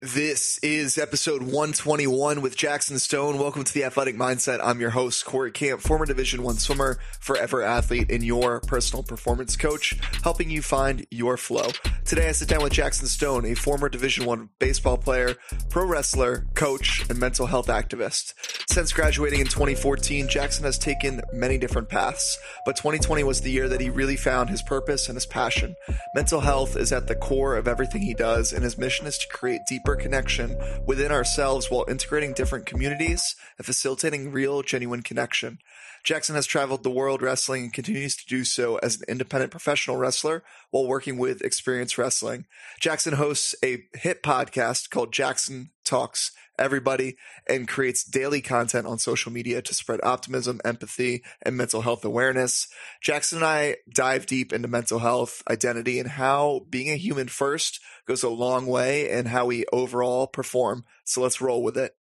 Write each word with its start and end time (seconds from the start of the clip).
This 0.00 0.58
is 0.58 0.96
episode 0.96 1.42
121 1.42 2.40
with 2.40 2.56
Jackson 2.56 3.00
Stone. 3.00 3.36
Welcome 3.36 3.64
to 3.64 3.74
the 3.74 3.82
Athletic 3.82 4.14
Mindset. 4.14 4.60
I'm 4.62 4.80
your 4.80 4.90
host, 4.90 5.24
Corey 5.24 5.50
Camp, 5.50 5.80
former 5.80 6.06
Division 6.06 6.44
One 6.44 6.58
swimmer, 6.58 7.00
forever 7.18 7.62
athlete, 7.64 8.08
and 8.08 8.22
your 8.22 8.60
personal 8.60 9.02
performance 9.02 9.56
coach, 9.56 9.98
helping 10.22 10.50
you 10.50 10.62
find 10.62 11.04
your 11.10 11.36
flow. 11.36 11.70
Today, 12.04 12.28
I 12.28 12.32
sit 12.32 12.48
down 12.48 12.62
with 12.62 12.72
Jackson 12.72 13.08
Stone, 13.08 13.44
a 13.46 13.54
former 13.54 13.88
Division 13.88 14.24
One 14.24 14.50
baseball 14.60 14.98
player, 14.98 15.34
pro 15.68 15.84
wrestler, 15.84 16.46
coach, 16.54 17.04
and 17.10 17.18
mental 17.18 17.46
health 17.46 17.66
activist. 17.66 18.34
Since 18.68 18.92
graduating 18.92 19.40
in 19.40 19.46
2014, 19.48 20.28
Jackson 20.28 20.64
has 20.64 20.78
taken 20.78 21.22
many 21.32 21.58
different 21.58 21.88
paths, 21.88 22.38
but 22.64 22.76
2020 22.76 23.24
was 23.24 23.40
the 23.40 23.50
year 23.50 23.68
that 23.68 23.80
he 23.80 23.90
really 23.90 24.16
found 24.16 24.48
his 24.48 24.62
purpose 24.62 25.08
and 25.08 25.16
his 25.16 25.26
passion. 25.26 25.74
Mental 26.14 26.38
health 26.38 26.76
is 26.76 26.92
at 26.92 27.08
the 27.08 27.16
core 27.16 27.56
of 27.56 27.66
everything 27.66 28.02
he 28.02 28.14
does, 28.14 28.52
and 28.52 28.62
his 28.62 28.78
mission 28.78 29.04
is 29.04 29.18
to 29.18 29.26
create 29.26 29.62
deeper 29.88 29.96
connection 29.96 30.54
within 30.86 31.10
ourselves 31.10 31.70
while 31.70 31.86
integrating 31.88 32.34
different 32.34 32.66
communities 32.66 33.22
and 33.56 33.64
facilitating 33.64 34.30
real, 34.30 34.60
genuine 34.60 35.02
connection. 35.02 35.58
Jackson 36.04 36.34
has 36.34 36.44
traveled 36.44 36.82
the 36.82 36.90
world 36.90 37.22
wrestling 37.22 37.64
and 37.64 37.72
continues 37.72 38.14
to 38.14 38.26
do 38.26 38.44
so 38.44 38.76
as 38.82 38.96
an 38.96 39.02
independent 39.08 39.50
professional 39.50 39.96
wrestler 39.96 40.42
while 40.70 40.86
working 40.86 41.16
with 41.16 41.40
Experience 41.40 41.96
Wrestling. 41.96 42.44
Jackson 42.78 43.14
hosts 43.14 43.54
a 43.64 43.84
hit 43.94 44.22
podcast 44.22 44.90
called 44.90 45.10
Jackson 45.10 45.70
Talks 45.84 46.32
Everybody 46.58 47.16
and 47.48 47.68
creates 47.68 48.04
daily 48.04 48.40
content 48.40 48.86
on 48.86 48.98
social 48.98 49.32
media 49.32 49.62
to 49.62 49.74
spread 49.74 50.00
optimism, 50.02 50.60
empathy, 50.64 51.22
and 51.42 51.56
mental 51.56 51.82
health 51.82 52.04
awareness. 52.04 52.68
Jackson 53.02 53.38
and 53.38 53.46
I 53.46 53.76
dive 53.92 54.26
deep 54.26 54.52
into 54.52 54.68
mental 54.68 54.98
health, 54.98 55.42
identity, 55.48 55.98
and 55.98 56.08
how 56.08 56.66
being 56.68 56.90
a 56.90 56.96
human 56.96 57.28
first 57.28 57.80
goes 58.06 58.22
a 58.22 58.28
long 58.28 58.66
way 58.66 59.10
and 59.10 59.28
how 59.28 59.46
we 59.46 59.64
overall 59.72 60.26
perform. 60.26 60.84
So 61.04 61.20
let's 61.20 61.40
roll 61.40 61.62
with 61.62 61.76
it. 61.76 61.92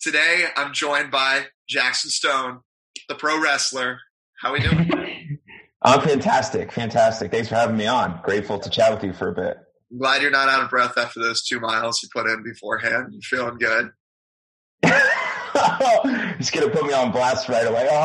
Today, 0.00 0.46
I'm 0.56 0.72
joined 0.72 1.10
by 1.10 1.46
Jackson 1.68 2.10
Stone, 2.10 2.60
the 3.08 3.14
pro 3.14 3.40
wrestler. 3.40 4.00
How 4.40 4.52
we 4.52 4.60
doing? 4.60 4.90
I'm 5.82 6.00
fantastic. 6.00 6.72
Fantastic. 6.72 7.30
Thanks 7.30 7.48
for 7.48 7.56
having 7.56 7.76
me 7.76 7.86
on. 7.86 8.20
Grateful 8.22 8.58
to 8.58 8.70
chat 8.70 8.92
with 8.92 9.04
you 9.04 9.12
for 9.12 9.28
a 9.28 9.34
bit. 9.34 9.56
I'm 9.90 9.98
glad 9.98 10.22
you're 10.22 10.30
not 10.30 10.48
out 10.48 10.64
of 10.64 10.70
breath 10.70 10.96
after 10.98 11.20
those 11.20 11.42
two 11.42 11.60
miles 11.60 12.02
you 12.02 12.08
put 12.12 12.28
in 12.28 12.42
beforehand. 12.42 13.08
You're 13.12 13.22
feeling 13.22 13.58
good? 13.58 13.90
He's 16.38 16.50
gonna 16.50 16.68
put 16.70 16.84
me 16.84 16.92
on 16.92 17.12
blast 17.12 17.48
right 17.48 17.66
away. 17.66 17.88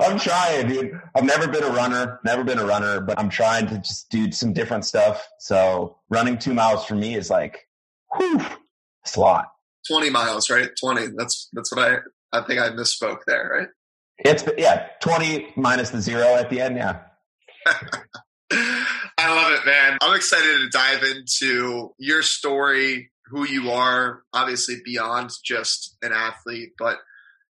Oh. 0.00 0.06
I'm 0.10 0.18
trying, 0.18 0.68
dude. 0.68 1.00
I've 1.16 1.24
never 1.24 1.48
been 1.48 1.64
a 1.64 1.70
runner, 1.70 2.20
never 2.24 2.44
been 2.44 2.58
a 2.58 2.64
runner, 2.64 3.00
but 3.00 3.18
I'm 3.18 3.28
trying 3.28 3.66
to 3.68 3.78
just 3.78 4.08
do 4.10 4.30
some 4.30 4.52
different 4.52 4.84
stuff. 4.84 5.26
So 5.38 5.98
running 6.08 6.38
two 6.38 6.54
miles 6.54 6.84
for 6.84 6.94
me 6.94 7.16
is 7.16 7.28
like, 7.30 7.66
whew, 8.16 8.40
it's 9.04 9.16
a 9.16 9.20
lot. 9.20 9.46
Twenty 9.86 10.10
miles, 10.10 10.48
right? 10.50 10.70
Twenty. 10.78 11.08
That's 11.16 11.48
that's 11.52 11.74
what 11.74 11.84
I 11.84 11.96
I 12.32 12.46
think 12.46 12.60
I 12.60 12.70
misspoke 12.70 13.20
there, 13.26 13.50
right? 13.58 13.68
It's 14.18 14.44
yeah, 14.56 14.88
twenty 15.02 15.52
minus 15.56 15.90
the 15.90 16.00
zero 16.00 16.34
at 16.34 16.50
the 16.50 16.60
end. 16.60 16.76
Yeah. 16.76 17.00
I 19.18 19.34
love 19.34 19.52
it, 19.52 19.66
man. 19.66 19.98
I'm 20.00 20.14
excited 20.14 20.58
to 20.58 20.68
dive 20.68 21.02
into 21.02 21.92
your 21.98 22.22
story, 22.22 23.10
who 23.26 23.44
you 23.44 23.72
are, 23.72 24.22
obviously 24.32 24.76
beyond 24.84 25.32
just 25.44 25.96
an 26.02 26.12
athlete, 26.12 26.74
but 26.78 26.98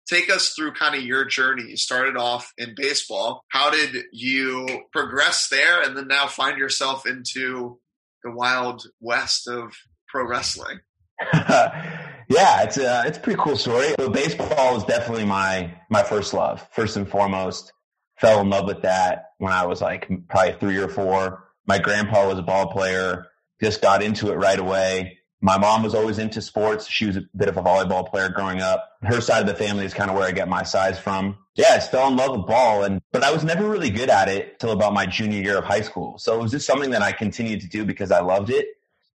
take 0.07 0.29
us 0.29 0.49
through 0.49 0.73
kind 0.73 0.93
of 0.93 1.01
your 1.01 1.25
journey. 1.25 1.63
You 1.69 1.77
started 1.77 2.17
off 2.17 2.53
in 2.59 2.75
baseball. 2.77 3.43
How 3.49 3.71
did 3.71 3.95
you 4.13 4.67
progress 4.91 5.49
there 5.49 5.81
and 5.81 5.97
then 5.97 6.07
now 6.07 6.27
find 6.27 6.59
yourself 6.59 7.07
into 7.07 7.79
the 8.23 8.31
wild 8.31 8.85
west 8.99 9.47
of 9.47 9.73
pro 10.07 10.27
wrestling? 10.27 10.81
yeah, 11.33 12.61
it's 12.63 12.77
a 12.77 13.03
it's 13.07 13.17
a 13.17 13.21
pretty 13.21 13.41
cool 13.41 13.57
story. 13.57 13.95
But 13.97 14.13
baseball 14.13 14.75
was 14.75 14.83
definitely 14.83 15.25
my 15.25 15.73
my 15.89 16.03
first 16.03 16.33
love, 16.33 16.67
first 16.73 16.95
and 16.95 17.09
foremost. 17.09 17.73
Fell 18.19 18.41
in 18.41 18.49
love 18.49 18.67
with 18.67 18.83
that 18.83 19.31
when 19.39 19.51
I 19.51 19.65
was 19.65 19.81
like 19.81 20.07
probably 20.29 20.53
three 20.59 20.77
or 20.77 20.89
four. 20.89 21.45
My 21.65 21.79
grandpa 21.79 22.27
was 22.27 22.39
a 22.39 22.43
ball 22.43 22.71
player. 22.71 23.27
Just 23.61 23.81
got 23.81 24.03
into 24.03 24.31
it 24.31 24.35
right 24.35 24.59
away 24.59 25.17
my 25.45 25.59
mom 25.59 25.83
was 25.83 25.93
always 25.93 26.17
into 26.17 26.41
sports. 26.41 26.89
She 26.89 27.05
was 27.05 27.17
a 27.17 27.23
bit 27.35 27.47
of 27.47 27.55
a 27.55 27.61
volleyball 27.61 28.09
player 28.09 28.29
growing 28.29 28.61
up. 28.61 28.89
Her 29.03 29.21
side 29.21 29.41
of 29.41 29.47
the 29.47 29.53
family 29.53 29.85
is 29.85 29.93
kind 29.93 30.09
of 30.09 30.17
where 30.17 30.25
I 30.25 30.31
get 30.31 30.47
my 30.47 30.63
size 30.63 30.97
from. 30.97 31.37
Yeah, 31.53 31.75
I 31.75 31.79
fell 31.79 32.07
in 32.07 32.15
love 32.15 32.35
with 32.35 32.47
ball 32.47 32.83
and, 32.83 32.99
but 33.11 33.23
I 33.23 33.31
was 33.31 33.43
never 33.43 33.69
really 33.69 33.91
good 33.91 34.09
at 34.09 34.27
it 34.27 34.59
till 34.59 34.71
about 34.71 34.93
my 34.93 35.05
junior 35.05 35.39
year 35.39 35.59
of 35.59 35.63
high 35.63 35.81
school. 35.81 36.17
So 36.17 36.33
it 36.33 36.41
was 36.41 36.49
just 36.49 36.65
something 36.65 36.89
that 36.89 37.03
I 37.03 37.11
continued 37.11 37.61
to 37.61 37.67
do 37.67 37.85
because 37.85 38.11
I 38.11 38.21
loved 38.21 38.49
it. 38.49 38.65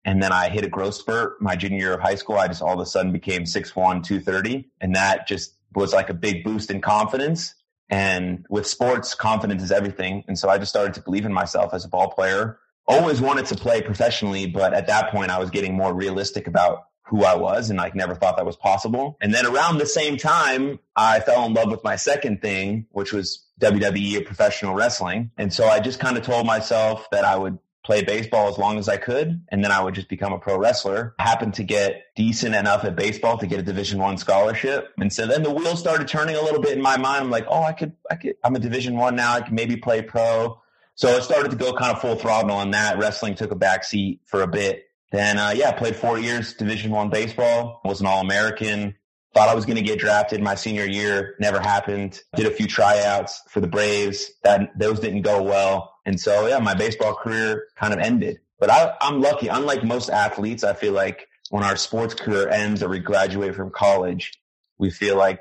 And 0.05 0.23
then 0.23 0.31
I 0.31 0.51
hit 0.51 0.65
a 0.65 0.69
growth 0.69 0.97
spurt 0.97 1.41
my 1.41 1.57
junior 1.57 1.79
year 1.79 1.95
of 1.95 2.01
high 2.01 2.15
school. 2.15 2.37
I 2.37 2.47
just 2.47 2.61
all 2.61 2.75
of 2.75 2.81
a 2.81 2.87
sudden 2.87 3.11
became 3.11 3.45
6'1, 3.45 3.73
230. 4.05 4.71
And 4.83 4.95
that 4.95 5.27
just 5.27 5.55
was 5.75 5.95
like 5.95 6.11
a 6.11 6.15
big 6.15 6.45
boost 6.45 6.71
in 6.71 6.83
confidence. 6.83 7.55
And 7.91 8.45
with 8.49 8.67
sports, 8.67 9.15
confidence 9.15 9.63
is 9.63 9.73
everything. 9.73 10.25
And 10.29 10.39
so 10.39 10.49
I 10.49 10.59
just 10.59 10.71
started 10.71 10.95
to 10.95 11.01
believe 11.01 11.25
in 11.25 11.33
myself 11.33 11.73
as 11.73 11.85
a 11.85 11.89
ball 11.89 12.11
player 12.11 12.59
always 12.89 13.21
wanted 13.21 13.47
to 13.47 13.55
play 13.55 13.83
professionally, 13.83 14.47
but 14.47 14.73
at 14.73 14.87
that 14.87 15.11
point 15.11 15.31
I 15.31 15.39
was 15.39 15.51
getting 15.51 15.77
more 15.77 15.93
realistic 15.93 16.47
about 16.47 16.87
who 17.03 17.25
I 17.25 17.37
was 17.37 17.71
and 17.71 17.79
like 17.79 17.95
never 17.95 18.15
thought 18.15 18.37
that 18.37 18.47
was 18.47 18.57
possible. 18.57 19.17
And 19.21 19.33
then 19.33 19.47
around 19.47 19.79
the 19.79 19.87
same 19.87 20.17
time, 20.17 20.79
I 20.97 21.21
fell 21.21 21.45
in 21.47 21.55
love 21.55 21.71
with 21.71 21.85
my 21.85 21.97
second 21.97 22.43
thing, 22.43 22.87
which 22.91 23.13
was 23.13 23.47
WWE 23.61 24.21
or 24.21 24.25
professional 24.25 24.75
wrestling. 24.75 25.31
And 25.39 25.53
so 25.53 25.67
I 25.67 25.81
just 25.81 26.01
kind 26.01 26.17
of 26.17 26.25
told 26.25 26.47
myself 26.47 27.09
that 27.11 27.25
I 27.25 27.37
would 27.37 27.59
play 27.89 28.05
baseball 28.05 28.51
as 28.51 28.59
long 28.59 28.79
as 28.79 28.87
I 28.87 28.99
could, 28.99 29.41
and 29.49 29.65
then 29.65 29.73
I 29.73 29.83
would 29.83 29.95
just 29.95 30.11
become 30.11 30.35
a 30.35 30.39
pro 30.39 30.59
wrestler. 30.59 31.15
Happened 31.19 31.55
to 31.55 31.65
get 31.65 32.03
decent 32.15 32.55
enough 32.55 32.85
at 32.85 32.95
baseball 32.95 33.39
to 33.39 33.47
get 33.47 33.61
a 33.61 33.63
Division 33.63 33.99
One 33.99 34.19
scholarship, 34.19 34.93
and 34.99 35.11
so 35.11 35.27
then 35.27 35.43
the 35.43 35.51
wheels 35.51 35.81
started 35.81 36.07
turning 36.07 36.37
a 36.37 36.43
little 36.43 36.61
bit 36.61 36.77
in 36.77 36.83
my 36.83 36.99
mind. 36.99 37.25
I'm 37.25 37.31
like, 37.31 37.47
oh, 37.49 37.63
I 37.63 37.73
could, 37.73 37.95
I 38.11 38.17
could, 38.17 38.35
I'm 38.45 38.55
a 38.55 38.59
Division 38.59 38.99
One 38.99 39.17
now. 39.17 39.33
I 39.33 39.41
can 39.41 39.55
maybe 39.55 39.79
play 39.79 40.03
pro. 40.03 40.61
So 40.97 41.17
I 41.17 41.21
started 41.21 41.51
to 41.53 41.57
go 41.57 41.73
kind 41.73 41.91
of 41.91 42.03
full 42.03 42.17
throttle 42.17 42.51
on 42.51 42.73
that. 42.73 42.99
Wrestling 42.99 43.37
took 43.37 43.53
a 43.53 43.57
back 43.57 43.85
seat 43.85 44.21
for 44.27 44.43
a 44.43 44.47
bit. 44.47 44.85
Then, 45.11 45.39
uh, 45.39 45.55
yeah, 45.57 45.73
played 45.73 45.97
four 45.97 46.19
years 46.19 46.53
Division 46.53 46.91
One 46.91 47.09
baseball. 47.09 47.81
Was 47.87 48.03
an 48.03 48.07
All 48.07 48.21
American. 48.21 48.97
Thought 49.35 49.49
I 49.49 49.55
was 49.55 49.67
going 49.67 49.77
to 49.77 49.83
get 49.83 49.99
drafted 49.99 50.43
my 50.43 50.55
senior 50.55 50.87
year. 50.87 51.37
Never 51.39 51.61
happened. 51.61 52.21
Did 52.35 52.47
a 52.47 52.51
few 52.51 52.67
tryouts 52.67 53.43
for 53.49 53.61
the 53.61 53.67
Braves. 53.67 54.31
That 54.43 54.71
those 54.79 55.01
didn't 55.01 55.23
go 55.23 55.43
well. 55.43 55.95
And 56.07 56.19
so, 56.19 56.47
yeah, 56.47 56.59
my 56.59 56.75
baseball 56.75 57.15
career 57.15 57.67
kind 57.77 57.93
of 57.93 58.01
ended. 58.01 58.39
But 58.59 58.71
I, 58.71 58.95
I'm 59.01 59.21
lucky. 59.21 59.49
Unlike 59.49 59.85
most 59.85 60.09
athletes, 60.09 60.65
I 60.65 60.73
feel 60.73 60.93
like 60.93 61.29
when 61.51 61.63
our 61.63 61.77
sports 61.77 62.15
career 62.15 62.49
ends 62.49 62.83
or 62.83 62.89
we 62.89 62.99
graduate 62.99 63.55
from 63.55 63.71
college, 63.71 64.41
we 64.79 64.91
feel 64.91 65.17
like 65.17 65.41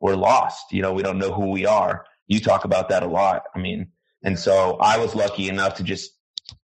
we're 0.00 0.16
lost. 0.16 0.72
You 0.72 0.82
know, 0.82 0.92
we 0.92 1.02
don't 1.02 1.18
know 1.18 1.32
who 1.32 1.50
we 1.50 1.66
are. 1.66 2.06
You 2.26 2.40
talk 2.40 2.64
about 2.64 2.88
that 2.88 3.02
a 3.02 3.06
lot. 3.06 3.42
I 3.54 3.58
mean, 3.58 3.88
and 4.22 4.38
so 4.38 4.76
I 4.80 4.98
was 4.98 5.14
lucky 5.14 5.48
enough 5.48 5.74
to 5.74 5.84
just 5.84 6.12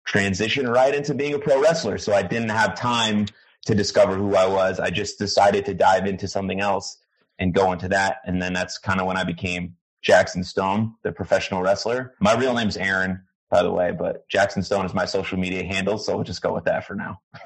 transition 0.05 0.67
right 0.67 0.93
into 0.93 1.13
being 1.13 1.33
a 1.33 1.39
pro 1.39 1.61
wrestler. 1.61 1.97
So 1.97 2.13
I 2.13 2.23
didn't 2.23 2.49
have 2.49 2.75
time 2.75 3.27
to 3.65 3.75
discover 3.75 4.15
who 4.15 4.35
I 4.35 4.47
was. 4.47 4.79
I 4.79 4.89
just 4.89 5.19
decided 5.19 5.65
to 5.65 5.73
dive 5.73 6.05
into 6.05 6.27
something 6.27 6.59
else 6.59 6.97
and 7.39 7.53
go 7.53 7.71
into 7.71 7.87
that. 7.89 8.17
And 8.25 8.41
then 8.41 8.53
that's 8.53 8.77
kind 8.77 8.99
of 8.99 9.07
when 9.07 9.17
I 9.17 9.23
became 9.23 9.75
Jackson 10.01 10.43
Stone, 10.43 10.95
the 11.03 11.11
professional 11.11 11.61
wrestler. 11.61 12.13
My 12.19 12.33
real 12.33 12.53
name's 12.53 12.77
Aaron, 12.77 13.21
by 13.49 13.63
the 13.63 13.71
way, 13.71 13.91
but 13.91 14.27
Jackson 14.29 14.63
Stone 14.63 14.85
is 14.85 14.93
my 14.93 15.05
social 15.05 15.37
media 15.37 15.63
handle. 15.63 15.97
So 15.97 16.15
we'll 16.15 16.23
just 16.23 16.41
go 16.41 16.53
with 16.53 16.65
that 16.65 16.85
for 16.85 16.95
now. 16.95 17.19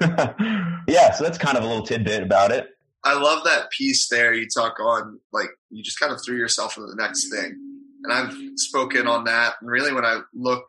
yeah. 0.88 1.12
So 1.12 1.24
that's 1.24 1.38
kind 1.38 1.56
of 1.56 1.64
a 1.64 1.66
little 1.66 1.84
tidbit 1.84 2.22
about 2.22 2.50
it. 2.50 2.68
I 3.02 3.14
love 3.14 3.44
that 3.44 3.70
piece 3.70 4.08
there. 4.08 4.32
You 4.32 4.46
talk 4.48 4.80
on 4.80 5.20
like 5.32 5.48
you 5.70 5.82
just 5.82 6.00
kind 6.00 6.12
of 6.12 6.20
threw 6.24 6.36
yourself 6.36 6.76
into 6.76 6.88
the 6.88 6.96
next 6.96 7.28
thing 7.28 7.74
and 8.04 8.12
I've 8.12 8.36
spoken 8.56 9.08
on 9.08 9.24
that. 9.24 9.54
And 9.60 9.70
really, 9.70 9.92
when 9.92 10.04
I 10.04 10.20
look 10.34 10.64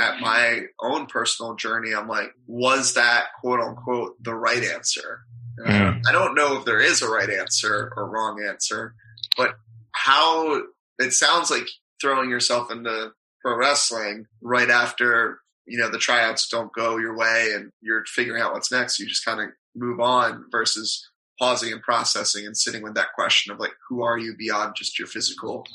at 0.00 0.20
my 0.20 0.62
own 0.80 1.06
personal 1.06 1.54
journey, 1.54 1.94
I'm 1.94 2.08
like, 2.08 2.30
was 2.46 2.94
that 2.94 3.26
quote 3.40 3.60
unquote 3.60 4.22
the 4.22 4.34
right 4.34 4.64
answer? 4.64 5.20
Mm. 5.58 6.02
I 6.08 6.12
don't 6.12 6.34
know 6.34 6.56
if 6.56 6.64
there 6.64 6.80
is 6.80 7.02
a 7.02 7.08
right 7.08 7.28
answer 7.28 7.92
or 7.96 8.08
wrong 8.08 8.42
answer, 8.42 8.94
but 9.36 9.54
how 9.92 10.62
it 10.98 11.12
sounds 11.12 11.50
like 11.50 11.68
throwing 12.00 12.30
yourself 12.30 12.70
into 12.70 13.10
pro 13.42 13.56
wrestling 13.56 14.26
right 14.40 14.70
after 14.70 15.40
you 15.66 15.78
know 15.78 15.90
the 15.90 15.98
tryouts 15.98 16.48
don't 16.48 16.72
go 16.72 16.96
your 16.96 17.16
way 17.16 17.52
and 17.54 17.70
you're 17.82 18.04
figuring 18.06 18.42
out 18.42 18.54
what's 18.54 18.72
next. 18.72 18.98
You 18.98 19.06
just 19.06 19.24
kind 19.24 19.40
of 19.40 19.48
move 19.76 20.00
on 20.00 20.46
versus 20.50 21.06
pausing 21.38 21.72
and 21.72 21.82
processing 21.82 22.46
and 22.46 22.56
sitting 22.56 22.82
with 22.82 22.94
that 22.94 23.12
question 23.14 23.52
of 23.52 23.58
like, 23.58 23.72
who 23.88 24.02
are 24.02 24.18
you 24.18 24.34
beyond 24.36 24.74
just 24.76 24.98
your 24.98 25.08
physical 25.08 25.66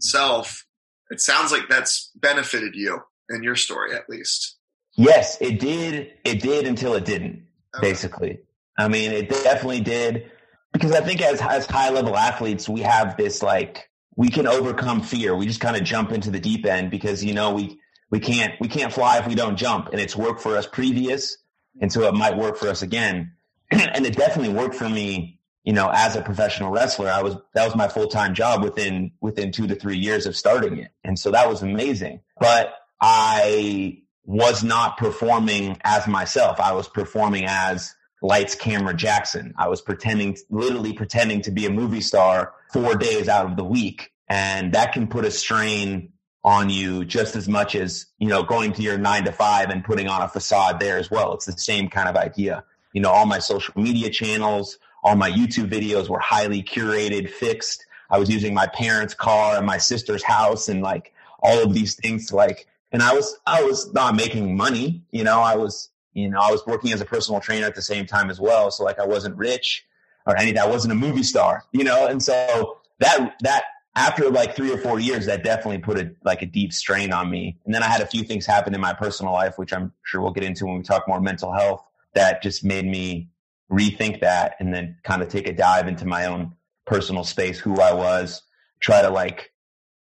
self, 0.00 0.66
it 1.10 1.20
sounds 1.20 1.50
like 1.50 1.68
that's 1.68 2.10
benefited 2.14 2.74
you 2.74 3.00
in 3.30 3.42
your 3.42 3.56
story 3.56 3.94
at 3.94 4.08
least. 4.08 4.56
Yes, 4.96 5.38
it 5.40 5.58
did. 5.58 6.12
It 6.24 6.40
did 6.40 6.66
until 6.66 6.94
it 6.94 7.04
didn't, 7.04 7.46
okay. 7.74 7.88
basically. 7.88 8.38
I 8.78 8.88
mean, 8.88 9.12
it 9.12 9.28
definitely 9.28 9.80
did 9.80 10.30
because 10.72 10.92
I 10.92 11.00
think 11.00 11.22
as, 11.22 11.40
as 11.40 11.66
high 11.66 11.90
level 11.90 12.16
athletes, 12.16 12.68
we 12.68 12.80
have 12.80 13.16
this 13.16 13.42
like, 13.42 13.88
we 14.16 14.28
can 14.28 14.46
overcome 14.46 15.00
fear. 15.00 15.34
We 15.36 15.46
just 15.46 15.60
kind 15.60 15.76
of 15.76 15.82
jump 15.82 16.12
into 16.12 16.30
the 16.30 16.40
deep 16.40 16.66
end 16.66 16.90
because, 16.90 17.24
you 17.24 17.34
know, 17.34 17.52
we, 17.52 17.78
we 18.10 18.20
can't, 18.20 18.54
we 18.60 18.68
can't 18.68 18.92
fly 18.92 19.18
if 19.18 19.26
we 19.26 19.34
don't 19.34 19.56
jump 19.56 19.88
and 19.88 20.00
it's 20.00 20.16
worked 20.16 20.40
for 20.40 20.56
us 20.56 20.66
previous. 20.66 21.36
And 21.80 21.92
so 21.92 22.02
it 22.02 22.14
might 22.14 22.36
work 22.36 22.56
for 22.56 22.68
us 22.68 22.82
again. 22.82 23.32
and 23.70 24.06
it 24.06 24.16
definitely 24.16 24.52
worked 24.52 24.74
for 24.74 24.88
me 24.88 25.40
you 25.64 25.72
know, 25.72 25.90
as 25.92 26.14
a 26.14 26.20
professional 26.20 26.70
wrestler, 26.70 27.08
I 27.08 27.22
was, 27.22 27.36
that 27.54 27.64
was 27.64 27.74
my 27.74 27.88
full 27.88 28.06
time 28.06 28.34
job 28.34 28.62
within, 28.62 29.12
within 29.20 29.50
two 29.50 29.66
to 29.66 29.74
three 29.74 29.96
years 29.96 30.26
of 30.26 30.36
starting 30.36 30.78
it. 30.78 30.90
And 31.02 31.18
so 31.18 31.30
that 31.30 31.48
was 31.48 31.62
amazing. 31.62 32.20
But 32.38 32.74
I 33.00 34.02
was 34.24 34.64
not 34.64 34.96
performing 34.96 35.78
as 35.84 36.06
myself. 36.06 36.60
I 36.60 36.72
was 36.72 36.88
performing 36.88 37.44
as 37.46 37.94
lights, 38.22 38.54
camera, 38.54 38.94
Jackson. 38.94 39.52
I 39.58 39.68
was 39.68 39.82
pretending, 39.82 40.36
literally 40.48 40.94
pretending 40.94 41.42
to 41.42 41.50
be 41.50 41.66
a 41.66 41.70
movie 41.70 42.00
star 42.00 42.54
four 42.72 42.94
days 42.94 43.28
out 43.28 43.46
of 43.46 43.56
the 43.56 43.64
week. 43.64 44.12
And 44.28 44.72
that 44.72 44.92
can 44.92 45.06
put 45.06 45.26
a 45.26 45.30
strain 45.30 46.12
on 46.42 46.70
you 46.70 47.04
just 47.04 47.36
as 47.36 47.48
much 47.48 47.74
as, 47.74 48.06
you 48.18 48.28
know, 48.28 48.42
going 48.42 48.72
to 48.72 48.82
your 48.82 48.98
nine 48.98 49.24
to 49.24 49.32
five 49.32 49.70
and 49.70 49.84
putting 49.84 50.08
on 50.08 50.22
a 50.22 50.28
facade 50.28 50.80
there 50.80 50.98
as 50.98 51.10
well. 51.10 51.34
It's 51.34 51.46
the 51.46 51.52
same 51.52 51.88
kind 51.88 52.08
of 52.08 52.16
idea. 52.16 52.64
You 52.92 53.02
know, 53.02 53.10
all 53.10 53.26
my 53.26 53.38
social 53.38 53.74
media 53.76 54.08
channels, 54.08 54.78
all 55.02 55.16
my 55.16 55.30
YouTube 55.30 55.70
videos 55.70 56.08
were 56.08 56.18
highly 56.18 56.62
curated, 56.62 57.28
fixed. 57.28 57.84
I 58.10 58.18
was 58.18 58.30
using 58.30 58.54
my 58.54 58.66
parents' 58.66 59.14
car 59.14 59.56
and 59.56 59.66
my 59.66 59.78
sister's 59.78 60.22
house 60.22 60.68
and 60.68 60.82
like 60.82 61.12
all 61.42 61.62
of 61.62 61.74
these 61.74 61.94
things 61.94 62.26
to 62.28 62.36
like, 62.36 62.66
and 62.94 63.02
I 63.02 63.12
was, 63.12 63.36
I 63.44 63.64
was 63.64 63.92
not 63.92 64.14
making 64.14 64.56
money. 64.56 65.02
You 65.10 65.24
know, 65.24 65.40
I 65.40 65.56
was, 65.56 65.90
you 66.12 66.30
know, 66.30 66.38
I 66.38 66.52
was 66.52 66.64
working 66.64 66.92
as 66.92 67.00
a 67.00 67.04
personal 67.04 67.40
trainer 67.40 67.66
at 67.66 67.74
the 67.74 67.82
same 67.82 68.06
time 68.06 68.30
as 68.30 68.40
well. 68.40 68.70
So 68.70 68.84
like 68.84 69.00
I 69.00 69.04
wasn't 69.04 69.36
rich 69.36 69.84
or 70.26 70.36
anything. 70.36 70.60
I 70.60 70.68
wasn't 70.68 70.92
a 70.92 70.94
movie 70.94 71.24
star, 71.24 71.64
you 71.72 71.82
know? 71.82 72.06
And 72.06 72.22
so 72.22 72.78
that, 73.00 73.34
that 73.40 73.64
after 73.96 74.30
like 74.30 74.54
three 74.54 74.72
or 74.72 74.78
four 74.78 75.00
years, 75.00 75.26
that 75.26 75.42
definitely 75.42 75.78
put 75.78 75.98
a, 75.98 76.12
like 76.24 76.42
a 76.42 76.46
deep 76.46 76.72
strain 76.72 77.12
on 77.12 77.28
me. 77.28 77.58
And 77.64 77.74
then 77.74 77.82
I 77.82 77.88
had 77.88 78.00
a 78.00 78.06
few 78.06 78.22
things 78.22 78.46
happen 78.46 78.76
in 78.76 78.80
my 78.80 78.92
personal 78.92 79.32
life, 79.32 79.58
which 79.58 79.72
I'm 79.72 79.92
sure 80.04 80.20
we'll 80.20 80.30
get 80.30 80.44
into 80.44 80.64
when 80.64 80.76
we 80.76 80.84
talk 80.84 81.08
more 81.08 81.20
mental 81.20 81.52
health 81.52 81.84
that 82.14 82.44
just 82.44 82.64
made 82.64 82.86
me 82.86 83.28
rethink 83.72 84.20
that 84.20 84.54
and 84.60 84.72
then 84.72 84.98
kind 85.02 85.20
of 85.20 85.26
take 85.26 85.48
a 85.48 85.52
dive 85.52 85.88
into 85.88 86.06
my 86.06 86.26
own 86.26 86.54
personal 86.86 87.24
space, 87.24 87.58
who 87.58 87.80
I 87.80 87.92
was, 87.92 88.42
try 88.78 89.02
to 89.02 89.10
like 89.10 89.50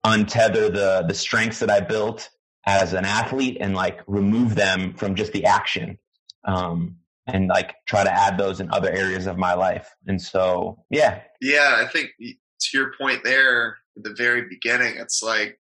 untether 0.05 0.73
the 0.73 1.05
the 1.09 1.15
strengths 1.15 1.59
that 1.59 1.69
I 1.69 1.81
built 1.81 2.31
as 2.67 2.93
an 2.93 3.05
athlete 3.05 3.59
and 3.61 3.75
like 3.75 4.01
remove 4.07 4.55
them 4.55 4.93
from 4.95 5.15
just 5.15 5.33
the 5.33 5.45
action. 5.45 5.99
Um, 6.45 6.97
and 7.27 7.49
like 7.49 7.75
try 7.87 8.05
to 8.05 8.13
add 8.13 8.39
those 8.39 8.61
in 8.61 8.71
other 8.71 8.91
areas 8.91 9.27
of 9.27 9.37
my 9.37 9.55
life. 9.55 9.95
And 10.07 10.21
so, 10.21 10.85
yeah. 10.91 11.23
Yeah, 11.41 11.77
I 11.79 11.87
think 11.87 12.11
to 12.19 12.77
your 12.77 12.93
point 13.01 13.25
there 13.25 13.79
at 13.97 14.05
the 14.05 14.15
very 14.15 14.43
beginning, 14.49 14.95
it's 14.97 15.23
like 15.23 15.59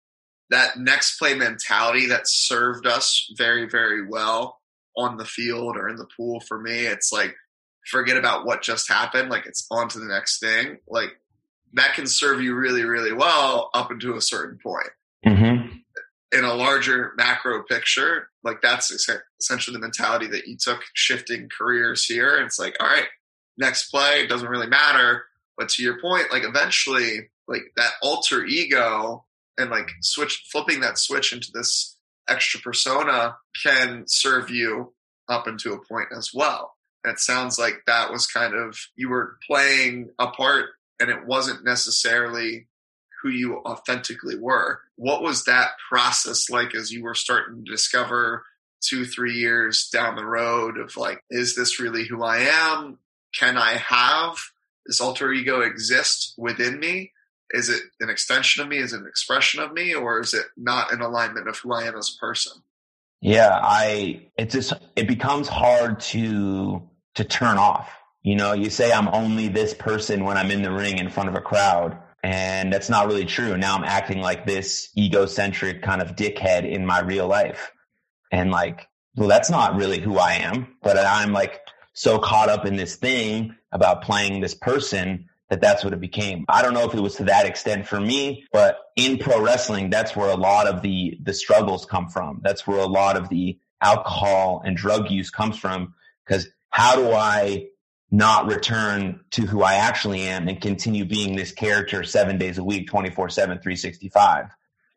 that 0.50 0.79
next 0.79 1.19
play 1.19 1.35
mentality 1.35 2.06
that 2.06 2.29
served 2.29 2.87
us 2.87 3.31
very, 3.37 3.69
very 3.69 4.06
well 4.06 4.61
on 4.97 5.17
the 5.17 5.25
field 5.25 5.77
or 5.77 5.89
in 5.89 5.97
the 5.97 6.06
pool 6.17 6.41
for 6.41 6.61
me. 6.61 6.87
It's 6.87 7.12
like 7.12 7.35
forget 7.87 8.17
about 8.17 8.47
what 8.47 8.62
just 8.62 8.89
happened. 8.89 9.31
Like 9.31 9.47
it's 9.47 9.67
on 9.71 9.89
to 9.89 9.99
the 9.99 10.06
next 10.06 10.41
thing. 10.41 10.79
Like 10.89 11.11
that 11.75 11.94
can 11.94 12.06
serve 12.06 12.41
you 12.41 12.55
really, 12.55 12.85
really 12.85 13.12
well 13.12 13.71
up 13.75 13.91
until 13.91 14.17
a 14.17 14.23
certain 14.23 14.59
point. 14.62 14.91
Mm-hmm. 15.27 15.57
In 16.31 16.45
a 16.45 16.55
larger 16.55 17.13
macro 17.17 17.63
picture, 17.63 18.29
like 18.45 18.61
that's 18.61 18.91
essentially 19.41 19.75
the 19.75 19.81
mentality 19.81 20.27
that 20.27 20.47
you 20.47 20.59
took 20.59 20.83
shifting 20.93 21.49
careers 21.57 22.05
here. 22.05 22.37
And 22.37 22.45
it's 22.45 22.59
like, 22.59 22.77
all 22.81 22.87
right, 22.87 23.09
next 23.57 23.91
play 23.91 24.27
doesn't 24.27 24.49
really 24.49 24.67
matter. 24.67 25.25
But 25.57 25.71
to 25.71 25.83
your 25.83 26.01
point, 26.01 26.27
like 26.31 26.45
eventually, 26.45 27.31
like 27.47 27.73
that 27.77 27.93
alter 28.03 28.45
ego 28.45 29.25
and 29.57 29.71
like 29.71 29.89
switch, 30.03 30.45
flipping 30.53 30.81
that 30.81 30.99
switch 30.99 31.33
into 31.33 31.49
this 31.53 31.97
extra 32.29 32.61
persona 32.61 33.37
can 33.65 34.05
serve 34.07 34.51
you 34.51 34.93
up 35.29 35.49
into 35.49 35.73
a 35.73 35.85
point 35.87 36.09
as 36.17 36.31
well. 36.35 36.75
It 37.05 37.19
sounds 37.19 37.59
like 37.59 37.81
that 37.87 38.13
was 38.13 38.27
kind 38.27 38.55
of, 38.55 38.79
you 38.97 39.09
were 39.09 39.39
playing 39.47 40.11
a 40.19 40.27
part 40.27 40.67
and 41.01 41.09
it 41.09 41.27
wasn't 41.27 41.65
necessarily 41.65 42.67
who 43.23 43.29
you 43.29 43.59
authentically 43.59 44.38
were. 44.38 44.81
What 44.97 45.23
was 45.23 45.44
that 45.44 45.70
process 45.88 46.49
like 46.50 46.75
as 46.75 46.93
you 46.93 47.03
were 47.03 47.15
starting 47.15 47.65
to 47.65 47.70
discover 47.70 48.44
two, 48.81 49.05
three 49.05 49.35
years 49.35 49.88
down 49.93 50.17
the 50.17 50.25
road 50.25 50.79
of 50.79 50.97
like, 50.97 51.23
is 51.31 51.56
this 51.56 51.81
really 51.81 52.06
who 52.06 52.23
I 52.23 52.38
am? 52.38 52.99
Can 53.37 53.56
I 53.56 53.73
have 53.73 54.37
this 54.87 55.00
alter 55.00 55.32
ego 55.32 55.61
exist 55.61 56.35
within 56.37 56.79
me? 56.79 57.12
Is 57.50 57.69
it 57.69 57.82
an 58.00 58.11
extension 58.11 58.62
of 58.62 58.69
me? 58.69 58.79
Is 58.79 58.93
it 58.93 59.00
an 59.00 59.06
expression 59.06 59.61
of 59.61 59.73
me? 59.73 59.94
Or 59.94 60.20
is 60.20 60.35
it 60.35 60.47
not 60.56 60.93
an 60.93 61.00
alignment 61.00 61.49
of 61.49 61.59
who 61.59 61.73
I 61.73 61.85
am 61.85 61.97
as 61.97 62.15
a 62.15 62.19
person? 62.19 62.53
Yeah, 63.20 63.59
I, 63.61 64.29
it 64.37 64.50
just, 64.50 64.75
it 64.94 65.09
becomes 65.09 65.49
hard 65.49 66.00
to 66.00 66.88
to 67.19 67.25
turn 67.25 67.59
off. 67.59 67.91
You 68.23 68.37
know, 68.37 68.53
you 68.53 68.70
say 68.70 68.93
I'm 68.93 69.09
only 69.09 69.49
this 69.49 69.75
person 69.75 70.25
when 70.25 70.37
I'm 70.37 70.50
in 70.50 70.62
the 70.62 70.70
ring 70.70 70.99
in 70.99 71.11
front 71.11 71.29
of 71.29 71.35
a 71.35 71.41
crowd. 71.41 71.99
And 72.23 72.73
that's 72.73 72.88
not 72.88 73.06
really 73.06 73.25
true. 73.25 73.56
Now 73.56 73.76
I'm 73.76 73.85
acting 73.85 74.20
like 74.20 74.44
this 74.44 74.91
egocentric 74.97 75.82
kind 75.82 76.03
of 76.03 76.17
dickhead 76.17 76.69
in 76.69 76.85
my 76.85 77.00
real 77.00 77.29
life. 77.29 77.73
And 78.32 78.50
like, 78.50 78.88
well, 79.15 79.29
that's 79.29 79.50
not 79.50 79.76
really 79.76 80.00
who 80.00 80.19
I 80.19 80.35
am, 80.35 80.76
but 80.82 80.99
I'm 80.99 81.32
like 81.32 81.61
so 81.93 82.19
caught 82.19 82.49
up 82.49 82.67
in 82.67 82.76
this 82.76 82.97
thing 82.97 83.55
about 83.73 84.03
playing 84.03 84.41
this 84.41 84.55
person 84.55 85.29
that 85.49 85.61
that's 85.61 85.82
what 85.82 85.93
it 85.93 86.00
became. 86.00 86.44
I 86.49 86.62
don't 86.62 86.75
know 86.75 86.85
if 86.85 86.94
it 86.94 87.00
was 87.00 87.17
to 87.17 87.25
that 87.25 87.47
extent 87.47 87.87
for 87.87 88.00
me, 88.00 88.44
but 88.53 88.79
in 88.97 89.19
pro 89.19 89.43
wrestling, 89.43 89.91
that's 89.91 90.15
where 90.15 90.29
a 90.29 90.37
lot 90.37 90.67
of 90.67 90.82
the, 90.82 91.19
the 91.23 91.32
struggles 91.32 91.87
come 91.87 92.09
from. 92.09 92.41
That's 92.43 92.67
where 92.67 92.79
a 92.79 92.87
lot 92.87 93.17
of 93.17 93.29
the 93.29 93.59
alcohol 93.81 94.62
and 94.65 94.76
drug 94.76 95.11
use 95.11 95.31
comes 95.31 95.56
from. 95.56 95.94
Cause 96.29 96.49
how 96.70 96.97
do 96.97 97.12
I 97.12 97.69
not 98.10 98.46
return 98.46 99.20
to 99.32 99.46
who 99.46 99.62
I 99.62 99.75
actually 99.75 100.22
am 100.22 100.49
and 100.49 100.60
continue 100.60 101.05
being 101.05 101.37
this 101.37 101.52
character 101.52 102.02
seven 102.05 102.38
days 102.38 102.58
a 102.58 102.64
week, 102.64 102.88
24 102.88 103.28
7, 103.28 103.58
365? 103.58 104.46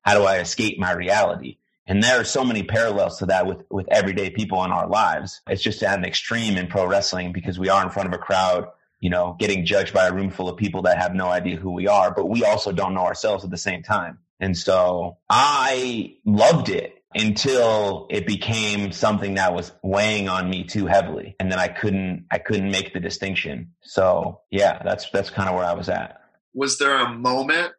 How 0.04 0.14
do 0.16 0.24
I 0.24 0.40
escape 0.40 0.80
my 0.80 0.94
reality? 0.94 1.58
And 1.88 2.02
there 2.02 2.20
are 2.20 2.26
so 2.26 2.46
many 2.46 2.64
parallels 2.64 3.18
to 3.20 3.26
that 3.28 3.46
with, 3.46 3.64
with 3.70 3.88
everyday 3.90 4.30
people 4.30 4.64
in 4.64 4.72
our 4.72 4.88
lives. 4.88 5.42
It's 5.50 5.62
just 5.62 5.84
at 5.84 5.98
an 5.98 6.06
extreme 6.06 6.58
in 6.58 6.68
pro 6.68 6.86
wrestling 6.86 7.34
because 7.34 7.60
we 7.60 7.70
are 7.70 7.84
in 7.84 7.90
front 7.90 8.08
of 8.08 8.14
a 8.14 8.18
crowd, 8.18 8.68
you 9.00 9.10
know, 9.10 9.36
getting 9.40 9.66
judged 9.66 9.94
by 9.94 10.08
a 10.08 10.14
room 10.14 10.30
full 10.30 10.48
of 10.48 10.58
people 10.58 10.84
that 10.84 11.00
have 11.00 11.14
no 11.14 11.28
idea 11.28 11.58
who 11.58 11.72
we 11.72 11.88
are, 11.88 12.14
but 12.14 12.30
we 12.30 12.46
also 12.46 12.72
don't 12.72 12.94
know 12.94 13.06
ourselves 13.06 13.44
at 13.44 13.50
the 13.50 13.58
same 13.58 13.84
time. 13.84 14.20
And 14.40 14.58
so 14.58 15.18
I 15.30 16.16
loved 16.26 16.70
it 16.70 17.01
until 17.14 18.08
it 18.10 18.26
became 18.26 18.92
something 18.92 19.36
that 19.36 19.54
was 19.54 19.72
weighing 19.84 20.30
on 20.30 20.50
me 20.50 20.64
too 20.64 20.86
heavily. 20.86 21.36
And 21.40 21.52
then 21.52 21.60
i 21.60 21.68
couldn't 21.68 22.26
i 22.32 22.38
couldn't 22.38 22.72
make 22.72 22.94
the 22.94 23.00
distinction. 23.00 23.74
So 23.82 24.42
yeah 24.52 24.82
that's 24.84 25.10
that's 25.12 25.30
kind 25.30 25.50
of 25.50 25.56
where 25.56 25.66
i 25.66 25.74
was 25.74 25.90
at. 25.90 26.22
Was 26.54 26.78
there 26.78 26.98
a 26.98 27.14
moment 27.14 27.74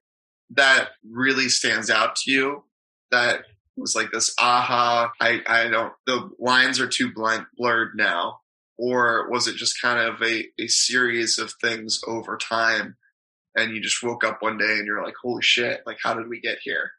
that 0.51 0.91
really 1.09 1.49
stands 1.49 1.91
out 1.91 2.17
to 2.17 2.31
you 2.31 2.65
that 3.11 3.43
was 3.77 3.95
like 3.97 4.11
this 4.13 4.35
aha 4.39 5.11
i 5.19 5.41
i 5.47 5.69
don't 5.69 5.95
the 6.07 6.31
lines 6.39 6.81
are 6.81 6.89
too 6.89 7.13
blind, 7.13 7.47
blurred 7.57 7.93
now? 7.95 8.39
Or 8.79 9.31
was 9.31 9.47
it 9.47 9.57
just 9.57 9.81
kind 9.81 10.01
of 10.01 10.21
a, 10.23 10.47
a 10.59 10.67
series 10.67 11.39
of 11.39 11.53
things 11.61 12.01
over 12.07 12.37
time 12.37 12.97
and 13.55 13.73
you 13.73 13.81
just 13.81 14.03
woke 14.03 14.25
up 14.25 14.39
one 14.41 14.59
day 14.59 14.79
and 14.79 14.87
you're 14.87 15.05
like 15.05 15.15
holy 15.23 15.43
shit 15.43 15.83
like 15.87 15.99
how 16.03 16.15
did 16.15 16.29
we 16.29 16.41
get 16.41 16.59
here 16.63 16.91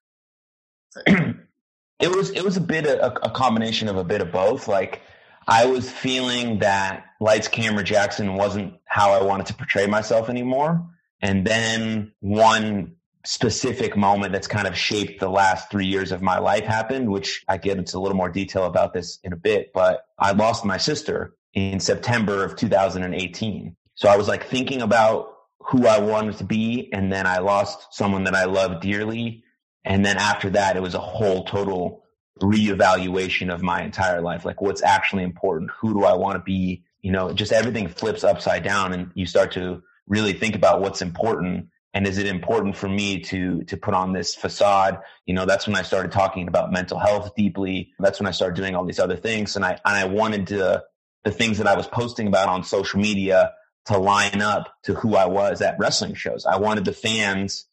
It 2.00 2.14
was 2.14 2.32
it 2.32 2.44
was 2.44 2.58
a 2.58 2.62
bit 2.62 2.86
of 2.86 3.00
a, 3.00 3.28
a 3.28 3.32
combination 3.32 3.88
of 3.88 3.98
a 3.98 4.04
bit 4.04 4.22
of 4.22 4.32
both. 4.32 4.68
Like 4.68 5.02
I 5.48 5.66
was 5.66 5.90
feeling 5.90 6.60
that 6.60 7.06
Lights 7.20 7.48
Camera 7.48 7.84
Jackson 7.84 8.36
wasn't 8.36 8.76
how 8.86 9.12
I 9.12 9.24
wanted 9.24 9.48
to 9.48 9.54
portray 9.54 9.88
myself 9.88 10.30
anymore. 10.30 10.86
And 11.22 11.46
then 11.46 12.12
one 12.20 12.96
specific 13.26 13.96
moment 13.96 14.34
that's 14.34 14.48
kind 14.48 14.68
of 14.68 14.78
shaped 14.78 15.20
the 15.20 15.30
last 15.30 15.72
three 15.72 15.86
years 15.86 16.12
of 16.12 16.22
my 16.22 16.40
life 16.40 16.66
happened, 16.66 17.10
which 17.10 17.44
I 17.48 17.58
get 17.58 17.78
into 17.78 17.98
a 17.98 18.00
little 18.00 18.18
more 18.18 18.30
detail 18.30 18.66
about 18.66 18.94
this 18.94 19.20
in 19.24 19.32
a 19.32 19.38
bit. 19.38 19.72
But 19.74 20.06
I 20.20 20.34
lost 20.34 20.66
my 20.66 20.78
sister 20.78 21.36
in 21.54 21.80
September 21.80 22.44
of 22.44 22.56
2018. 22.56 23.76
So 23.96 24.10
I 24.10 24.18
was 24.18 24.28
like 24.28 24.46
thinking 24.46 24.82
about 24.82 25.30
who 25.60 25.88
I 25.88 26.00
wanted 26.00 26.38
to 26.40 26.44
be. 26.44 26.90
And 26.92 27.12
then 27.12 27.26
I 27.26 27.40
lost 27.40 27.94
someone 27.94 28.26
that 28.26 28.36
I 28.36 28.46
loved 28.46 28.82
dearly 28.82 29.43
and 29.86 30.06
then 30.06 30.18
after 30.18 30.50
that, 30.52 30.78
it 30.78 30.82
was 30.82 30.96
a 30.96 31.00
whole 31.00 31.44
total 31.46 32.04
reevaluation 32.42 33.54
of 33.54 33.62
my 33.62 33.84
entire 33.84 34.22
life. 34.22 34.46
Like 34.46 34.62
what's 34.62 34.82
actually 34.82 35.24
important? 35.24 35.72
Who 35.80 35.94
do 35.94 36.04
I 36.04 36.14
want 36.14 36.38
to 36.38 36.44
be? 36.44 36.84
You 37.02 37.12
know, 37.12 37.34
just 37.34 37.52
everything 37.52 37.88
flips 37.88 38.24
upside 38.24 38.64
down 38.64 38.94
and 38.94 39.12
you 39.14 39.26
start 39.26 39.52
to 39.54 39.84
really 40.08 40.34
think 40.34 40.56
about 40.56 40.82
what's 40.82 41.02
important. 41.02 41.68
And 41.94 42.08
is 42.08 42.18
it 42.18 42.26
important 42.26 42.76
for 42.76 42.90
me 42.90 43.20
to, 43.22 43.64
to 43.66 43.78
put 43.78 43.94
on 43.94 44.14
this 44.14 44.34
facade? 44.34 45.00
You 45.26 45.34
know, 45.36 45.46
that's 45.46 45.68
when 45.68 45.76
I 45.76 45.84
started 45.84 46.12
talking 46.12 46.48
about 46.48 46.72
mental 46.72 46.98
health 46.98 47.36
deeply. 47.36 47.92
That's 48.00 48.20
when 48.20 48.28
I 48.28 48.32
started 48.32 48.56
doing 48.56 48.76
all 48.76 48.86
these 48.86 49.00
other 49.00 49.18
things. 49.18 49.56
And 49.56 49.64
I, 49.64 49.72
and 49.72 49.80
I 49.86 50.06
wanted 50.06 50.48
to, 50.48 50.84
the 51.24 51.32
things 51.32 51.58
that 51.60 51.68
I 51.68 51.76
was 51.76 51.88
posting 51.88 52.28
about 52.28 52.50
on 52.50 52.64
social 52.64 53.00
media 53.00 53.54
to 53.86 53.98
line 53.98 54.42
up 54.42 54.74
to 54.84 54.94
who 54.94 55.16
I 55.16 55.26
was 55.26 55.62
at 55.62 55.78
wrestling 55.78 56.16
shows. 56.16 56.46
I 56.46 56.58
wanted 56.58 56.86
the 56.86 56.94
fans 56.94 57.66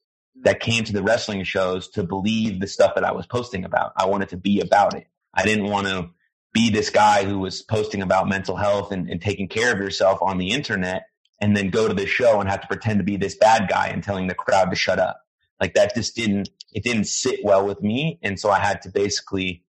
that 0.42 0.60
came 0.60 0.84
to 0.84 0.92
the 0.92 1.02
wrestling 1.02 1.44
shows 1.44 1.88
to 1.88 2.02
believe 2.02 2.60
the 2.60 2.66
stuff 2.66 2.94
that 2.94 3.04
I 3.04 3.12
was 3.12 3.26
posting 3.26 3.64
about. 3.64 3.92
I 3.96 4.06
wanted 4.06 4.30
to 4.30 4.36
be 4.36 4.60
about 4.60 4.94
it. 4.94 5.06
I 5.34 5.44
didn't 5.44 5.66
want 5.66 5.86
to 5.86 6.10
be 6.52 6.70
this 6.70 6.90
guy 6.90 7.24
who 7.24 7.38
was 7.38 7.62
posting 7.62 8.02
about 8.02 8.28
mental 8.28 8.56
health 8.56 8.92
and, 8.92 9.08
and 9.08 9.20
taking 9.20 9.48
care 9.48 9.72
of 9.72 9.78
yourself 9.78 10.18
on 10.22 10.38
the 10.38 10.50
internet 10.50 11.04
and 11.40 11.56
then 11.56 11.70
go 11.70 11.88
to 11.88 11.94
the 11.94 12.06
show 12.06 12.40
and 12.40 12.48
have 12.48 12.60
to 12.60 12.66
pretend 12.66 12.98
to 12.98 13.04
be 13.04 13.16
this 13.16 13.36
bad 13.36 13.68
guy 13.68 13.88
and 13.88 14.02
telling 14.02 14.26
the 14.26 14.34
crowd 14.34 14.70
to 14.70 14.76
shut 14.76 14.98
up. 14.98 15.20
Like 15.60 15.74
that 15.74 15.94
just 15.94 16.16
didn't, 16.16 16.48
it 16.72 16.82
didn't 16.82 17.04
sit 17.04 17.40
well 17.44 17.66
with 17.66 17.80
me. 17.82 18.18
And 18.22 18.38
so 18.38 18.50
I 18.50 18.58
had 18.58 18.82
to 18.82 18.90
basically, 18.90 19.62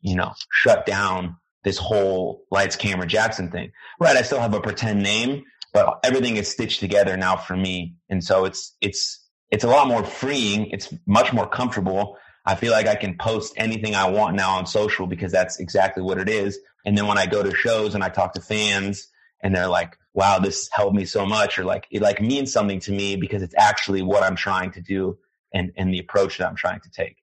you 0.00 0.14
know, 0.14 0.32
shut 0.52 0.86
down 0.86 1.36
this 1.64 1.78
whole 1.78 2.44
lights, 2.50 2.76
camera, 2.76 3.06
Jackson 3.06 3.50
thing. 3.50 3.72
Right. 3.98 4.16
I 4.16 4.22
still 4.22 4.40
have 4.40 4.54
a 4.54 4.60
pretend 4.60 5.02
name, 5.02 5.44
but 5.72 5.98
everything 6.04 6.36
is 6.36 6.48
stitched 6.48 6.80
together 6.80 7.16
now 7.16 7.36
for 7.36 7.56
me. 7.56 7.96
And 8.08 8.22
so 8.22 8.44
it's, 8.44 8.76
it's, 8.80 9.24
it's 9.50 9.64
a 9.64 9.68
lot 9.68 9.88
more 9.88 10.04
freeing. 10.04 10.66
It's 10.70 10.92
much 11.06 11.32
more 11.32 11.48
comfortable. 11.48 12.18
I 12.44 12.54
feel 12.54 12.72
like 12.72 12.86
I 12.86 12.94
can 12.94 13.16
post 13.18 13.54
anything 13.56 13.94
I 13.94 14.08
want 14.08 14.36
now 14.36 14.56
on 14.56 14.66
social 14.66 15.06
because 15.06 15.32
that's 15.32 15.58
exactly 15.58 16.02
what 16.02 16.18
it 16.18 16.28
is. 16.28 16.58
And 16.84 16.96
then 16.96 17.06
when 17.06 17.18
I 17.18 17.26
go 17.26 17.42
to 17.42 17.54
shows 17.54 17.94
and 17.94 18.02
I 18.02 18.08
talk 18.08 18.32
to 18.34 18.40
fans 18.40 19.08
and 19.42 19.54
they're 19.54 19.68
like, 19.68 19.96
wow, 20.14 20.38
this 20.38 20.68
helped 20.72 20.96
me 20.96 21.04
so 21.04 21.26
much 21.26 21.58
or 21.58 21.64
like, 21.64 21.86
it 21.90 22.00
like 22.00 22.20
means 22.20 22.52
something 22.52 22.80
to 22.80 22.92
me 22.92 23.16
because 23.16 23.42
it's 23.42 23.54
actually 23.56 24.02
what 24.02 24.22
I'm 24.22 24.36
trying 24.36 24.72
to 24.72 24.80
do 24.80 25.18
and, 25.52 25.72
and 25.76 25.92
the 25.92 25.98
approach 25.98 26.38
that 26.38 26.48
I'm 26.48 26.56
trying 26.56 26.80
to 26.80 26.90
take. 26.90 27.16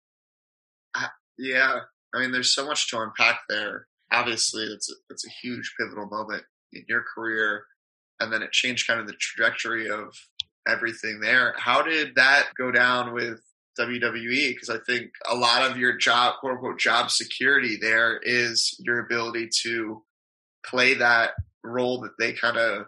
Yeah. 1.37 1.79
I 2.13 2.19
mean, 2.19 2.31
there's 2.31 2.53
so 2.53 2.65
much 2.65 2.89
to 2.89 3.01
unpack 3.01 3.41
there. 3.49 3.87
Obviously, 4.11 4.63
it's 4.63 4.89
a, 4.89 4.93
it's 5.09 5.25
a 5.25 5.29
huge 5.41 5.73
pivotal 5.79 6.07
moment 6.07 6.43
in 6.71 6.83
your 6.87 7.03
career. 7.13 7.65
And 8.19 8.31
then 8.31 8.41
it 8.41 8.51
changed 8.51 8.87
kind 8.87 8.99
of 8.99 9.07
the 9.07 9.15
trajectory 9.19 9.89
of 9.89 10.15
everything 10.67 11.19
there. 11.19 11.53
How 11.57 11.81
did 11.81 12.15
that 12.15 12.47
go 12.57 12.71
down 12.71 13.13
with 13.13 13.39
WWE? 13.79 14.49
Because 14.49 14.69
I 14.69 14.77
think 14.85 15.11
a 15.29 15.35
lot 15.35 15.69
of 15.69 15.77
your 15.77 15.97
job, 15.97 16.35
quote 16.39 16.53
unquote, 16.53 16.79
job 16.79 17.11
security 17.11 17.77
there 17.79 18.19
is 18.23 18.75
your 18.79 18.99
ability 18.99 19.49
to 19.63 20.03
play 20.65 20.95
that 20.95 21.31
role 21.63 22.01
that 22.01 22.17
they 22.19 22.33
kind 22.33 22.57
of 22.57 22.85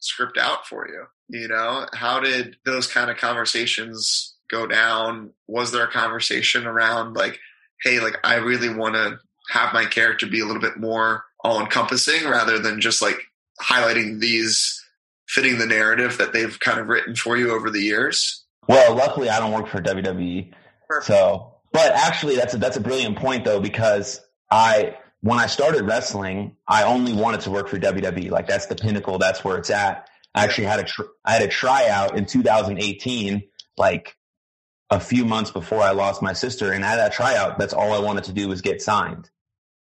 script 0.00 0.38
out 0.38 0.66
for 0.66 0.88
you. 0.88 1.04
You 1.28 1.48
know, 1.48 1.86
how 1.92 2.20
did 2.20 2.56
those 2.64 2.86
kind 2.86 3.10
of 3.10 3.16
conversations 3.16 4.34
go 4.50 4.66
down? 4.66 5.32
Was 5.46 5.70
there 5.72 5.84
a 5.84 5.90
conversation 5.90 6.66
around 6.66 7.14
like, 7.14 7.38
hey, 7.82 8.00
like 8.00 8.16
I 8.24 8.36
really 8.36 8.72
want 8.72 8.94
to 8.94 9.18
have 9.50 9.72
my 9.72 9.84
character 9.84 10.26
be 10.26 10.40
a 10.40 10.46
little 10.46 10.62
bit 10.62 10.76
more 10.76 11.24
all 11.42 11.60
encompassing 11.60 12.28
rather 12.28 12.58
than 12.58 12.80
just 12.80 13.00
like 13.00 13.18
highlighting 13.62 14.20
these 14.20 14.79
fitting 15.30 15.58
the 15.58 15.66
narrative 15.66 16.18
that 16.18 16.32
they've 16.32 16.58
kind 16.58 16.80
of 16.80 16.88
written 16.88 17.14
for 17.14 17.36
you 17.36 17.52
over 17.52 17.70
the 17.70 17.80
years? 17.80 18.44
Well, 18.68 18.96
luckily 18.96 19.28
I 19.28 19.38
don't 19.38 19.52
work 19.52 19.68
for 19.68 19.80
WWE. 19.80 20.52
Perfect. 20.88 21.06
So, 21.06 21.54
but 21.72 21.92
actually 21.92 22.34
that's 22.34 22.54
a, 22.54 22.58
that's 22.58 22.76
a 22.76 22.80
brilliant 22.80 23.16
point 23.16 23.44
though, 23.44 23.60
because 23.60 24.20
I, 24.50 24.96
when 25.20 25.38
I 25.38 25.46
started 25.46 25.82
wrestling, 25.84 26.56
I 26.66 26.82
only 26.82 27.12
wanted 27.12 27.42
to 27.42 27.50
work 27.50 27.68
for 27.68 27.78
WWE. 27.78 28.30
Like 28.30 28.48
that's 28.48 28.66
the 28.66 28.74
pinnacle. 28.74 29.18
That's 29.18 29.44
where 29.44 29.56
it's 29.56 29.70
at. 29.70 30.08
I 30.34 30.42
actually 30.42 30.64
had 30.64 30.80
a, 30.80 30.84
tr- 30.84 31.02
I 31.24 31.32
had 31.32 31.42
a 31.42 31.48
tryout 31.48 32.18
in 32.18 32.26
2018, 32.26 33.44
like 33.78 34.16
a 34.90 34.98
few 34.98 35.24
months 35.24 35.52
before 35.52 35.80
I 35.80 35.92
lost 35.92 36.22
my 36.22 36.32
sister. 36.32 36.72
And 36.72 36.84
at 36.84 36.96
that 36.96 37.12
tryout, 37.12 37.56
that's 37.56 37.72
all 37.72 37.92
I 37.92 38.00
wanted 38.00 38.24
to 38.24 38.32
do 38.32 38.48
was 38.48 38.62
get 38.62 38.82
signed. 38.82 39.30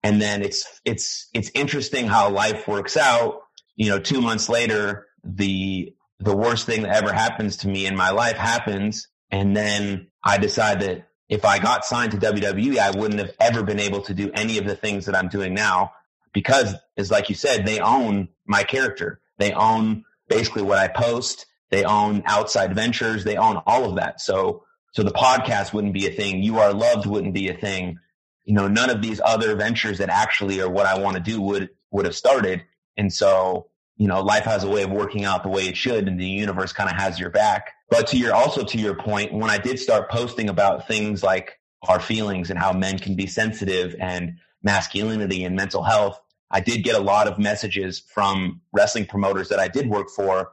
And 0.02 0.22
then 0.22 0.44
it's, 0.44 0.80
it's, 0.86 1.28
it's 1.34 1.52
interesting 1.54 2.08
how 2.08 2.30
life 2.30 2.70
works 2.70 2.96
out. 2.96 3.42
You 3.76 3.90
know, 3.90 4.00
two 4.00 4.22
months 4.22 4.48
later, 4.48 5.08
the, 5.26 5.94
the 6.20 6.36
worst 6.36 6.66
thing 6.66 6.84
that 6.84 6.96
ever 6.96 7.12
happens 7.12 7.58
to 7.58 7.68
me 7.68 7.86
in 7.86 7.96
my 7.96 8.12
life 8.12 8.38
happens. 8.38 9.08
And 9.32 9.56
then 9.56 10.08
I 10.24 10.38
decide 10.38 10.82
that 10.82 11.08
if 11.28 11.44
I 11.44 11.60
got 11.60 11.86
signed 11.86 12.12
to 12.12 12.18
WWE, 12.18 12.78
I 12.78 12.92
wouldn't 12.92 13.20
have 13.20 13.34
ever 13.40 13.64
been 13.64 13.80
able 13.80 14.02
to 14.04 14.14
do 14.14 14.32
any 14.34 14.58
of 14.58 14.66
the 14.66 14.76
things 14.76 15.06
that 15.06 15.16
I'm 15.16 15.28
doing 15.28 15.54
now 15.54 15.92
because, 16.34 16.76
as 16.98 17.10
like 17.10 17.30
you 17.30 17.36
said, 17.36 17.66
they 17.66 17.80
own 17.80 18.30
my 18.46 18.64
character. 18.64 19.20
They 19.40 19.54
own 19.54 20.04
basically 20.30 20.62
what 20.62 20.78
I 20.78 20.88
post. 20.88 21.46
They 21.72 21.84
own 21.84 22.24
outside 22.26 22.76
ventures. 22.76 23.24
They 23.24 23.38
own 23.38 23.62
all 23.66 23.90
of 23.90 23.96
that. 23.96 24.22
So, 24.22 24.64
so 24.94 25.04
the 25.04 25.12
podcast 25.12 25.74
wouldn't 25.74 25.94
be 25.94 26.08
a 26.08 26.12
thing. 26.12 26.44
You 26.44 26.60
are 26.60 26.74
loved 26.74 27.06
wouldn't 27.06 27.34
be 27.34 27.50
a 27.50 27.58
thing. 27.58 27.98
You 28.44 28.54
know, 28.54 28.68
none 28.68 28.92
of 28.92 29.02
these 29.02 29.20
other 29.24 29.56
ventures 29.56 29.98
that 29.98 30.10
actually 30.10 30.62
are 30.62 30.70
what 30.70 30.86
I 30.86 31.00
want 31.00 31.18
to 31.18 31.24
do 31.24 31.42
would, 31.42 31.70
would 31.92 32.06
have 32.06 32.16
started. 32.16 32.64
And 32.96 33.12
so 33.12 33.68
you 33.98 34.08
know, 34.08 34.22
life 34.22 34.44
has 34.44 34.64
a 34.64 34.70
way 34.70 34.84
of 34.84 34.92
working 34.92 35.24
out 35.24 35.44
the 35.44 35.50
way 35.50 35.68
it 35.68 35.78
should 35.78 36.08
and 36.08 36.20
the 36.20 36.26
universe 36.26 36.74
kind 36.74 36.90
of 36.90 36.98
has 36.98 37.20
your 37.20 37.30
back. 37.30 37.74
But 37.90 38.08
to 38.08 38.18
your, 38.18 38.34
also 38.34 38.64
to 38.64 38.78
your 38.78 38.96
point, 38.96 39.34
when 39.34 39.50
I 39.50 39.58
did 39.58 39.80
start 39.80 40.10
posting 40.10 40.50
about 40.50 40.88
things 40.88 41.24
like 41.24 41.60
our 41.88 42.00
feelings 42.00 42.50
and 42.50 42.60
how 42.60 42.74
men 42.74 43.00
can 43.00 43.16
be 43.16 43.28
sensitive 43.28 43.96
and 44.00 44.38
masculinity 44.64 45.44
and 45.44 45.56
mental 45.56 45.84
health, 45.84 46.20
I 46.52 46.60
did 46.60 46.84
get 46.84 46.96
a 46.96 47.00
lot 47.00 47.28
of 47.28 47.40
messages 47.40 48.00
from 48.00 48.62
wrestling 48.74 49.06
promoters 49.06 49.50
that 49.50 49.60
I 49.60 49.68
did 49.68 49.90
work 49.90 50.10
for 50.10 50.52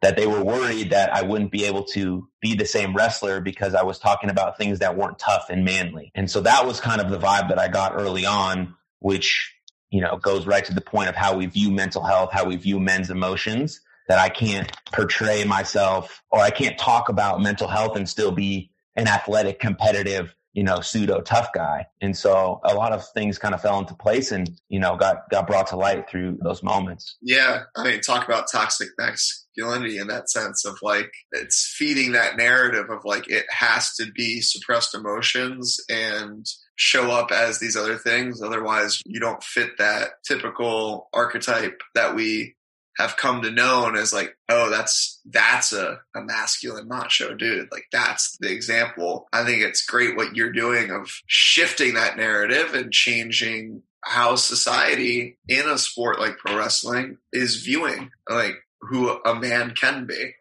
that 0.00 0.16
they 0.16 0.26
were 0.26 0.42
worried 0.42 0.90
that 0.90 1.12
I 1.12 1.22
wouldn't 1.22 1.50
be 1.50 1.64
able 1.64 1.84
to 1.84 2.28
be 2.40 2.54
the 2.54 2.64
same 2.64 2.94
wrestler 2.94 3.40
because 3.40 3.74
I 3.74 3.82
was 3.82 3.98
talking 3.98 4.30
about 4.30 4.56
things 4.56 4.78
that 4.78 4.96
weren't 4.96 5.18
tough 5.18 5.46
and 5.50 5.64
manly. 5.64 6.12
And 6.14 6.30
so 6.30 6.40
that 6.42 6.66
was 6.66 6.80
kind 6.80 7.00
of 7.00 7.10
the 7.10 7.18
vibe 7.18 7.48
that 7.48 7.58
I 7.58 7.68
got 7.68 7.94
early 7.94 8.24
on, 8.24 8.76
which 9.00 9.57
you 9.90 10.00
know, 10.00 10.16
goes 10.18 10.46
right 10.46 10.64
to 10.64 10.74
the 10.74 10.80
point 10.80 11.08
of 11.08 11.14
how 11.14 11.36
we 11.36 11.46
view 11.46 11.70
mental 11.70 12.02
health, 12.02 12.30
how 12.32 12.44
we 12.44 12.56
view 12.56 12.78
men's 12.78 13.10
emotions, 13.10 13.80
that 14.08 14.18
I 14.18 14.28
can't 14.28 14.70
portray 14.92 15.44
myself 15.44 16.22
or 16.30 16.40
I 16.40 16.50
can't 16.50 16.78
talk 16.78 17.08
about 17.08 17.40
mental 17.40 17.68
health 17.68 17.96
and 17.96 18.08
still 18.08 18.32
be 18.32 18.70
an 18.96 19.06
athletic, 19.06 19.60
competitive, 19.60 20.34
you 20.54 20.62
know, 20.64 20.80
pseudo 20.80 21.20
tough 21.20 21.50
guy. 21.54 21.86
And 22.00 22.16
so 22.16 22.60
a 22.64 22.74
lot 22.74 22.92
of 22.92 23.06
things 23.10 23.38
kind 23.38 23.54
of 23.54 23.62
fell 23.62 23.78
into 23.78 23.94
place 23.94 24.32
and, 24.32 24.50
you 24.68 24.80
know, 24.80 24.96
got, 24.96 25.28
got 25.30 25.46
brought 25.46 25.68
to 25.68 25.76
light 25.76 26.08
through 26.08 26.38
those 26.42 26.62
moments. 26.62 27.16
Yeah. 27.22 27.64
I 27.76 27.84
mean, 27.84 28.00
talk 28.00 28.26
about 28.26 28.50
toxic 28.50 28.88
masculinity 28.98 29.98
in 29.98 30.08
that 30.08 30.30
sense 30.30 30.64
of 30.64 30.78
like, 30.82 31.10
it's 31.32 31.74
feeding 31.78 32.12
that 32.12 32.36
narrative 32.36 32.90
of 32.90 33.04
like, 33.04 33.28
it 33.30 33.46
has 33.50 33.94
to 33.96 34.10
be 34.12 34.40
suppressed 34.40 34.94
emotions 34.94 35.78
and, 35.88 36.44
show 36.78 37.10
up 37.10 37.32
as 37.32 37.58
these 37.58 37.76
other 37.76 37.96
things. 37.96 38.40
Otherwise, 38.40 39.02
you 39.04 39.18
don't 39.18 39.42
fit 39.42 39.78
that 39.78 40.10
typical 40.24 41.08
archetype 41.12 41.80
that 41.94 42.14
we 42.14 42.54
have 42.96 43.16
come 43.16 43.42
to 43.42 43.50
know 43.50 43.90
as 43.96 44.12
like, 44.12 44.36
oh, 44.48 44.70
that's 44.70 45.20
that's 45.26 45.72
a, 45.72 46.00
a 46.16 46.22
masculine 46.22 46.88
macho 46.88 47.34
dude. 47.34 47.68
Like 47.72 47.86
that's 47.92 48.36
the 48.38 48.50
example. 48.50 49.28
I 49.32 49.44
think 49.44 49.62
it's 49.62 49.84
great 49.84 50.16
what 50.16 50.36
you're 50.36 50.52
doing 50.52 50.90
of 50.90 51.10
shifting 51.26 51.94
that 51.94 52.16
narrative 52.16 52.74
and 52.74 52.92
changing 52.92 53.82
how 54.00 54.36
society 54.36 55.36
in 55.48 55.68
a 55.68 55.78
sport 55.78 56.20
like 56.20 56.38
pro 56.38 56.56
wrestling 56.56 57.18
is 57.32 57.56
viewing 57.56 58.10
like 58.30 58.54
who 58.80 59.10
a 59.10 59.34
man 59.34 59.74
can 59.74 60.06
be. 60.06 60.32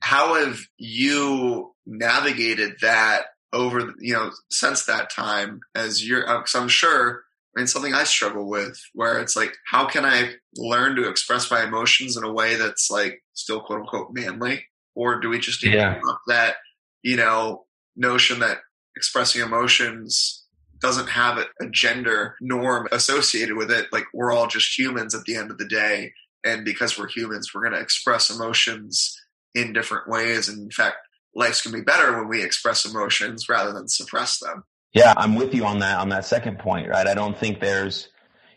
How 0.00 0.34
have 0.34 0.58
you 0.78 1.74
navigated 1.86 2.76
that 2.80 3.26
over 3.56 3.94
you 3.98 4.12
know 4.12 4.30
since 4.50 4.84
that 4.84 5.10
time 5.10 5.60
as 5.74 6.06
you're 6.06 6.28
uh, 6.28 6.38
because 6.38 6.54
i'm 6.54 6.68
sure 6.68 7.24
I 7.56 7.60
mean, 7.60 7.66
something 7.66 7.94
I 7.94 8.04
struggle 8.04 8.46
with 8.46 8.78
where 8.92 9.18
it's 9.18 9.34
like, 9.34 9.56
how 9.66 9.86
can 9.86 10.04
I 10.04 10.34
learn 10.56 10.94
to 10.96 11.08
express 11.08 11.50
my 11.50 11.64
emotions 11.64 12.16
in 12.16 12.22
a 12.22 12.32
way 12.32 12.56
that's 12.56 12.90
like 12.90 13.22
still 13.32 13.60
quote 13.60 13.80
unquote 13.80 14.08
manly? 14.12 14.66
Or 14.94 15.20
do 15.20 15.30
we 15.30 15.38
just 15.38 15.64
need 15.64 15.72
yeah. 15.72 15.98
that, 16.26 16.56
you 17.02 17.16
know, 17.16 17.64
notion 17.96 18.40
that 18.40 18.58
expressing 18.94 19.40
emotions 19.40 20.44
doesn't 20.80 21.08
have 21.08 21.38
a 21.38 21.66
gender 21.70 22.36
norm 22.42 22.88
associated 22.92 23.56
with 23.56 23.70
it? 23.70 23.86
Like 23.90 24.04
we're 24.12 24.32
all 24.32 24.48
just 24.48 24.78
humans 24.78 25.14
at 25.14 25.24
the 25.24 25.36
end 25.36 25.50
of 25.50 25.56
the 25.56 25.68
day. 25.68 26.12
And 26.44 26.62
because 26.62 26.98
we're 26.98 27.08
humans, 27.08 27.52
we're 27.54 27.62
going 27.62 27.72
to 27.72 27.80
express 27.80 28.28
emotions 28.28 29.18
in 29.54 29.72
different 29.72 30.08
ways. 30.08 30.50
And 30.50 30.58
in 30.58 30.70
fact, 30.70 30.98
life's 31.36 31.62
going 31.62 31.72
to 31.72 31.78
be 31.78 31.84
better 31.84 32.18
when 32.18 32.28
we 32.28 32.42
express 32.42 32.84
emotions 32.84 33.48
rather 33.48 33.72
than 33.72 33.86
suppress 33.88 34.38
them. 34.38 34.64
Yeah, 34.92 35.12
I'm 35.16 35.34
with 35.34 35.54
you 35.54 35.64
on 35.66 35.80
that 35.80 35.98
on 35.98 36.08
that 36.08 36.24
second 36.24 36.58
point, 36.58 36.88
right? 36.88 37.06
I 37.06 37.14
don't 37.14 37.36
think 37.36 37.60
there's 37.60 38.08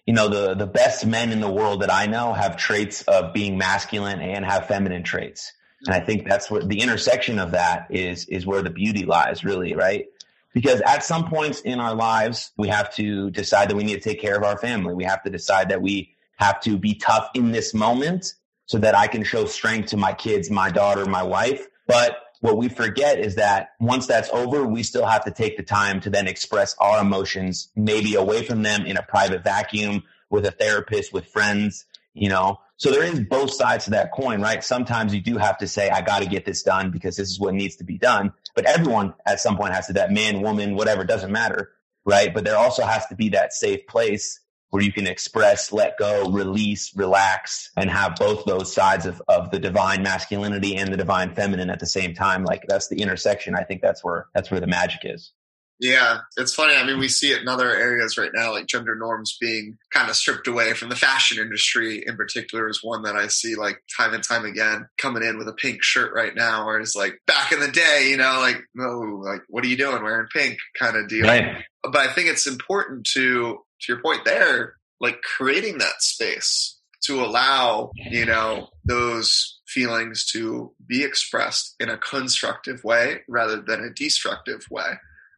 you 0.06 0.14
know 0.14 0.30
the 0.30 0.56
the 0.56 0.66
best 0.66 1.06
men 1.06 1.32
in 1.32 1.42
the 1.42 1.52
world 1.52 1.82
that 1.82 1.92
I 1.94 2.06
know 2.06 2.34
have 2.34 2.56
traits 2.56 3.02
of 3.04 3.34
being 3.34 3.58
masculine 3.58 4.22
and 4.22 4.46
have 4.46 4.68
feminine 4.68 5.04
traits. 5.04 5.52
And 5.86 5.96
I 5.96 6.00
think 6.00 6.28
that's 6.28 6.50
what 6.50 6.68
the 6.68 6.82
intersection 6.82 7.40
of 7.40 7.52
that 7.52 7.88
is 7.90 8.26
is 8.26 8.46
where 8.46 8.62
the 8.62 8.70
beauty 8.70 9.06
lies 9.06 9.44
really, 9.44 9.76
right? 9.76 10.06
Because 10.54 10.82
at 10.82 11.04
some 11.04 11.30
points 11.30 11.62
in 11.62 11.80
our 11.80 11.94
lives, 11.94 12.52
we 12.58 12.70
have 12.70 12.94
to 12.96 13.30
decide 13.32 13.70
that 13.70 13.76
we 13.76 13.84
need 13.84 14.02
to 14.02 14.10
take 14.10 14.20
care 14.20 14.36
of 14.36 14.44
our 14.44 14.58
family. 14.58 14.96
We 14.96 15.04
have 15.04 15.22
to 15.24 15.30
decide 15.30 15.70
that 15.70 15.82
we 15.82 16.16
have 16.38 16.60
to 16.62 16.78
be 16.78 16.96
tough 16.96 17.30
in 17.34 17.52
this 17.52 17.74
moment 17.74 18.34
so 18.66 18.78
that 18.80 18.96
I 18.96 19.08
can 19.08 19.24
show 19.24 19.46
strength 19.46 19.90
to 19.90 19.98
my 19.98 20.14
kids, 20.14 20.50
my 20.50 20.72
daughter, 20.72 21.06
my 21.06 21.24
wife. 21.24 21.68
But 21.86 22.18
what 22.42 22.58
we 22.58 22.70
forget 22.70 23.20
is 23.20 23.36
that 23.36 23.72
once 23.80 24.08
that's 24.08 24.30
over, 24.30 24.66
we 24.66 24.84
still 24.84 25.06
have 25.06 25.26
to 25.26 25.32
take 25.32 25.58
the 25.58 25.64
time 25.64 26.00
to 26.02 26.10
then 26.10 26.28
express 26.28 26.76
our 26.80 27.02
emotions, 27.02 27.70
maybe 27.76 28.16
away 28.16 28.46
from 28.46 28.64
them 28.64 28.86
in 28.86 28.98
a 28.98 29.04
private 29.04 29.44
vacuum 29.44 30.04
with 30.30 30.46
a 30.46 30.52
therapist, 30.52 31.12
with 31.12 31.26
friends, 31.26 31.86
you 32.14 32.30
know. 32.30 32.60
So 32.78 32.92
there 32.92 33.04
is 33.04 33.20
both 33.20 33.52
sides 33.52 33.86
to 33.86 33.92
that 33.92 34.14
coin, 34.14 34.42
right? 34.42 34.64
Sometimes 34.64 35.14
you 35.14 35.20
do 35.20 35.38
have 35.38 35.58
to 35.58 35.68
say, 35.68 35.90
I 35.90 36.02
got 36.02 36.20
to 36.20 36.30
get 36.30 36.46
this 36.46 36.64
done 36.64 36.92
because 36.92 37.18
this 37.18 37.30
is 37.30 37.40
what 37.40 37.54
needs 37.54 37.76
to 37.78 37.84
be 37.84 37.98
done. 37.98 38.32
But 38.56 38.66
everyone 38.66 39.14
at 39.26 39.42
some 39.42 39.58
point 39.58 39.74
has 39.74 39.88
to, 39.88 39.94
that 39.94 40.12
man, 40.12 40.42
woman, 40.42 40.76
whatever, 40.76 41.04
doesn't 41.04 41.32
matter, 41.32 41.72
right? 42.06 42.34
But 42.34 42.46
there 42.46 42.56
also 42.56 42.84
has 42.84 43.06
to 43.08 43.16
be 43.16 43.30
that 43.30 43.52
safe 43.52 43.86
place 43.86 44.39
where 44.70 44.84
you 44.84 44.92
can 44.92 45.08
express, 45.08 45.72
let 45.72 45.98
go, 45.98 46.30
release, 46.30 46.96
relax, 46.96 47.72
and 47.76 47.90
have 47.90 48.16
both 48.16 48.46
those 48.46 48.72
sides 48.72 49.06
of, 49.06 49.22
of 49.28 49.50
the 49.52 49.60
divine 49.60 50.04
masculinity 50.04 50.76
and 50.76 50.94
the 50.94 50.98
divine 50.98 51.34
feminine 51.34 51.70
at 51.70 51.80
the 51.80 51.88
same 51.88 52.14
time. 52.14 52.44
Like 52.44 52.64
that's 52.68 52.88
the 52.88 53.02
intersection. 53.02 53.56
I 53.56 53.64
think 53.64 53.82
that's 53.82 54.04
where 54.04 54.28
that's 54.34 54.52
where 54.52 54.60
the 54.60 54.68
magic 54.68 55.02
is. 55.04 55.32
Yeah, 55.82 56.20
it's 56.36 56.54
funny. 56.54 56.76
I 56.76 56.86
mean, 56.86 57.00
we 57.00 57.08
see 57.08 57.32
it 57.32 57.42
in 57.42 57.48
other 57.48 57.74
areas 57.74 58.18
right 58.18 58.32
now, 58.34 58.52
like 58.52 58.68
gender 58.68 58.96
norms 58.96 59.38
being 59.40 59.78
kind 59.94 60.10
of 60.10 60.18
stripped 60.18 60.46
away 60.46 60.74
from 60.74 60.90
the 60.90 60.96
fashion 60.96 61.42
industry 61.42 62.04
in 62.06 62.18
particular 62.18 62.68
is 62.68 62.84
one 62.84 63.04
that 63.04 63.16
I 63.16 63.28
see 63.28 63.56
like 63.56 63.82
time 63.96 64.14
and 64.14 64.22
time 64.22 64.44
again 64.44 64.90
coming 64.98 65.24
in 65.24 65.38
with 65.38 65.48
a 65.48 65.54
pink 65.54 65.82
shirt 65.82 66.12
right 66.14 66.36
now, 66.36 66.64
or 66.64 66.74
whereas 66.74 66.98
like 66.98 67.20
back 67.26 67.54
in 67.54 67.62
the 67.62 67.72
day, 67.72 68.10
you 68.10 68.18
know, 68.18 68.40
like, 68.42 68.58
no, 68.76 69.22
like, 69.24 69.40
what 69.48 69.64
are 69.64 69.68
you 69.68 69.78
doing 69.78 70.04
wearing 70.04 70.28
pink 70.34 70.58
kind 70.78 70.98
of 70.98 71.08
deal. 71.08 71.26
Right. 71.26 71.64
But 71.82 71.96
I 71.96 72.12
think 72.12 72.28
it's 72.28 72.46
important 72.46 73.08
to, 73.14 73.60
to 73.82 73.94
your 73.94 74.02
point 74.02 74.26
there, 74.26 74.76
like 75.00 75.22
creating 75.22 75.78
that 75.80 76.02
space 76.02 76.80
to 77.02 77.24
allow, 77.24 77.92
you 77.96 78.26
know, 78.26 78.70
those 78.84 79.60
feelings 79.68 80.26
to 80.26 80.74
be 80.86 81.04
expressed 81.04 81.76
in 81.80 81.90
a 81.90 81.98
constructive 81.98 82.84
way 82.84 83.22
rather 83.28 83.62
than 83.62 83.84
a 83.84 83.94
destructive 83.94 84.66
way. 84.70 84.94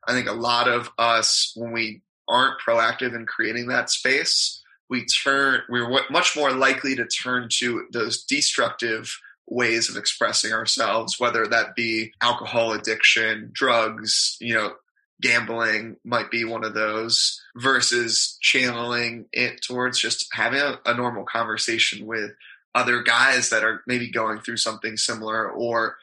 I 0.08 0.14
think 0.14 0.28
a 0.28 0.34
lot 0.34 0.68
of 0.68 0.90
us, 0.98 1.54
when 1.56 1.72
we 1.72 2.02
aren't 2.28 2.60
proactive 2.60 3.16
in 3.16 3.26
creating 3.26 3.68
that 3.68 3.90
space, 3.90 4.62
we 4.90 5.06
turn, 5.06 5.62
we're 5.70 6.02
much 6.10 6.36
more 6.36 6.52
likely 6.52 6.96
to 6.96 7.06
turn 7.06 7.48
to 7.60 7.86
those 7.92 8.24
destructive 8.24 9.16
ways 9.48 9.90
of 9.90 9.98
expressing 9.98 10.54
ourselves, 10.54 11.20
whether 11.20 11.46
that 11.46 11.76
be 11.76 12.12
alcohol 12.22 12.74
addiction, 12.74 13.52
drugs, 13.54 14.38
you 14.40 14.54
know, 14.54 14.74
gambling 15.22 15.98
might 16.04 16.32
be 16.32 16.44
one 16.44 16.64
of 16.64 16.74
those 16.74 17.42
versus 17.56 18.38
channeling 18.42 19.26
it 19.32 19.62
towards 19.62 20.00
just 20.00 20.28
having 20.34 20.60
a, 20.60 20.80
a 20.86 20.94
normal 20.94 21.24
conversation 21.26 22.06
with 22.06 22.32
other 22.74 23.04
guys 23.04 23.50
that 23.50 23.64
are 23.64 23.82
maybe 23.86 24.10
going 24.10 24.40
through 24.40 24.58
something 24.58 24.98
similar 24.98 25.50
or 25.50 25.98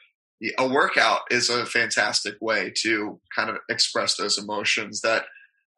a 0.57 0.67
workout 0.67 1.21
is 1.31 1.49
a 1.49 1.65
fantastic 1.65 2.35
way 2.39 2.71
to 2.83 3.19
kind 3.35 3.49
of 3.49 3.57
express 3.69 4.15
those 4.15 4.37
emotions 4.37 5.01
that 5.01 5.25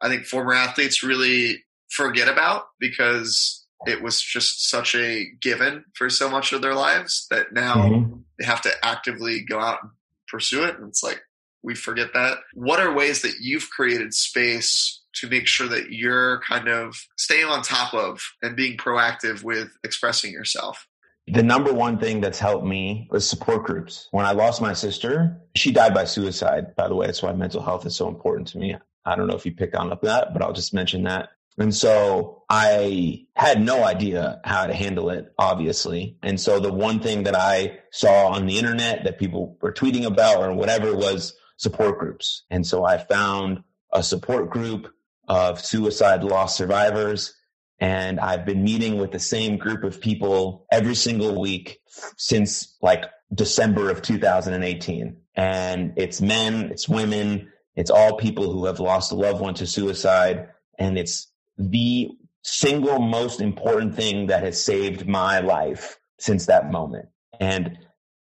I 0.02 0.10
think 0.10 0.26
former 0.26 0.54
athletes 0.54 1.04
really 1.04 1.64
forget 1.90 2.28
about 2.28 2.66
because 2.80 3.66
it 3.88 4.02
was 4.02 4.22
just 4.22 4.70
such 4.70 4.94
a 4.96 5.26
given 5.42 5.86
for 5.94 6.10
so 6.10 6.30
much 6.30 6.54
of 6.54 6.62
their 6.62 6.76
lives 6.76 7.28
that 7.32 7.52
now 7.52 7.76
mm-hmm. 7.76 8.20
they 8.38 8.46
have 8.46 8.62
to 8.62 8.72
actively 8.84 9.42
go 9.42 9.60
out 9.60 9.80
and 9.82 9.92
pursue 10.28 10.64
it. 10.64 10.78
And 10.78 10.90
it's 10.90 11.04
like, 11.04 11.22
we 11.64 11.76
forget 11.76 12.14
that. 12.14 12.38
What 12.54 12.80
are 12.80 12.94
ways 12.94 13.22
that 13.22 13.36
you've 13.40 13.70
created 13.70 14.14
space 14.14 15.02
to 15.16 15.30
make 15.30 15.48
sure 15.48 15.68
that 15.68 15.92
you're 15.92 16.42
kind 16.48 16.68
of 16.68 16.96
staying 17.18 17.46
on 17.46 17.62
top 17.62 17.94
of 17.94 18.22
and 18.42 18.56
being 18.56 18.78
proactive 18.78 19.44
with 19.44 19.70
expressing 19.84 20.32
yourself? 20.32 20.88
The 21.28 21.44
number 21.44 21.72
one 21.72 22.00
thing 22.00 22.20
that's 22.20 22.40
helped 22.40 22.66
me 22.66 23.08
was 23.12 23.30
support 23.30 23.64
groups. 23.64 24.08
When 24.12 24.26
I 24.26 24.32
lost 24.32 24.62
my 24.62 24.74
sister, 24.74 25.40
she 25.56 25.72
died 25.72 25.94
by 25.94 26.06
suicide, 26.06 26.76
by 26.76 26.88
the 26.88 26.96
way. 26.96 27.06
That's 27.06 27.22
why 27.22 27.32
mental 27.34 27.62
health 27.62 27.86
is 27.86 27.96
so 27.96 28.08
important 28.08 28.48
to 28.50 28.58
me. 28.58 28.76
I 29.06 29.16
don't 29.16 29.28
know 29.28 29.36
if 29.36 29.46
you 29.46 29.52
picked 29.52 29.76
on 29.76 29.92
up 29.92 30.02
that, 30.02 30.34
but 30.34 30.42
I'll 30.42 30.54
just 30.54 30.74
mention 30.74 31.04
that. 31.04 31.30
And 31.58 31.76
so 31.76 32.44
I 32.50 33.26
had 33.36 33.62
no 33.62 33.84
idea 33.84 34.40
how 34.44 34.66
to 34.66 34.74
handle 34.74 35.10
it, 35.10 35.34
obviously. 35.38 36.18
And 36.24 36.40
so 36.40 36.60
the 36.60 36.72
one 36.72 37.00
thing 37.02 37.24
that 37.24 37.36
I 37.36 37.80
saw 37.92 38.28
on 38.28 38.46
the 38.46 38.58
internet 38.58 39.04
that 39.04 39.20
people 39.20 39.58
were 39.62 39.74
tweeting 39.74 40.06
about 40.06 40.44
or 40.44 40.54
whatever 40.54 40.96
was 40.96 41.36
support 41.62 42.00
groups. 42.00 42.44
And 42.50 42.66
so 42.66 42.84
I 42.84 42.98
found 42.98 43.64
a 43.94 44.02
support 44.02 44.50
group 44.50 44.92
of 45.28 45.64
suicide 45.64 46.24
loss 46.24 46.58
survivors 46.58 47.36
and 47.80 48.20
I've 48.20 48.46
been 48.46 48.64
meeting 48.64 48.98
with 48.98 49.12
the 49.12 49.20
same 49.20 49.58
group 49.58 49.84
of 49.84 50.02
people 50.02 50.66
every 50.72 50.96
single 50.96 51.40
week 51.40 51.80
since 52.18 52.76
like 52.82 53.06
December 53.34 53.92
of 53.92 54.02
2018. 54.02 55.18
And 55.36 55.94
it's 55.98 56.20
men, 56.20 56.72
it's 56.72 56.90
women, 56.90 57.52
it's 57.76 57.92
all 57.92 58.18
people 58.18 58.52
who 58.52 58.66
have 58.66 58.80
lost 58.80 59.12
a 59.12 59.16
loved 59.16 59.42
one 59.42 59.54
to 59.56 59.68
suicide. 59.68 60.50
And 60.80 60.98
it's 60.98 61.32
the 61.58 62.10
single 62.44 63.00
most 63.00 63.40
important 63.40 63.96
thing 63.96 64.28
that 64.28 64.44
has 64.44 64.64
saved 64.64 65.08
my 65.08 65.40
life 65.40 66.00
since 66.20 66.48
that 66.48 66.72
moment. 66.72 67.10
And 67.40 67.78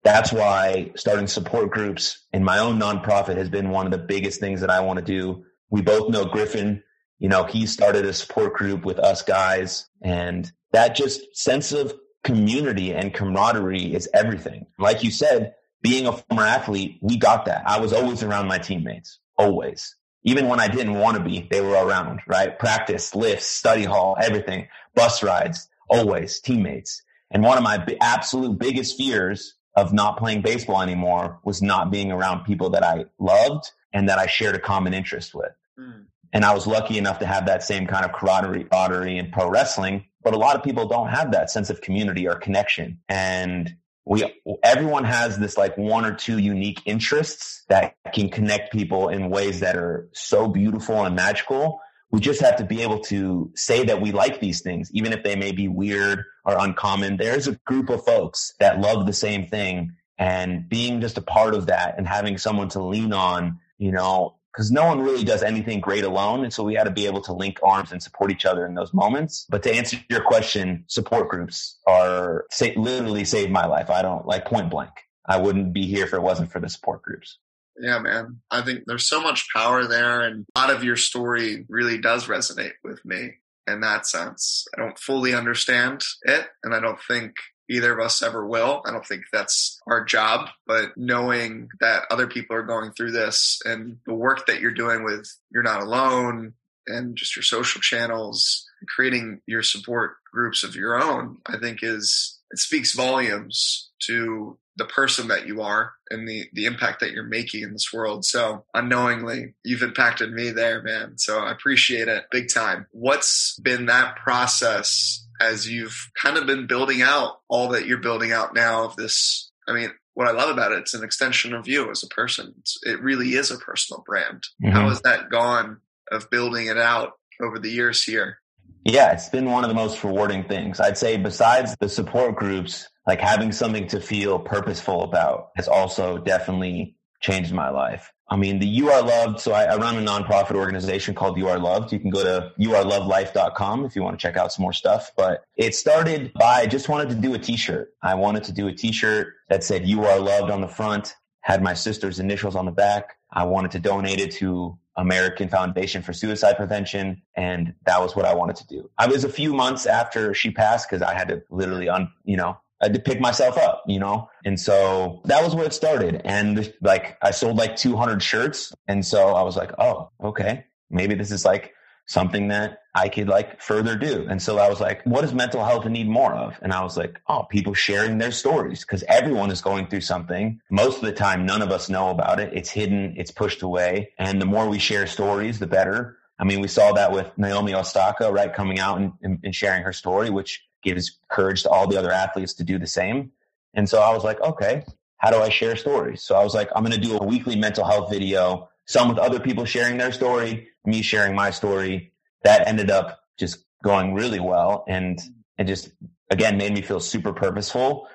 that's 0.03 0.31
why 0.33 0.91
starting 0.95 1.27
support 1.27 1.71
groups 1.71 2.25
in 2.33 2.43
my 2.43 2.59
own 2.59 2.79
nonprofit 2.79 3.37
has 3.37 3.49
been 3.49 3.69
one 3.69 3.85
of 3.85 3.91
the 3.91 3.97
biggest 3.97 4.39
things 4.39 4.61
that 4.61 4.69
I 4.69 4.81
want 4.81 4.99
to 4.99 5.05
do. 5.05 5.45
We 5.69 5.81
both 5.81 6.09
know 6.09 6.25
Griffin 6.25 6.83
you 7.21 7.29
know, 7.29 7.43
he 7.43 7.67
started 7.67 8.03
a 8.03 8.13
support 8.13 8.55
group 8.55 8.83
with 8.83 8.97
us 8.97 9.21
guys 9.21 9.87
and 10.01 10.51
that 10.71 10.95
just 10.95 11.37
sense 11.37 11.71
of 11.71 11.93
community 12.23 12.95
and 12.95 13.13
camaraderie 13.13 13.93
is 13.93 14.09
everything. 14.11 14.65
Like 14.79 15.03
you 15.03 15.11
said, 15.11 15.53
being 15.83 16.07
a 16.07 16.13
former 16.13 16.43
athlete, 16.43 16.97
we 16.99 17.17
got 17.17 17.45
that. 17.45 17.61
I 17.67 17.79
was 17.79 17.93
always 17.93 18.23
around 18.23 18.47
my 18.47 18.57
teammates, 18.57 19.19
always. 19.37 19.95
Even 20.23 20.47
when 20.47 20.59
I 20.59 20.67
didn't 20.67 20.95
want 20.95 21.15
to 21.15 21.23
be, 21.23 21.47
they 21.51 21.61
were 21.61 21.73
around, 21.73 22.21
right? 22.25 22.57
Practice, 22.57 23.13
lifts, 23.13 23.45
study 23.45 23.83
hall, 23.83 24.17
everything, 24.19 24.67
bus 24.95 25.21
rides, 25.21 25.69
always 25.91 26.39
teammates. 26.39 27.03
And 27.29 27.43
one 27.43 27.57
of 27.59 27.63
my 27.63 27.85
absolute 28.01 28.57
biggest 28.57 28.97
fears 28.97 29.53
of 29.75 29.93
not 29.93 30.17
playing 30.17 30.41
baseball 30.41 30.81
anymore 30.81 31.39
was 31.43 31.61
not 31.61 31.91
being 31.91 32.11
around 32.11 32.43
people 32.43 32.71
that 32.71 32.83
I 32.83 33.05
loved 33.19 33.71
and 33.93 34.09
that 34.09 34.19
I 34.19 34.27
shared 34.27 34.55
a 34.55 34.59
common 34.59 34.93
interest 34.93 35.33
with. 35.33 35.51
Mm. 35.79 36.05
And 36.33 36.45
I 36.45 36.53
was 36.53 36.65
lucky 36.67 36.97
enough 36.97 37.19
to 37.19 37.25
have 37.25 37.45
that 37.47 37.63
same 37.63 37.87
kind 37.87 38.05
of 38.05 38.13
camaraderie, 38.13 39.17
in 39.17 39.31
pro 39.31 39.49
wrestling. 39.49 40.05
But 40.23 40.33
a 40.33 40.37
lot 40.37 40.55
of 40.55 40.63
people 40.63 40.87
don't 40.87 41.09
have 41.09 41.31
that 41.31 41.49
sense 41.49 41.69
of 41.69 41.81
community 41.81 42.27
or 42.27 42.35
connection. 42.35 42.99
And 43.09 43.75
we, 44.05 44.23
everyone 44.63 45.03
has 45.03 45.37
this 45.37 45.57
like 45.57 45.77
one 45.77 46.05
or 46.05 46.13
two 46.13 46.37
unique 46.37 46.81
interests 46.85 47.63
that 47.69 47.95
can 48.13 48.29
connect 48.29 48.71
people 48.71 49.09
in 49.09 49.29
ways 49.29 49.59
that 49.59 49.75
are 49.75 50.09
so 50.13 50.47
beautiful 50.47 51.03
and 51.03 51.15
magical. 51.15 51.79
We 52.11 52.19
just 52.19 52.41
have 52.41 52.57
to 52.57 52.65
be 52.65 52.81
able 52.81 52.99
to 53.05 53.51
say 53.55 53.85
that 53.85 54.01
we 54.01 54.11
like 54.11 54.39
these 54.39 54.61
things, 54.61 54.91
even 54.93 55.13
if 55.13 55.23
they 55.23 55.35
may 55.35 55.51
be 55.51 55.67
weird 55.67 56.23
or 56.45 56.57
uncommon. 56.57 57.17
There's 57.17 57.47
a 57.47 57.59
group 57.65 57.89
of 57.89 58.03
folks 58.03 58.53
that 58.59 58.81
love 58.81 59.05
the 59.05 59.13
same 59.13 59.47
thing 59.47 59.93
and 60.17 60.67
being 60.67 61.01
just 61.01 61.17
a 61.17 61.21
part 61.21 61.55
of 61.55 61.67
that 61.67 61.97
and 61.97 62.07
having 62.07 62.37
someone 62.37 62.69
to 62.69 62.83
lean 62.83 63.13
on, 63.13 63.59
you 63.77 63.91
know, 63.91 64.35
because 64.51 64.69
no 64.69 64.85
one 64.85 64.99
really 64.99 65.23
does 65.23 65.43
anything 65.43 65.79
great 65.79 66.03
alone. 66.03 66.43
And 66.43 66.53
so 66.53 66.63
we 66.63 66.75
had 66.75 66.83
to 66.83 66.91
be 66.91 67.05
able 67.05 67.21
to 67.21 67.33
link 67.33 67.59
arms 67.63 67.91
and 67.91 68.03
support 68.03 68.31
each 68.31 68.45
other 68.45 68.65
in 68.65 68.75
those 68.75 68.93
moments. 68.93 69.45
But 69.49 69.63
to 69.63 69.73
answer 69.73 69.97
your 70.09 70.21
question, 70.21 70.83
support 70.87 71.29
groups 71.29 71.79
are 71.87 72.45
say, 72.51 72.75
literally 72.75 73.23
saved 73.23 73.51
my 73.51 73.65
life. 73.65 73.89
I 73.89 74.01
don't 74.01 74.25
like 74.25 74.45
point 74.45 74.69
blank. 74.69 74.91
I 75.25 75.37
wouldn't 75.37 75.73
be 75.73 75.85
here 75.85 76.05
if 76.05 76.13
it 76.13 76.21
wasn't 76.21 76.51
for 76.51 76.59
the 76.59 76.67
support 76.67 77.01
groups. 77.01 77.37
Yeah, 77.79 77.99
man. 77.99 78.41
I 78.49 78.61
think 78.61 78.83
there's 78.85 79.07
so 79.07 79.21
much 79.21 79.47
power 79.53 79.87
there. 79.87 80.21
And 80.21 80.45
a 80.55 80.59
lot 80.59 80.69
of 80.69 80.83
your 80.83 80.97
story 80.97 81.65
really 81.69 81.97
does 81.97 82.27
resonate 82.27 82.73
with 82.83 83.03
me 83.05 83.35
in 83.67 83.81
that 83.81 84.07
sense. 84.07 84.67
I 84.75 84.81
don't 84.81 84.97
fully 84.99 85.33
understand 85.33 86.03
it. 86.23 86.47
And 86.63 86.73
I 86.73 86.79
don't 86.79 86.99
think 87.07 87.33
either 87.69 87.97
of 87.97 88.05
us 88.05 88.21
ever 88.21 88.45
will. 88.45 88.81
I 88.85 88.91
don't 88.91 89.05
think 89.05 89.23
that's 89.31 89.79
our 89.87 90.03
job, 90.03 90.49
but 90.67 90.91
knowing 90.97 91.69
that 91.79 92.03
other 92.11 92.27
people 92.27 92.55
are 92.55 92.63
going 92.63 92.91
through 92.91 93.11
this 93.11 93.61
and 93.63 93.97
the 94.05 94.13
work 94.13 94.45
that 94.47 94.59
you're 94.59 94.71
doing 94.71 95.03
with 95.03 95.25
You're 95.51 95.63
Not 95.63 95.81
Alone 95.81 96.53
and 96.87 97.15
just 97.15 97.35
your 97.35 97.43
social 97.43 97.79
channels, 97.79 98.67
creating 98.89 99.39
your 99.45 99.63
support 99.63 100.17
groups 100.33 100.63
of 100.63 100.75
your 100.75 101.01
own, 101.01 101.37
I 101.45 101.57
think 101.59 101.79
is, 101.81 102.39
it 102.51 102.59
speaks 102.59 102.93
volumes 102.93 103.89
to 104.07 104.57
the 104.77 104.85
person 104.85 105.27
that 105.27 105.47
you 105.47 105.61
are 105.61 105.93
and 106.09 106.27
the, 106.27 106.45
the 106.53 106.65
impact 106.65 107.01
that 107.01 107.11
you're 107.11 107.23
making 107.23 107.63
in 107.63 107.73
this 107.73 107.91
world. 107.93 108.23
So 108.25 108.65
unknowingly, 108.73 109.53
you've 109.63 109.83
impacted 109.83 110.31
me 110.31 110.51
there, 110.51 110.81
man. 110.81 111.17
So 111.17 111.39
I 111.39 111.51
appreciate 111.51 112.07
it 112.07 112.25
big 112.31 112.47
time. 112.53 112.87
What's 112.91 113.59
been 113.59 113.87
that 113.87 114.15
process 114.15 115.25
as 115.41 115.69
you've 115.69 116.11
kind 116.21 116.37
of 116.37 116.45
been 116.45 116.67
building 116.67 117.01
out 117.01 117.39
all 117.49 117.69
that 117.69 117.85
you're 117.85 117.97
building 117.97 118.31
out 118.31 118.53
now 118.53 118.85
of 118.85 118.95
this. 118.95 119.51
I 119.67 119.73
mean, 119.73 119.91
what 120.13 120.27
I 120.27 120.31
love 120.31 120.49
about 120.49 120.71
it, 120.71 120.79
it's 120.79 120.93
an 120.93 121.03
extension 121.03 121.53
of 121.53 121.67
you 121.67 121.89
as 121.89 122.03
a 122.03 122.07
person. 122.07 122.53
It's, 122.59 122.77
it 122.83 123.01
really 123.01 123.29
is 123.29 123.49
a 123.49 123.57
personal 123.57 124.03
brand. 124.05 124.43
Mm-hmm. 124.63 124.71
How 124.71 124.89
has 124.89 125.01
that 125.01 125.29
gone 125.29 125.79
of 126.11 126.29
building 126.29 126.67
it 126.67 126.77
out 126.77 127.13
over 127.41 127.57
the 127.57 127.71
years 127.71 128.03
here? 128.03 128.37
Yeah, 128.83 129.11
it's 129.11 129.29
been 129.29 129.51
one 129.51 129.63
of 129.63 129.69
the 129.69 129.75
most 129.75 130.03
rewarding 130.03 130.43
things. 130.43 130.79
I'd 130.79 130.97
say 130.97 131.17
besides 131.17 131.75
the 131.79 131.89
support 131.89 132.35
groups, 132.35 132.87
like 133.05 133.19
having 133.19 133.51
something 133.51 133.87
to 133.87 133.99
feel 133.99 134.39
purposeful 134.39 135.03
about 135.03 135.49
has 135.55 135.67
also 135.67 136.17
definitely 136.17 136.95
changed 137.21 137.53
my 137.53 137.69
life. 137.69 138.11
I 138.31 138.37
mean, 138.37 138.59
the 138.59 138.65
You 138.65 138.89
Are 138.89 139.03
Loved. 139.03 139.41
So 139.41 139.51
I, 139.51 139.65
I, 139.65 139.75
run 139.75 139.97
a 139.97 140.01
nonprofit 140.01 140.55
organization 140.55 141.13
called 141.13 141.37
You 141.37 141.49
Are 141.49 141.59
Loved. 141.59 141.91
You 141.91 141.99
can 141.99 142.09
go 142.09 142.23
to 142.23 142.51
youarelovelife.com 142.57 143.85
if 143.85 143.95
you 143.95 144.03
want 144.03 144.17
to 144.17 144.21
check 144.21 144.37
out 144.37 144.53
some 144.53 144.63
more 144.63 144.71
stuff. 144.71 145.11
But 145.17 145.43
it 145.57 145.75
started 145.75 146.31
by 146.33 146.61
I 146.61 146.65
just 146.65 146.87
wanted 146.87 147.09
to 147.09 147.15
do 147.15 147.33
a 147.33 147.37
t-shirt. 147.37 147.93
I 148.01 148.15
wanted 148.15 148.45
to 148.45 148.53
do 148.53 148.67
a 148.67 148.73
t-shirt 148.73 149.33
that 149.49 149.65
said 149.65 149.85
You 149.85 150.05
Are 150.05 150.17
Loved 150.17 150.49
on 150.49 150.61
the 150.61 150.69
front 150.69 151.13
had 151.41 151.61
my 151.61 151.73
sister's 151.73 152.19
initials 152.19 152.55
on 152.55 152.65
the 152.65 152.71
back. 152.71 153.17
I 153.31 153.45
wanted 153.45 153.71
to 153.71 153.79
donate 153.79 154.19
it 154.19 154.31
to 154.33 154.77
American 154.95 155.49
Foundation 155.49 156.01
for 156.01 156.13
Suicide 156.13 156.57
Prevention. 156.57 157.21
And 157.35 157.73
that 157.85 158.01
was 158.01 158.15
what 158.15 158.25
I 158.25 158.33
wanted 158.33 158.57
to 158.57 158.67
do. 158.67 158.89
I 158.97 159.07
was 159.07 159.23
a 159.23 159.29
few 159.29 159.53
months 159.53 159.85
after 159.85 160.33
she 160.33 160.51
passed 160.51 160.89
because 160.89 161.01
I 161.01 161.13
had 161.13 161.29
to 161.29 161.43
literally, 161.49 161.89
un, 161.89 162.11
you 162.23 162.37
know, 162.37 162.57
I 162.81 162.85
had 162.85 162.93
to 162.93 162.99
pick 162.99 163.19
myself 163.19 163.57
up, 163.57 163.83
you 163.87 163.99
know? 163.99 164.29
And 164.43 164.59
so 164.59 165.21
that 165.25 165.43
was 165.43 165.55
where 165.55 165.65
it 165.65 165.73
started. 165.73 166.21
And 166.25 166.73
like 166.81 167.17
I 167.21 167.31
sold 167.31 167.57
like 167.57 167.75
200 167.75 168.21
shirts. 168.21 168.73
And 168.87 169.05
so 169.05 169.29
I 169.35 169.43
was 169.43 169.55
like, 169.55 169.71
oh, 169.79 170.09
okay, 170.23 170.65
maybe 170.89 171.15
this 171.15 171.31
is 171.31 171.45
like 171.45 171.73
something 172.05 172.49
that 172.49 172.79
I 172.93 173.07
could 173.07 173.29
like 173.29 173.61
further 173.61 173.95
do. 173.95 174.25
And 174.29 174.41
so 174.41 174.57
I 174.57 174.69
was 174.69 174.81
like, 174.81 175.01
what 175.05 175.21
does 175.21 175.33
mental 175.33 175.63
health 175.63 175.85
need 175.85 176.09
more 176.09 176.33
of? 176.33 176.59
And 176.61 176.73
I 176.73 176.83
was 176.83 176.97
like, 176.97 177.21
oh, 177.27 177.43
people 177.43 177.73
sharing 177.73 178.17
their 178.17 178.31
stories 178.31 178.81
because 178.81 179.03
everyone 179.07 179.49
is 179.49 179.61
going 179.61 179.87
through 179.87 180.01
something. 180.01 180.59
Most 180.69 180.97
of 180.97 181.03
the 181.03 181.13
time, 181.13 181.45
none 181.45 181.61
of 181.61 181.71
us 181.71 181.89
know 181.89 182.09
about 182.09 182.39
it. 182.39 182.51
It's 182.53 182.69
hidden, 182.69 183.15
it's 183.17 183.31
pushed 183.31 183.61
away. 183.61 184.11
And 184.17 184.41
the 184.41 184.45
more 184.45 184.67
we 184.67 184.79
share 184.79 185.07
stories, 185.07 185.59
the 185.59 185.67
better. 185.67 186.17
I 186.37 186.43
mean, 186.43 186.59
we 186.59 186.67
saw 186.67 186.91
that 186.93 187.11
with 187.11 187.31
Naomi 187.37 187.73
Osaka, 187.73 188.31
right? 188.31 188.53
Coming 188.53 188.79
out 188.79 188.97
and, 188.99 189.13
and, 189.21 189.39
and 189.43 189.55
sharing 189.55 189.83
her 189.83 189.93
story, 189.93 190.29
which 190.29 190.61
gives 190.83 191.19
courage 191.29 191.63
to 191.63 191.69
all 191.69 191.87
the 191.87 191.97
other 191.97 192.11
athletes 192.11 192.55
to 192.55 192.63
do 192.63 192.77
the 192.77 192.87
same. 192.87 193.31
And 193.73 193.87
so 193.87 194.01
I 194.01 194.13
was 194.13 194.23
like, 194.23 194.41
okay, 194.41 194.83
how 195.17 195.29
do 195.29 195.37
I 195.37 195.49
share 195.49 195.75
stories? 195.75 196.23
So 196.23 196.35
I 196.35 196.43
was 196.43 196.55
like, 196.55 196.69
I'm 196.75 196.83
going 196.83 196.99
to 196.99 197.07
do 197.07 197.17
a 197.17 197.23
weekly 197.23 197.55
mental 197.55 197.85
health 197.85 198.09
video, 198.09 198.69
some 198.91 199.07
with 199.07 199.17
other 199.17 199.39
people 199.39 199.63
sharing 199.65 199.97
their 199.97 200.11
story, 200.11 200.67
me 200.85 201.01
sharing 201.01 201.33
my 201.35 201.51
story. 201.51 202.11
That 202.43 202.67
ended 202.67 202.91
up 202.91 203.21
just 203.37 203.63
going 203.83 204.13
really 204.13 204.39
well. 204.39 204.83
And 204.87 205.19
it 205.57 205.63
just, 205.63 205.91
again, 206.29 206.57
made 206.57 206.73
me 206.73 206.81
feel 206.81 206.99
super 206.99 207.31
purposeful. 207.31 208.07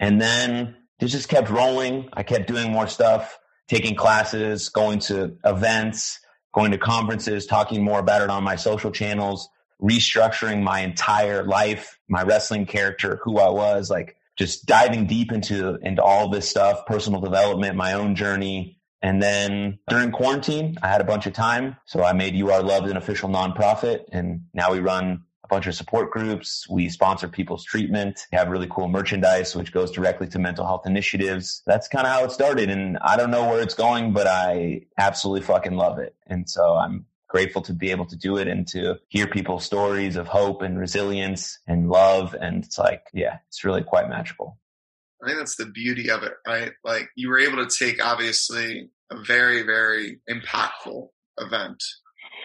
And 0.00 0.20
then 0.20 0.76
it 1.00 1.06
just 1.06 1.28
kept 1.28 1.50
rolling. 1.50 2.08
I 2.12 2.24
kept 2.24 2.48
doing 2.48 2.72
more 2.72 2.88
stuff, 2.88 3.38
taking 3.68 3.94
classes, 3.94 4.68
going 4.70 4.98
to 5.00 5.36
events, 5.44 6.18
going 6.52 6.72
to 6.72 6.78
conferences, 6.78 7.46
talking 7.46 7.84
more 7.84 8.00
about 8.00 8.22
it 8.22 8.30
on 8.30 8.42
my 8.42 8.56
social 8.56 8.90
channels, 8.90 9.48
restructuring 9.80 10.62
my 10.62 10.80
entire 10.80 11.44
life, 11.44 11.98
my 12.08 12.22
wrestling 12.22 12.66
character, 12.66 13.20
who 13.22 13.38
I 13.38 13.50
was, 13.50 13.90
like 13.90 14.16
just 14.36 14.66
diving 14.66 15.06
deep 15.06 15.30
into 15.30 15.76
into 15.82 16.02
all 16.02 16.28
this 16.28 16.48
stuff, 16.48 16.86
personal 16.86 17.20
development, 17.20 17.76
my 17.76 17.92
own 17.92 18.16
journey. 18.16 18.78
And 19.04 19.22
then 19.22 19.78
during 19.88 20.10
quarantine, 20.12 20.78
I 20.82 20.88
had 20.88 21.02
a 21.02 21.04
bunch 21.04 21.26
of 21.26 21.34
time. 21.34 21.76
So 21.84 22.02
I 22.02 22.14
made 22.14 22.34
You 22.34 22.50
Are 22.50 22.62
Loved 22.62 22.88
an 22.88 22.96
official 22.96 23.28
nonprofit. 23.28 24.04
And 24.10 24.46
now 24.54 24.72
we 24.72 24.80
run 24.80 25.22
a 25.44 25.48
bunch 25.48 25.66
of 25.66 25.74
support 25.74 26.10
groups. 26.10 26.66
We 26.70 26.88
sponsor 26.88 27.28
people's 27.28 27.64
treatment. 27.64 28.18
We 28.32 28.38
have 28.38 28.48
really 28.48 28.66
cool 28.70 28.88
merchandise, 28.88 29.54
which 29.54 29.72
goes 29.72 29.90
directly 29.90 30.26
to 30.28 30.38
mental 30.38 30.64
health 30.64 30.86
initiatives. 30.86 31.60
That's 31.66 31.86
kind 31.86 32.06
of 32.06 32.14
how 32.14 32.24
it 32.24 32.30
started. 32.30 32.70
And 32.70 32.96
I 33.02 33.18
don't 33.18 33.30
know 33.30 33.46
where 33.46 33.60
it's 33.60 33.74
going, 33.74 34.14
but 34.14 34.26
I 34.26 34.86
absolutely 34.96 35.42
fucking 35.42 35.76
love 35.76 35.98
it. 35.98 36.16
And 36.26 36.48
so 36.48 36.74
I'm 36.74 37.04
grateful 37.28 37.60
to 37.60 37.74
be 37.74 37.90
able 37.90 38.06
to 38.06 38.16
do 38.16 38.38
it 38.38 38.48
and 38.48 38.66
to 38.68 38.98
hear 39.08 39.26
people's 39.26 39.66
stories 39.66 40.16
of 40.16 40.28
hope 40.28 40.62
and 40.62 40.78
resilience 40.78 41.58
and 41.66 41.90
love. 41.90 42.34
And 42.40 42.64
it's 42.64 42.78
like, 42.78 43.02
yeah, 43.12 43.40
it's 43.48 43.64
really 43.64 43.82
quite 43.82 44.08
magical. 44.08 44.58
I 45.22 45.26
think 45.26 45.38
that's 45.38 45.56
the 45.56 45.66
beauty 45.66 46.10
of 46.10 46.22
it, 46.22 46.34
right? 46.46 46.72
Like 46.84 47.08
you 47.16 47.28
were 47.30 47.38
able 47.38 47.66
to 47.66 47.76
take 47.78 48.04
obviously 48.04 48.90
a 49.10 49.22
very, 49.22 49.62
very 49.62 50.20
impactful 50.30 51.08
event 51.38 51.82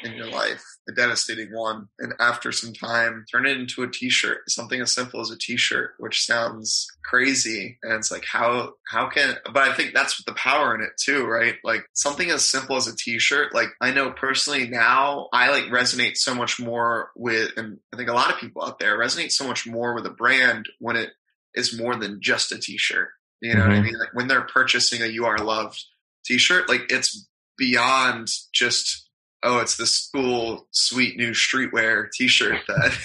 in 0.04 0.13
your 0.13 0.28
life, 0.28 0.63
a 0.88 0.93
devastating 0.93 1.50
one, 1.54 1.88
and 2.00 2.13
after 2.19 2.52
some 2.52 2.74
time, 2.74 3.26
turn 3.32 3.45
it 3.45 3.58
into 3.58 3.84
a 3.84 3.91
t-shirt, 3.91 4.50
something 4.50 4.80
as 4.82 4.93
simple 4.93 5.19
as 5.19 5.30
a 5.30 5.38
t-shirt, 5.38 5.91
which 6.00 6.26
sounds 6.26 6.88
crazy. 7.04 7.78
And 7.84 7.93
it's 7.93 8.12
like, 8.12 8.26
how, 8.26 8.74
how 8.88 9.10
can, 9.10 9.36
but 9.54 9.67
I 9.67 9.74
think 9.74 9.93
that's 9.93 10.24
the 10.24 10.34
power 10.34 10.76
in 10.76 10.82
it 10.82 10.91
too, 11.02 11.26
right? 11.26 11.56
Like 11.63 11.86
something 11.93 12.30
as 12.30 12.48
simple 12.48 12.76
as 12.76 12.88
a 12.88 12.95
t-shirt. 12.95 13.54
Like 13.54 13.69
I 13.82 13.91
know 13.91 14.12
personally 14.12 14.67
now 14.67 15.28
I 15.34 15.52
like 15.52 15.65
resonate 15.65 16.15
so 16.15 16.34
much 16.34 16.60
more 16.60 17.12
with, 17.15 17.52
and 17.58 17.80
I 17.93 17.98
think 17.98 18.10
a 18.10 18.13
lot 18.13 18.32
of 18.32 18.39
people 18.39 18.63
out 18.63 18.80
there 18.80 18.98
resonate 18.98 19.32
so 19.32 19.48
much 19.48 19.67
more 19.67 19.93
with 19.93 20.06
a 20.06 20.12
brand 20.12 20.67
when 20.80 20.95
it 20.95 21.10
is 21.56 21.78
more 21.78 21.95
than 21.95 22.22
just 22.22 22.52
a 22.52 22.60
t-shirt. 22.60 23.10
You 23.41 23.54
know 23.54 23.62
mm-hmm. 23.62 23.69
what 23.69 23.76
I 23.76 23.78
mm-hmm. 23.80 23.86
mean? 23.86 24.00
Like 24.00 24.13
when 24.13 24.28
they're 24.28 24.41
purchasing 24.41 25.02
a 25.02 25.08
You 25.08 25.26
Are 25.26 25.38
Loved 25.38 25.84
t-shirt, 26.25 26.69
like 26.69 26.91
it's 26.91 27.27
beyond 27.58 28.29
just 28.53 29.10
oh, 29.43 29.60
it's 29.60 29.77
this 29.77 30.10
cool, 30.13 30.67
sweet 30.71 31.17
new 31.17 31.32
streetwear 31.32 32.12
T-shirt 32.12 32.62
that 32.67 32.97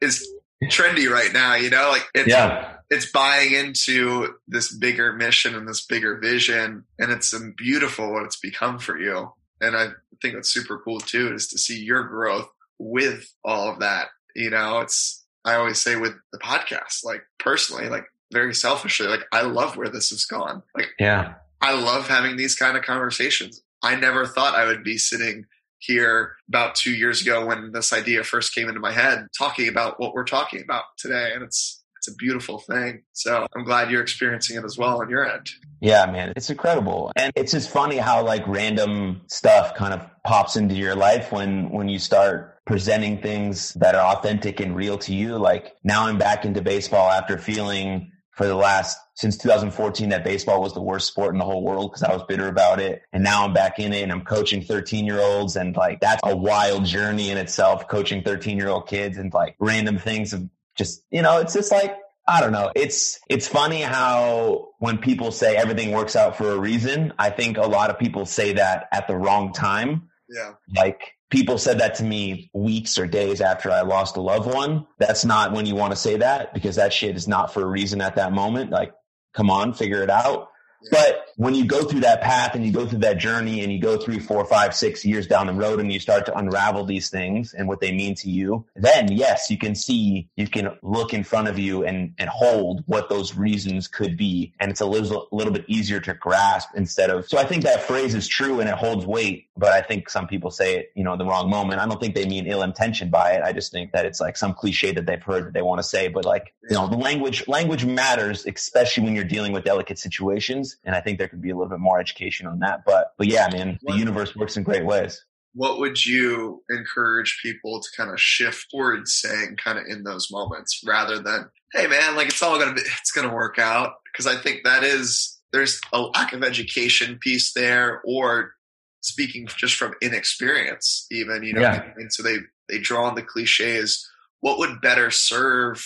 is 0.00 0.26
trendy 0.64 1.08
right 1.10 1.32
now. 1.32 1.54
You 1.54 1.70
know, 1.70 1.88
like 1.90 2.06
it's 2.14 2.28
yeah. 2.28 2.76
it's 2.90 3.10
buying 3.10 3.52
into 3.52 4.34
this 4.48 4.72
bigger 4.72 5.12
mission 5.12 5.54
and 5.54 5.68
this 5.68 5.84
bigger 5.86 6.18
vision, 6.18 6.84
and 6.98 7.10
it's 7.10 7.34
beautiful 7.56 8.12
what 8.12 8.24
it's 8.24 8.38
become 8.38 8.78
for 8.78 8.98
you. 8.98 9.32
And 9.60 9.76
I 9.76 9.88
think 10.22 10.34
what's 10.34 10.50
super 10.50 10.80
cool 10.84 11.00
too 11.00 11.34
is 11.34 11.48
to 11.48 11.58
see 11.58 11.82
your 11.82 12.04
growth 12.04 12.48
with 12.78 13.32
all 13.44 13.70
of 13.70 13.80
that. 13.80 14.08
You 14.34 14.50
know, 14.50 14.80
it's 14.80 15.24
I 15.44 15.54
always 15.54 15.80
say 15.80 15.96
with 15.96 16.14
the 16.32 16.38
podcast, 16.38 17.04
like 17.04 17.22
personally, 17.38 17.88
like 17.88 18.04
very 18.32 18.54
selfishly, 18.54 19.06
like 19.06 19.24
I 19.32 19.42
love 19.42 19.76
where 19.76 19.88
this 19.88 20.10
has 20.10 20.24
gone. 20.24 20.62
Like, 20.76 20.88
yeah, 20.98 21.34
I 21.60 21.74
love 21.74 22.08
having 22.08 22.36
these 22.36 22.54
kind 22.56 22.76
of 22.76 22.82
conversations. 22.82 23.62
I 23.82 23.94
never 23.96 24.26
thought 24.26 24.54
I 24.54 24.66
would 24.66 24.84
be 24.84 24.98
sitting 24.98 25.46
here 25.78 26.36
about 26.48 26.74
two 26.74 26.92
years 26.92 27.22
ago 27.22 27.46
when 27.46 27.72
this 27.72 27.92
idea 27.92 28.22
first 28.22 28.54
came 28.54 28.68
into 28.68 28.80
my 28.80 28.92
head, 28.92 29.26
talking 29.36 29.68
about 29.68 29.98
what 29.98 30.14
we're 30.14 30.24
talking 30.24 30.62
about 30.62 30.84
today. 30.98 31.32
And 31.34 31.42
it's 31.42 31.82
it's 32.00 32.08
a 32.08 32.14
beautiful 32.14 32.58
thing. 32.58 33.02
So 33.12 33.46
I'm 33.54 33.62
glad 33.62 33.90
you're 33.90 34.00
experiencing 34.00 34.56
it 34.56 34.64
as 34.64 34.78
well 34.78 35.02
on 35.02 35.10
your 35.10 35.30
end. 35.30 35.50
Yeah, 35.82 36.06
man, 36.06 36.32
it's 36.34 36.48
incredible. 36.48 37.12
And 37.14 37.30
it's 37.36 37.52
just 37.52 37.68
funny 37.68 37.98
how 37.98 38.24
like 38.24 38.46
random 38.46 39.20
stuff 39.26 39.74
kind 39.74 39.92
of 39.92 40.06
pops 40.24 40.56
into 40.56 40.74
your 40.74 40.94
life 40.94 41.30
when 41.30 41.70
when 41.70 41.88
you 41.88 41.98
start 41.98 42.58
presenting 42.64 43.20
things 43.20 43.74
that 43.74 43.94
are 43.94 44.16
authentic 44.16 44.60
and 44.60 44.74
real 44.74 44.96
to 44.96 45.14
you. 45.14 45.36
Like 45.36 45.74
now 45.84 46.06
I'm 46.06 46.16
back 46.16 46.46
into 46.46 46.62
baseball 46.62 47.10
after 47.10 47.36
feeling 47.36 48.12
for 48.40 48.46
the 48.46 48.54
last 48.54 48.96
since 49.16 49.36
2014 49.36 50.08
that 50.08 50.24
baseball 50.24 50.62
was 50.62 50.72
the 50.72 50.80
worst 50.80 51.06
sport 51.06 51.34
in 51.34 51.38
the 51.38 51.44
whole 51.44 51.62
world 51.62 51.90
because 51.90 52.02
I 52.02 52.10
was 52.10 52.22
bitter 52.26 52.48
about 52.48 52.80
it. 52.80 53.02
And 53.12 53.22
now 53.22 53.44
I'm 53.44 53.52
back 53.52 53.78
in 53.78 53.92
it 53.92 54.00
and 54.00 54.10
I'm 54.10 54.22
coaching 54.22 54.62
13 54.62 55.04
year 55.04 55.20
olds 55.20 55.56
and 55.56 55.76
like 55.76 56.00
that's 56.00 56.22
a 56.24 56.34
wild 56.34 56.86
journey 56.86 57.28
in 57.28 57.36
itself, 57.36 57.86
coaching 57.86 58.22
13 58.22 58.56
year 58.56 58.68
old 58.68 58.88
kids 58.88 59.18
and 59.18 59.30
like 59.34 59.56
random 59.60 59.98
things 59.98 60.32
of 60.32 60.48
just, 60.74 61.02
you 61.10 61.20
know, 61.20 61.36
it's 61.36 61.52
just 61.52 61.70
like, 61.70 61.98
I 62.26 62.40
don't 62.40 62.52
know. 62.52 62.72
It's, 62.74 63.20
it's 63.28 63.46
funny 63.46 63.82
how 63.82 64.70
when 64.78 64.96
people 64.96 65.32
say 65.32 65.54
everything 65.56 65.90
works 65.90 66.16
out 66.16 66.38
for 66.38 66.52
a 66.52 66.58
reason, 66.58 67.12
I 67.18 67.28
think 67.28 67.58
a 67.58 67.66
lot 67.66 67.90
of 67.90 67.98
people 67.98 68.24
say 68.24 68.54
that 68.54 68.88
at 68.90 69.06
the 69.06 69.16
wrong 69.16 69.52
time. 69.52 70.08
Yeah. 70.30 70.52
Like 70.74 71.02
people 71.30 71.58
said 71.58 71.78
that 71.80 71.94
to 71.96 72.04
me 72.04 72.50
weeks 72.52 72.98
or 72.98 73.06
days 73.06 73.40
after 73.40 73.70
I 73.70 73.82
lost 73.82 74.16
a 74.16 74.20
loved 74.20 74.52
one. 74.52 74.86
That's 74.98 75.24
not 75.24 75.52
when 75.52 75.66
you 75.66 75.74
want 75.74 75.92
to 75.92 75.96
say 75.96 76.16
that 76.18 76.52
because 76.52 76.76
that 76.76 76.92
shit 76.92 77.16
is 77.16 77.28
not 77.28 77.54
for 77.54 77.62
a 77.62 77.66
reason 77.66 78.00
at 78.00 78.16
that 78.16 78.32
moment. 78.32 78.70
Like, 78.70 78.92
come 79.32 79.50
on, 79.50 79.72
figure 79.72 80.02
it 80.02 80.10
out. 80.10 80.48
But 80.90 81.26
when 81.36 81.54
you 81.54 81.66
go 81.66 81.84
through 81.84 82.00
that 82.00 82.22
path 82.22 82.54
and 82.54 82.64
you 82.64 82.72
go 82.72 82.86
through 82.86 83.00
that 83.00 83.18
journey 83.18 83.62
and 83.62 83.70
you 83.70 83.78
go 83.78 83.98
three, 83.98 84.18
four, 84.18 84.44
five, 84.46 84.74
six 84.74 85.04
years 85.04 85.26
down 85.26 85.46
the 85.46 85.52
road 85.52 85.78
and 85.78 85.92
you 85.92 86.00
start 86.00 86.24
to 86.26 86.36
unravel 86.36 86.86
these 86.86 87.10
things 87.10 87.52
and 87.52 87.68
what 87.68 87.80
they 87.80 87.92
mean 87.92 88.14
to 88.14 88.30
you, 88.30 88.64
then 88.76 89.12
yes, 89.12 89.50
you 89.50 89.58
can 89.58 89.74
see, 89.74 90.30
you 90.36 90.48
can 90.48 90.70
look 90.82 91.12
in 91.12 91.22
front 91.22 91.48
of 91.48 91.58
you 91.58 91.84
and, 91.84 92.14
and 92.18 92.30
hold 92.30 92.82
what 92.86 93.10
those 93.10 93.36
reasons 93.36 93.88
could 93.88 94.16
be. 94.16 94.54
And 94.58 94.70
it's 94.70 94.80
a 94.80 94.86
little, 94.86 95.28
a 95.30 95.36
little 95.36 95.52
bit 95.52 95.66
easier 95.68 96.00
to 96.00 96.14
grasp 96.14 96.70
instead 96.74 97.10
of, 97.10 97.28
so 97.28 97.36
I 97.36 97.44
think 97.44 97.64
that 97.64 97.82
phrase 97.82 98.14
is 98.14 98.26
true 98.26 98.60
and 98.60 98.68
it 98.68 98.74
holds 98.74 99.04
weight, 99.04 99.48
but 99.60 99.72
I 99.72 99.82
think 99.82 100.08
some 100.08 100.26
people 100.26 100.50
say 100.50 100.76
it, 100.76 100.92
you 100.96 101.04
know, 101.04 101.12
in 101.12 101.18
the 101.18 101.24
wrong 101.24 101.48
moment. 101.48 101.80
I 101.80 101.86
don't 101.86 102.00
think 102.00 102.14
they 102.14 102.26
mean 102.26 102.46
ill 102.46 102.62
intention 102.62 103.10
by 103.10 103.32
it. 103.32 103.42
I 103.42 103.52
just 103.52 103.70
think 103.70 103.92
that 103.92 104.06
it's 104.06 104.20
like 104.20 104.36
some 104.36 104.54
cliche 104.54 104.90
that 104.92 105.06
they've 105.06 105.22
heard 105.22 105.46
that 105.46 105.52
they 105.52 105.62
want 105.62 105.78
to 105.78 105.82
say, 105.82 106.08
but 106.08 106.24
like, 106.24 106.54
you 106.68 106.74
know, 106.74 106.88
the 106.88 106.96
language, 106.96 107.46
language 107.46 107.84
matters, 107.84 108.46
especially 108.46 109.04
when 109.04 109.14
you're 109.14 109.24
dealing 109.24 109.52
with 109.52 109.64
delicate 109.64 109.98
situations 109.98 110.78
and 110.84 110.94
I 110.94 111.00
think 111.00 111.18
there 111.18 111.28
could 111.28 111.42
be 111.42 111.50
a 111.50 111.54
little 111.54 111.68
bit 111.68 111.78
more 111.78 112.00
education 112.00 112.46
on 112.46 112.58
that. 112.60 112.84
But 112.84 113.12
but 113.18 113.28
yeah, 113.28 113.48
man, 113.52 113.78
the 113.82 113.94
universe 113.94 114.34
works 114.34 114.56
in 114.56 114.62
great 114.62 114.84
ways. 114.84 115.24
What 115.52 115.78
would 115.80 116.04
you 116.04 116.62
encourage 116.70 117.40
people 117.42 117.80
to 117.80 117.88
kind 117.96 118.10
of 118.10 118.20
shift 118.20 118.70
towards 118.70 119.14
saying 119.14 119.56
kind 119.62 119.78
of 119.78 119.84
in 119.88 120.04
those 120.04 120.30
moments 120.30 120.80
rather 120.86 121.18
than, 121.18 121.50
hey 121.72 121.86
man, 121.86 122.16
like 122.16 122.28
it's 122.28 122.42
all 122.42 122.58
gonna 122.58 122.74
be 122.74 122.82
it's 122.82 123.12
gonna 123.12 123.34
work 123.34 123.58
out? 123.58 123.94
Because 124.12 124.26
I 124.26 124.40
think 124.40 124.64
that 124.64 124.84
is 124.84 125.38
there's 125.52 125.80
a 125.92 126.00
lack 126.00 126.32
of 126.32 126.44
education 126.44 127.18
piece 127.20 127.52
there 127.52 128.00
or 128.04 128.52
speaking 129.00 129.46
just 129.46 129.76
from 129.76 129.94
inexperience 130.02 131.06
even, 131.10 131.42
you 131.42 131.54
know, 131.54 131.62
yeah. 131.62 131.92
and 131.96 132.12
so 132.12 132.22
they 132.22 132.36
they 132.68 132.78
draw 132.78 133.04
on 133.04 133.14
the 133.14 133.22
cliches. 133.22 134.06
What 134.40 134.58
would 134.58 134.80
better 134.80 135.10
serve 135.10 135.84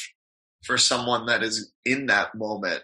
for 0.62 0.78
someone 0.78 1.26
that 1.26 1.42
is 1.42 1.72
in 1.84 2.06
that 2.06 2.34
moment 2.34 2.82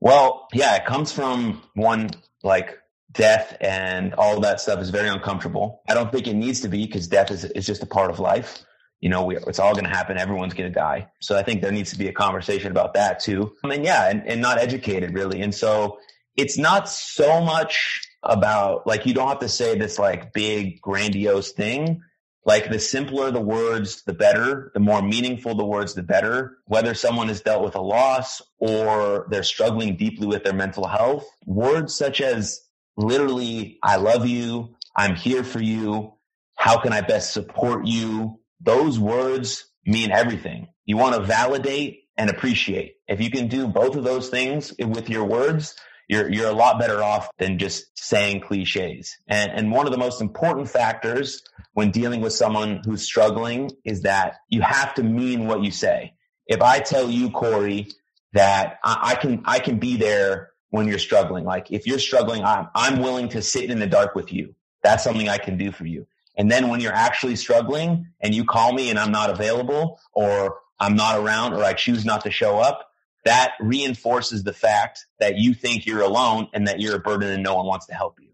well, 0.00 0.48
yeah, 0.52 0.76
it 0.76 0.86
comes 0.86 1.12
from 1.12 1.62
one 1.74 2.10
like 2.42 2.78
death 3.12 3.56
and 3.60 4.14
all 4.14 4.40
that 4.40 4.60
stuff 4.60 4.80
is 4.80 4.90
very 4.90 5.08
uncomfortable. 5.08 5.82
I 5.88 5.94
don't 5.94 6.10
think 6.10 6.26
it 6.26 6.34
needs 6.34 6.60
to 6.62 6.68
be 6.68 6.86
because 6.86 7.06
death 7.06 7.30
is, 7.30 7.44
is 7.44 7.66
just 7.66 7.82
a 7.82 7.86
part 7.86 8.10
of 8.10 8.18
life. 8.18 8.64
You 9.00 9.10
know, 9.10 9.24
we, 9.24 9.36
it's 9.36 9.58
all 9.58 9.72
going 9.72 9.84
to 9.84 9.90
happen. 9.90 10.18
Everyone's 10.18 10.54
going 10.54 10.70
to 10.70 10.78
die. 10.78 11.08
So 11.20 11.36
I 11.36 11.42
think 11.42 11.62
there 11.62 11.72
needs 11.72 11.90
to 11.90 11.98
be 11.98 12.08
a 12.08 12.12
conversation 12.12 12.70
about 12.70 12.94
that 12.94 13.20
too. 13.20 13.52
I 13.64 13.68
mean, 13.68 13.84
yeah, 13.84 14.08
and, 14.08 14.26
and 14.26 14.40
not 14.40 14.58
educated 14.58 15.14
really. 15.14 15.42
And 15.42 15.54
so 15.54 15.98
it's 16.36 16.56
not 16.56 16.88
so 16.88 17.42
much 17.42 18.00
about 18.22 18.86
like 18.86 19.06
you 19.06 19.14
don't 19.14 19.28
have 19.28 19.38
to 19.40 19.48
say 19.48 19.78
this 19.78 19.98
like 19.98 20.32
big 20.32 20.80
grandiose 20.80 21.52
thing. 21.52 22.02
Like 22.44 22.70
the 22.70 22.78
simpler 22.78 23.30
the 23.30 23.40
words 23.40 24.02
the 24.04 24.14
better. 24.14 24.70
The 24.74 24.80
more 24.80 25.02
meaningful 25.02 25.54
the 25.54 25.64
words 25.64 25.94
the 25.94 26.02
better. 26.02 26.58
Whether 26.66 26.94
someone 26.94 27.28
has 27.28 27.42
dealt 27.42 27.62
with 27.62 27.74
a 27.74 27.80
loss 27.80 28.42
or 28.58 29.26
they're 29.30 29.42
struggling 29.42 29.96
deeply 29.96 30.26
with 30.26 30.44
their 30.44 30.54
mental 30.54 30.86
health 30.86 31.28
words 31.46 31.94
such 31.94 32.20
as 32.20 32.60
literally 32.96 33.78
i 33.82 33.96
love 33.96 34.26
you. 34.26 34.74
I'm 34.96 35.14
here 35.14 35.44
for 35.44 35.60
you. 35.62 36.14
How 36.56 36.78
can 36.78 36.92
i 36.92 37.00
best 37.00 37.32
support 37.32 37.86
you? 37.86 38.40
Those 38.60 38.98
words 38.98 39.66
mean 39.86 40.10
everything. 40.10 40.68
You 40.84 40.96
want 40.96 41.14
to 41.14 41.22
validate 41.22 42.04
and 42.16 42.28
appreciate. 42.28 42.96
If 43.08 43.20
you 43.20 43.30
can 43.30 43.48
do 43.48 43.66
both 43.66 43.96
of 43.96 44.04
those 44.04 44.28
things 44.28 44.74
with 44.78 45.08
your 45.08 45.24
words 45.24 45.74
you're 46.10 46.28
you're 46.28 46.48
a 46.48 46.52
lot 46.52 46.80
better 46.80 47.02
off 47.04 47.30
than 47.38 47.56
just 47.56 47.96
saying 47.96 48.40
cliches. 48.40 49.16
And 49.28 49.52
and 49.52 49.70
one 49.70 49.86
of 49.86 49.92
the 49.92 49.98
most 49.98 50.20
important 50.20 50.68
factors 50.68 51.42
when 51.74 51.92
dealing 51.92 52.20
with 52.20 52.32
someone 52.32 52.82
who's 52.84 53.02
struggling 53.02 53.70
is 53.84 54.02
that 54.02 54.38
you 54.48 54.60
have 54.60 54.92
to 54.94 55.04
mean 55.04 55.46
what 55.46 55.62
you 55.62 55.70
say. 55.70 56.14
If 56.48 56.62
I 56.62 56.80
tell 56.80 57.08
you, 57.08 57.30
Corey, 57.30 57.88
that 58.32 58.80
I, 58.82 59.12
I 59.12 59.14
can 59.14 59.42
I 59.44 59.60
can 59.60 59.78
be 59.78 59.96
there 59.96 60.50
when 60.70 60.88
you're 60.88 60.98
struggling. 60.98 61.44
Like 61.44 61.70
if 61.70 61.86
you're 61.86 62.00
struggling, 62.00 62.42
I'm 62.42 62.66
I'm 62.74 63.00
willing 63.00 63.28
to 63.28 63.40
sit 63.40 63.70
in 63.70 63.78
the 63.78 63.86
dark 63.86 64.16
with 64.16 64.32
you. 64.32 64.56
That's 64.82 65.04
something 65.04 65.28
I 65.28 65.38
can 65.38 65.58
do 65.58 65.70
for 65.70 65.86
you. 65.86 66.08
And 66.36 66.50
then 66.50 66.68
when 66.68 66.80
you're 66.80 66.92
actually 66.92 67.36
struggling 67.36 68.08
and 68.20 68.34
you 68.34 68.44
call 68.44 68.72
me 68.72 68.90
and 68.90 68.98
I'm 68.98 69.12
not 69.12 69.30
available 69.30 70.00
or 70.12 70.58
I'm 70.80 70.96
not 70.96 71.20
around 71.20 71.54
or 71.54 71.62
I 71.62 71.74
choose 71.74 72.04
not 72.04 72.22
to 72.24 72.32
show 72.32 72.58
up, 72.58 72.89
that 73.24 73.52
reinforces 73.60 74.42
the 74.42 74.52
fact 74.52 75.06
that 75.18 75.36
you 75.36 75.54
think 75.54 75.86
you're 75.86 76.02
alone 76.02 76.48
and 76.52 76.66
that 76.66 76.80
you're 76.80 76.96
a 76.96 77.00
burden 77.00 77.30
and 77.30 77.42
no 77.42 77.56
one 77.56 77.66
wants 77.66 77.86
to 77.86 77.94
help 77.94 78.18
you. 78.20 78.28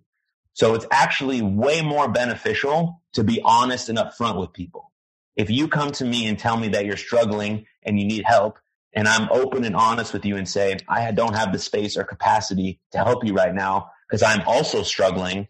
So 0.52 0.74
it's 0.74 0.86
actually 0.90 1.42
way 1.42 1.82
more 1.82 2.10
beneficial 2.10 3.02
to 3.14 3.24
be 3.24 3.40
honest 3.44 3.88
and 3.88 3.98
upfront 3.98 4.40
with 4.40 4.52
people. 4.52 4.92
If 5.36 5.50
you 5.50 5.68
come 5.68 5.92
to 5.92 6.04
me 6.04 6.26
and 6.26 6.38
tell 6.38 6.56
me 6.56 6.68
that 6.68 6.86
you're 6.86 6.96
struggling 6.96 7.66
and 7.82 8.00
you 8.00 8.06
need 8.06 8.24
help, 8.24 8.58
and 8.94 9.06
I'm 9.06 9.28
open 9.30 9.64
and 9.64 9.76
honest 9.76 10.14
with 10.14 10.24
you 10.24 10.38
and 10.38 10.48
say, 10.48 10.78
I 10.88 11.12
don't 11.12 11.36
have 11.36 11.52
the 11.52 11.58
space 11.58 11.98
or 11.98 12.04
capacity 12.04 12.80
to 12.92 12.98
help 12.98 13.24
you 13.26 13.34
right 13.34 13.54
now 13.54 13.90
because 14.08 14.22
I'm 14.22 14.40
also 14.48 14.82
struggling, 14.82 15.48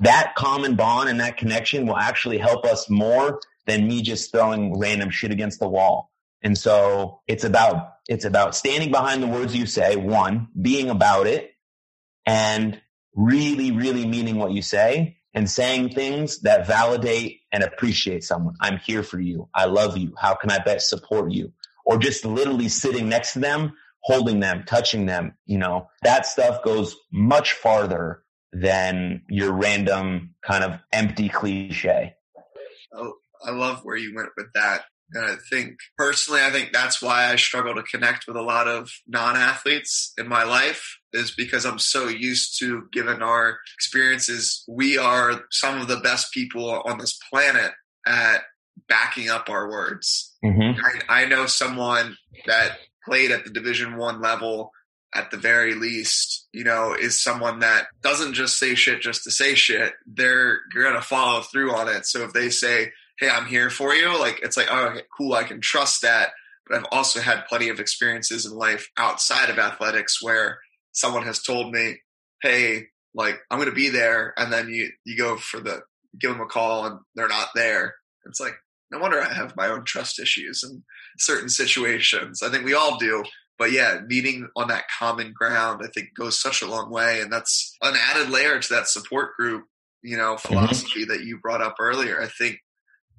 that 0.00 0.34
common 0.36 0.76
bond 0.76 1.08
and 1.08 1.20
that 1.20 1.38
connection 1.38 1.86
will 1.86 1.96
actually 1.96 2.36
help 2.36 2.66
us 2.66 2.90
more 2.90 3.40
than 3.66 3.88
me 3.88 4.02
just 4.02 4.32
throwing 4.32 4.78
random 4.78 5.08
shit 5.08 5.30
against 5.30 5.60
the 5.60 5.68
wall. 5.68 6.11
And 6.42 6.58
so 6.58 7.20
it's 7.26 7.44
about, 7.44 7.94
it's 8.08 8.24
about 8.24 8.56
standing 8.56 8.90
behind 8.90 9.22
the 9.22 9.28
words 9.28 9.54
you 9.54 9.66
say, 9.66 9.96
one, 9.96 10.48
being 10.60 10.90
about 10.90 11.26
it 11.26 11.52
and 12.26 12.80
really, 13.14 13.70
really 13.70 14.06
meaning 14.06 14.36
what 14.36 14.52
you 14.52 14.62
say 14.62 15.18
and 15.34 15.48
saying 15.48 15.90
things 15.90 16.40
that 16.40 16.66
validate 16.66 17.40
and 17.52 17.62
appreciate 17.62 18.24
someone. 18.24 18.54
I'm 18.60 18.78
here 18.78 19.02
for 19.02 19.20
you. 19.20 19.48
I 19.54 19.66
love 19.66 19.96
you. 19.96 20.14
How 20.18 20.34
can 20.34 20.50
I 20.50 20.58
best 20.58 20.88
support 20.88 21.30
you? 21.30 21.52
Or 21.84 21.98
just 21.98 22.24
literally 22.24 22.68
sitting 22.68 23.08
next 23.08 23.34
to 23.34 23.40
them, 23.40 23.74
holding 24.00 24.40
them, 24.40 24.64
touching 24.66 25.06
them. 25.06 25.34
You 25.46 25.58
know, 25.58 25.88
that 26.02 26.26
stuff 26.26 26.62
goes 26.62 26.96
much 27.12 27.52
farther 27.52 28.22
than 28.52 29.22
your 29.28 29.52
random 29.52 30.34
kind 30.44 30.64
of 30.64 30.78
empty 30.92 31.28
cliche. 31.28 32.14
Oh, 32.92 33.14
I 33.44 33.50
love 33.50 33.84
where 33.84 33.96
you 33.96 34.14
went 34.14 34.28
with 34.36 34.48
that. 34.54 34.84
And 35.14 35.24
I 35.24 35.34
think 35.50 35.76
personally, 35.96 36.40
I 36.42 36.50
think 36.50 36.72
that's 36.72 37.02
why 37.02 37.30
I 37.30 37.36
struggle 37.36 37.74
to 37.74 37.82
connect 37.82 38.26
with 38.26 38.36
a 38.36 38.42
lot 38.42 38.68
of 38.68 38.90
non 39.06 39.36
athletes 39.36 40.12
in 40.18 40.28
my 40.28 40.44
life 40.44 40.98
is 41.12 41.34
because 41.34 41.64
I'm 41.64 41.78
so 41.78 42.08
used 42.08 42.58
to, 42.60 42.88
given 42.92 43.22
our 43.22 43.58
experiences, 43.76 44.64
we 44.68 44.98
are 44.98 45.42
some 45.50 45.80
of 45.80 45.88
the 45.88 45.98
best 45.98 46.32
people 46.32 46.82
on 46.84 46.98
this 46.98 47.18
planet 47.30 47.72
at 48.06 48.42
backing 48.88 49.28
up 49.28 49.48
our 49.48 49.70
words. 49.70 50.34
Mm-hmm. 50.44 50.80
I, 51.08 51.22
I 51.22 51.26
know 51.26 51.46
someone 51.46 52.16
that 52.46 52.78
played 53.04 53.30
at 53.30 53.44
the 53.44 53.50
division 53.50 53.96
one 53.96 54.20
level 54.20 54.70
at 55.14 55.30
the 55.30 55.36
very 55.36 55.74
least, 55.74 56.48
you 56.52 56.64
know, 56.64 56.94
is 56.98 57.22
someone 57.22 57.60
that 57.60 57.86
doesn't 58.02 58.32
just 58.32 58.58
say 58.58 58.74
shit 58.74 59.02
just 59.02 59.24
to 59.24 59.30
say 59.30 59.54
shit. 59.54 59.92
They're, 60.06 60.60
you're 60.74 60.84
going 60.84 60.96
to 60.96 61.06
follow 61.06 61.42
through 61.42 61.74
on 61.74 61.88
it. 61.88 62.06
So 62.06 62.24
if 62.24 62.32
they 62.32 62.48
say, 62.48 62.92
hey, 63.22 63.30
I'm 63.30 63.46
here 63.46 63.70
for 63.70 63.94
you, 63.94 64.18
like 64.18 64.40
it's 64.42 64.56
like, 64.56 64.66
oh, 64.70 64.86
okay, 64.86 65.02
cool, 65.16 65.34
I 65.34 65.44
can 65.44 65.60
trust 65.60 66.02
that. 66.02 66.30
But 66.66 66.78
I've 66.78 66.86
also 66.90 67.20
had 67.20 67.46
plenty 67.46 67.68
of 67.68 67.78
experiences 67.78 68.46
in 68.46 68.52
life 68.52 68.88
outside 68.98 69.48
of 69.48 69.58
athletics 69.58 70.22
where 70.22 70.58
someone 70.92 71.22
has 71.24 71.42
told 71.42 71.72
me, 71.72 71.98
hey, 72.42 72.86
like 73.14 73.38
I'm 73.50 73.58
going 73.58 73.70
to 73.70 73.74
be 73.74 73.90
there, 73.90 74.34
and 74.36 74.52
then 74.52 74.68
you 74.68 74.90
you 75.04 75.16
go 75.16 75.36
for 75.36 75.60
the 75.60 75.82
give 76.20 76.32
them 76.32 76.40
a 76.40 76.46
call 76.46 76.84
and 76.86 76.98
they're 77.14 77.28
not 77.28 77.50
there. 77.54 77.94
It's 78.26 78.40
like 78.40 78.54
no 78.90 78.98
wonder 78.98 79.20
I 79.20 79.32
have 79.32 79.56
my 79.56 79.68
own 79.68 79.84
trust 79.84 80.18
issues 80.18 80.62
in 80.64 80.82
certain 81.18 81.48
situations. 81.48 82.42
I 82.42 82.50
think 82.50 82.64
we 82.64 82.74
all 82.74 82.98
do. 82.98 83.22
But 83.58 83.70
yeah, 83.70 84.00
meeting 84.06 84.48
on 84.56 84.68
that 84.68 84.84
common 84.98 85.32
ground, 85.32 85.82
I 85.84 85.88
think 85.88 86.08
goes 86.18 86.40
such 86.40 86.62
a 86.62 86.66
long 86.66 86.90
way. 86.90 87.20
And 87.20 87.32
that's 87.32 87.76
an 87.82 87.94
added 87.96 88.30
layer 88.30 88.58
to 88.58 88.74
that 88.74 88.88
support 88.88 89.36
group, 89.36 89.66
you 90.02 90.16
know, 90.16 90.34
mm-hmm. 90.34 90.48
philosophy 90.48 91.02
mm-hmm. 91.02 91.12
that 91.12 91.24
you 91.24 91.38
brought 91.38 91.62
up 91.62 91.76
earlier. 91.78 92.20
I 92.20 92.26
think 92.26 92.58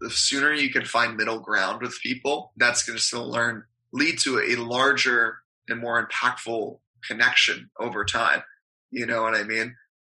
the 0.01 0.10
sooner 0.10 0.53
you 0.53 0.71
can 0.71 0.86
find 0.86 1.15
middle 1.15 1.39
ground 1.39 1.82
with 1.82 1.99
people, 2.01 2.51
that's 2.58 2.84
going 2.84 2.97
to 2.97 3.03
still 3.03 3.29
learn 3.29 3.63
lead 3.93 4.19
to 4.19 4.39
a 4.39 4.56
larger 4.56 5.38
and 5.67 5.79
more 5.79 6.06
impactful 6.06 6.79
connection 7.08 7.69
over 7.79 8.03
time. 8.03 8.41
You 8.91 9.06
know 9.06 9.21
what 9.21 9.36
I 9.36 9.43
mean? 9.43 9.75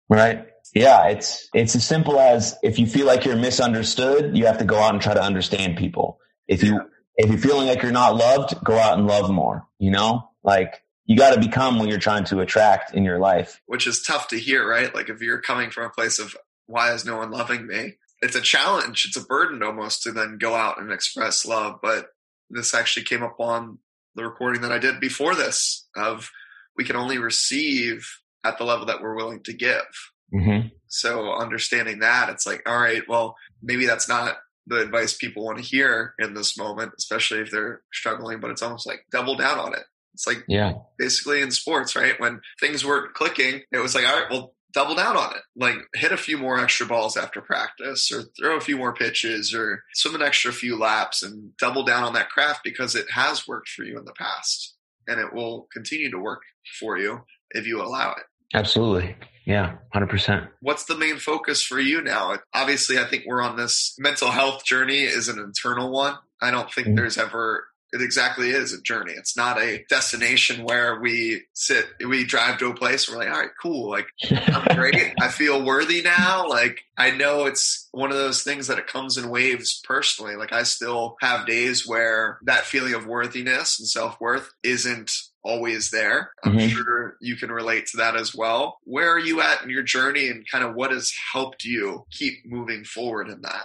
Right. 0.09 0.47
Yeah, 0.73 1.07
it's 1.07 1.47
it's 1.53 1.75
as 1.75 1.85
simple 1.85 2.19
as 2.19 2.57
if 2.63 2.79
you 2.79 2.87
feel 2.87 3.05
like 3.05 3.25
you're 3.25 3.35
misunderstood, 3.35 4.37
you 4.37 4.45
have 4.45 4.57
to 4.59 4.65
go 4.65 4.77
out 4.77 4.93
and 4.93 5.01
try 5.01 5.13
to 5.13 5.21
understand 5.21 5.77
people. 5.77 6.19
If 6.47 6.63
you 6.63 6.81
if 7.15 7.29
you're 7.29 7.39
feeling 7.39 7.67
like 7.67 7.81
you're 7.81 7.91
not 7.91 8.15
loved, 8.15 8.63
go 8.63 8.77
out 8.77 8.97
and 8.97 9.07
love 9.07 9.29
more. 9.29 9.67
You 9.79 9.91
know, 9.91 10.29
like 10.43 10.83
you 11.05 11.17
got 11.17 11.33
to 11.33 11.39
become 11.39 11.79
what 11.79 11.87
you're 11.87 11.99
trying 11.99 12.25
to 12.25 12.39
attract 12.39 12.93
in 12.93 13.03
your 13.03 13.19
life. 13.19 13.61
Which 13.67 13.87
is 13.87 14.03
tough 14.03 14.27
to 14.29 14.39
hear, 14.39 14.67
right? 14.67 14.93
Like 14.93 15.09
if 15.09 15.21
you're 15.21 15.41
coming 15.41 15.69
from 15.69 15.85
a 15.85 15.89
place 15.89 16.19
of 16.19 16.35
why 16.65 16.93
is 16.93 17.05
no 17.05 17.17
one 17.17 17.31
loving 17.31 17.67
me? 17.67 17.97
It's 18.25 18.35
a 18.35 18.41
challenge. 18.41 19.05
It's 19.07 19.17
a 19.17 19.25
burden 19.25 19.61
almost 19.61 20.01
to 20.03 20.11
then 20.11 20.37
go 20.39 20.55
out 20.55 20.81
and 20.81 20.91
express 20.91 21.45
love. 21.45 21.75
But 21.81 22.07
this 22.49 22.73
actually 22.73 23.03
came 23.03 23.21
up 23.21 23.39
on 23.39 23.77
the 24.15 24.23
recording 24.23 24.61
that 24.63 24.71
I 24.71 24.79
did 24.79 24.99
before 24.99 25.35
this 25.35 25.87
of 25.95 26.29
we 26.75 26.83
can 26.83 26.95
only 26.95 27.19
receive 27.19 28.09
at 28.43 28.57
the 28.57 28.63
level 28.63 28.87
that 28.87 29.01
we're 29.01 29.15
willing 29.15 29.43
to 29.43 29.53
give. 29.53 29.85
Mm-hmm. 30.33 30.69
So 30.87 31.33
understanding 31.33 31.99
that, 31.99 32.29
it's 32.29 32.47
like, 32.47 32.67
all 32.67 32.79
right, 32.79 33.03
well, 33.07 33.35
maybe 33.61 33.85
that's 33.85 34.09
not 34.09 34.37
the 34.65 34.81
advice 34.81 35.15
people 35.15 35.45
want 35.45 35.59
to 35.59 35.63
hear 35.63 36.15
in 36.17 36.33
this 36.33 36.57
moment, 36.57 36.93
especially 36.97 37.41
if 37.41 37.51
they're 37.51 37.81
struggling, 37.93 38.39
but 38.39 38.49
it's 38.49 38.63
almost 38.63 38.87
like 38.87 39.05
double 39.11 39.35
down 39.35 39.59
on 39.59 39.73
it. 39.73 39.83
It's 40.15 40.25
like, 40.25 40.43
yeah, 40.47 40.73
basically 40.97 41.41
in 41.41 41.51
sports, 41.51 41.95
right? 41.95 42.19
When 42.19 42.41
things 42.59 42.85
weren't 42.85 43.13
clicking, 43.13 43.61
it 43.71 43.77
was 43.77 43.93
like, 43.93 44.05
all 44.07 44.19
right, 44.19 44.31
well, 44.31 44.54
double 44.75 44.93
down 44.93 45.17
on 45.17 45.31
it. 45.31 45.41
Like 45.55 45.77
hit 45.95 46.11
a 46.11 46.17
few 46.17 46.37
more 46.37 46.59
extra 46.59 46.85
balls 46.85 47.17
after 47.17 47.41
practice 47.41 48.11
or 48.11 48.23
throw 48.37 48.57
a 48.57 48.61
few 48.61 48.77
more 48.77 48.93
pitches 48.93 49.55
or 49.55 49.83
swim 49.93 50.15
an 50.15 50.21
extra 50.21 50.51
few 50.51 50.77
laps 50.77 51.23
and 51.23 51.55
double 51.57 51.83
down 51.83 52.03
on 52.03 52.13
that 52.13 52.29
craft 52.29 52.59
because 52.63 52.93
it 52.93 53.09
has 53.11 53.47
worked 53.47 53.69
for 53.69 53.83
you 53.83 53.97
in 53.97 54.05
the 54.05 54.13
past 54.13 54.75
and 55.07 55.19
it 55.19 55.33
will 55.33 55.67
continue 55.73 56.11
to 56.11 56.19
work 56.19 56.41
for 56.79 56.97
you 56.97 57.21
if 57.51 57.65
you 57.65 57.81
allow 57.81 58.11
it. 58.11 58.23
Absolutely. 58.53 59.15
Yeah, 59.45 59.75
100%. 59.93 60.49
What's 60.61 60.85
the 60.85 60.97
main 60.97 61.17
focus 61.17 61.63
for 61.63 61.79
you 61.79 62.01
now? 62.01 62.37
Obviously, 62.53 62.97
I 62.97 63.05
think 63.05 63.23
we're 63.25 63.43
on 63.43 63.55
this 63.55 63.95
mental 63.99 64.31
health 64.31 64.65
journey 64.65 65.01
is 65.01 65.27
an 65.27 65.39
internal 65.39 65.91
one. 65.91 66.15
I 66.41 66.51
don't 66.51 66.71
think 66.71 66.87
mm-hmm. 66.87 66.95
there's 66.95 67.17
ever 67.17 67.67
it 67.95 68.01
exactly 68.01 68.49
is 68.49 68.73
a 68.73 68.81
journey. 68.81 69.13
It's 69.15 69.37
not 69.37 69.57
a 69.57 69.85
destination 69.89 70.65
where 70.65 70.99
we 70.99 71.43
sit, 71.53 71.85
we 72.05 72.25
drive 72.25 72.57
to 72.59 72.67
a 72.67 72.75
place 72.75 73.07
and 73.07 73.17
we're 73.17 73.23
like, 73.23 73.33
all 73.33 73.41
right, 73.41 73.51
cool. 73.61 73.89
Like, 73.89 74.07
I'm 74.29 74.65
great. 74.75 75.13
I 75.21 75.29
feel 75.29 75.63
worthy 75.63 76.01
now. 76.01 76.49
Like, 76.49 76.81
I 76.97 77.11
know 77.11 77.45
it's 77.45 77.87
one 77.91 78.11
of 78.11 78.17
those 78.17 78.43
things 78.43 78.67
that 78.67 78.79
it 78.79 78.87
comes 78.87 79.17
in 79.17 79.29
waves 79.29 79.81
personally. 79.85 80.35
Like, 80.35 80.51
I 80.51 80.63
still 80.63 81.15
have 81.21 81.47
days 81.47 81.87
where 81.87 82.39
that 82.43 82.65
feeling 82.65 82.95
of 82.95 83.05
worthiness 83.07 83.79
and 83.79 83.87
self 83.87 84.19
worth 84.19 84.51
isn't 84.61 85.13
always 85.41 85.89
there. 85.91 86.31
I'm 86.43 86.57
mm-hmm. 86.57 86.67
sure 86.67 87.15
you 87.21 87.37
can 87.37 87.49
relate 87.49 87.85
to 87.87 87.97
that 87.97 88.17
as 88.17 88.35
well. 88.35 88.79
Where 88.83 89.13
are 89.13 89.19
you 89.19 89.39
at 89.39 89.63
in 89.63 89.69
your 89.69 89.83
journey 89.83 90.27
and 90.27 90.45
kind 90.51 90.65
of 90.65 90.75
what 90.75 90.91
has 90.91 91.13
helped 91.31 91.63
you 91.63 92.03
keep 92.11 92.45
moving 92.45 92.83
forward 92.83 93.29
in 93.29 93.41
that? 93.43 93.63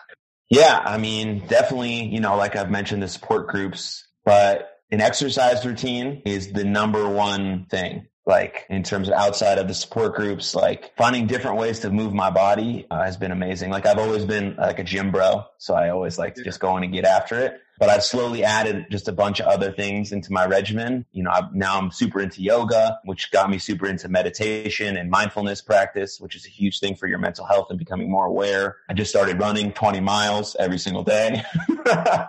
Yeah, 0.51 0.83
I 0.85 0.99
mean, 0.99 1.47
definitely, 1.47 2.05
you 2.07 2.21
know, 2.21 2.37
like 2.37 2.57
I've 2.57 2.71
mentioned, 2.71 3.03
the 3.03 3.09
support 3.09 3.49
groups 3.49 4.05
but 4.24 4.80
an 4.90 5.00
exercise 5.00 5.64
routine 5.64 6.22
is 6.24 6.52
the 6.52 6.64
number 6.64 7.09
one 7.09 7.66
thing 7.66 8.06
like 8.26 8.66
in 8.68 8.83
terms 8.83 9.09
of 9.09 9.14
outside 9.14 9.59
of 9.59 9.66
the 9.66 9.74
support 9.74 10.14
groups 10.14 10.54
like 10.54 10.92
finding 10.96 11.26
different 11.26 11.56
ways 11.56 11.80
to 11.80 11.90
move 11.90 12.12
my 12.12 12.30
body 12.30 12.87
uh, 12.90 13.02
has 13.02 13.16
been 13.16 13.33
amazing. 13.33 13.70
Like 13.70 13.87
i've 13.87 13.98
always 13.98 14.24
been 14.24 14.56
like 14.56 14.78
a 14.78 14.85
gym 14.85 15.11
bro 15.11 15.44
so 15.59 15.74
i 15.74 15.90
always 15.90 16.18
like 16.18 16.35
to 16.35 16.44
just 16.44 16.61
go 16.61 16.76
in 16.76 16.85
and 16.85 16.92
get 16.92 17.04
after 17.04 17.38
it 17.38 17.61
but 17.81 17.88
I've 17.88 18.05
slowly 18.05 18.45
added 18.45 18.87
just 18.90 19.09
a 19.09 19.12
bunch 19.12 19.40
of 19.40 19.47
other 19.47 19.73
things 19.73 20.12
into 20.12 20.33
my 20.33 20.45
regimen. 20.45 21.07
You 21.12 21.23
know, 21.23 21.31
I've, 21.31 21.55
now 21.55 21.79
I'm 21.79 21.90
super 21.90 22.21
into 22.21 22.43
yoga, 22.43 23.01
which 23.05 23.33
got 23.33 23.49
me 23.49 23.59
super 23.59 23.87
into 23.87 24.07
meditation 24.09 24.99
and 24.99 25.11
mindfulness 25.11 25.62
practice, 25.62 26.21
which 26.21 26.37
is 26.37 26.45
a 26.45 26.51
huge 26.51 26.79
thing 26.79 26.95
for 26.95 27.07
your 27.07 27.19
mental 27.19 27.47
health 27.47 27.69
and 27.71 27.79
becoming 27.79 28.11
more 28.11 28.27
aware. 28.27 28.77
I 28.90 28.93
just 28.93 29.09
started 29.11 29.40
running 29.40 29.73
20 29.73 29.99
miles 30.01 30.55
every 30.61 30.77
single 30.77 31.03
day. 31.03 31.43
At 31.88 32.29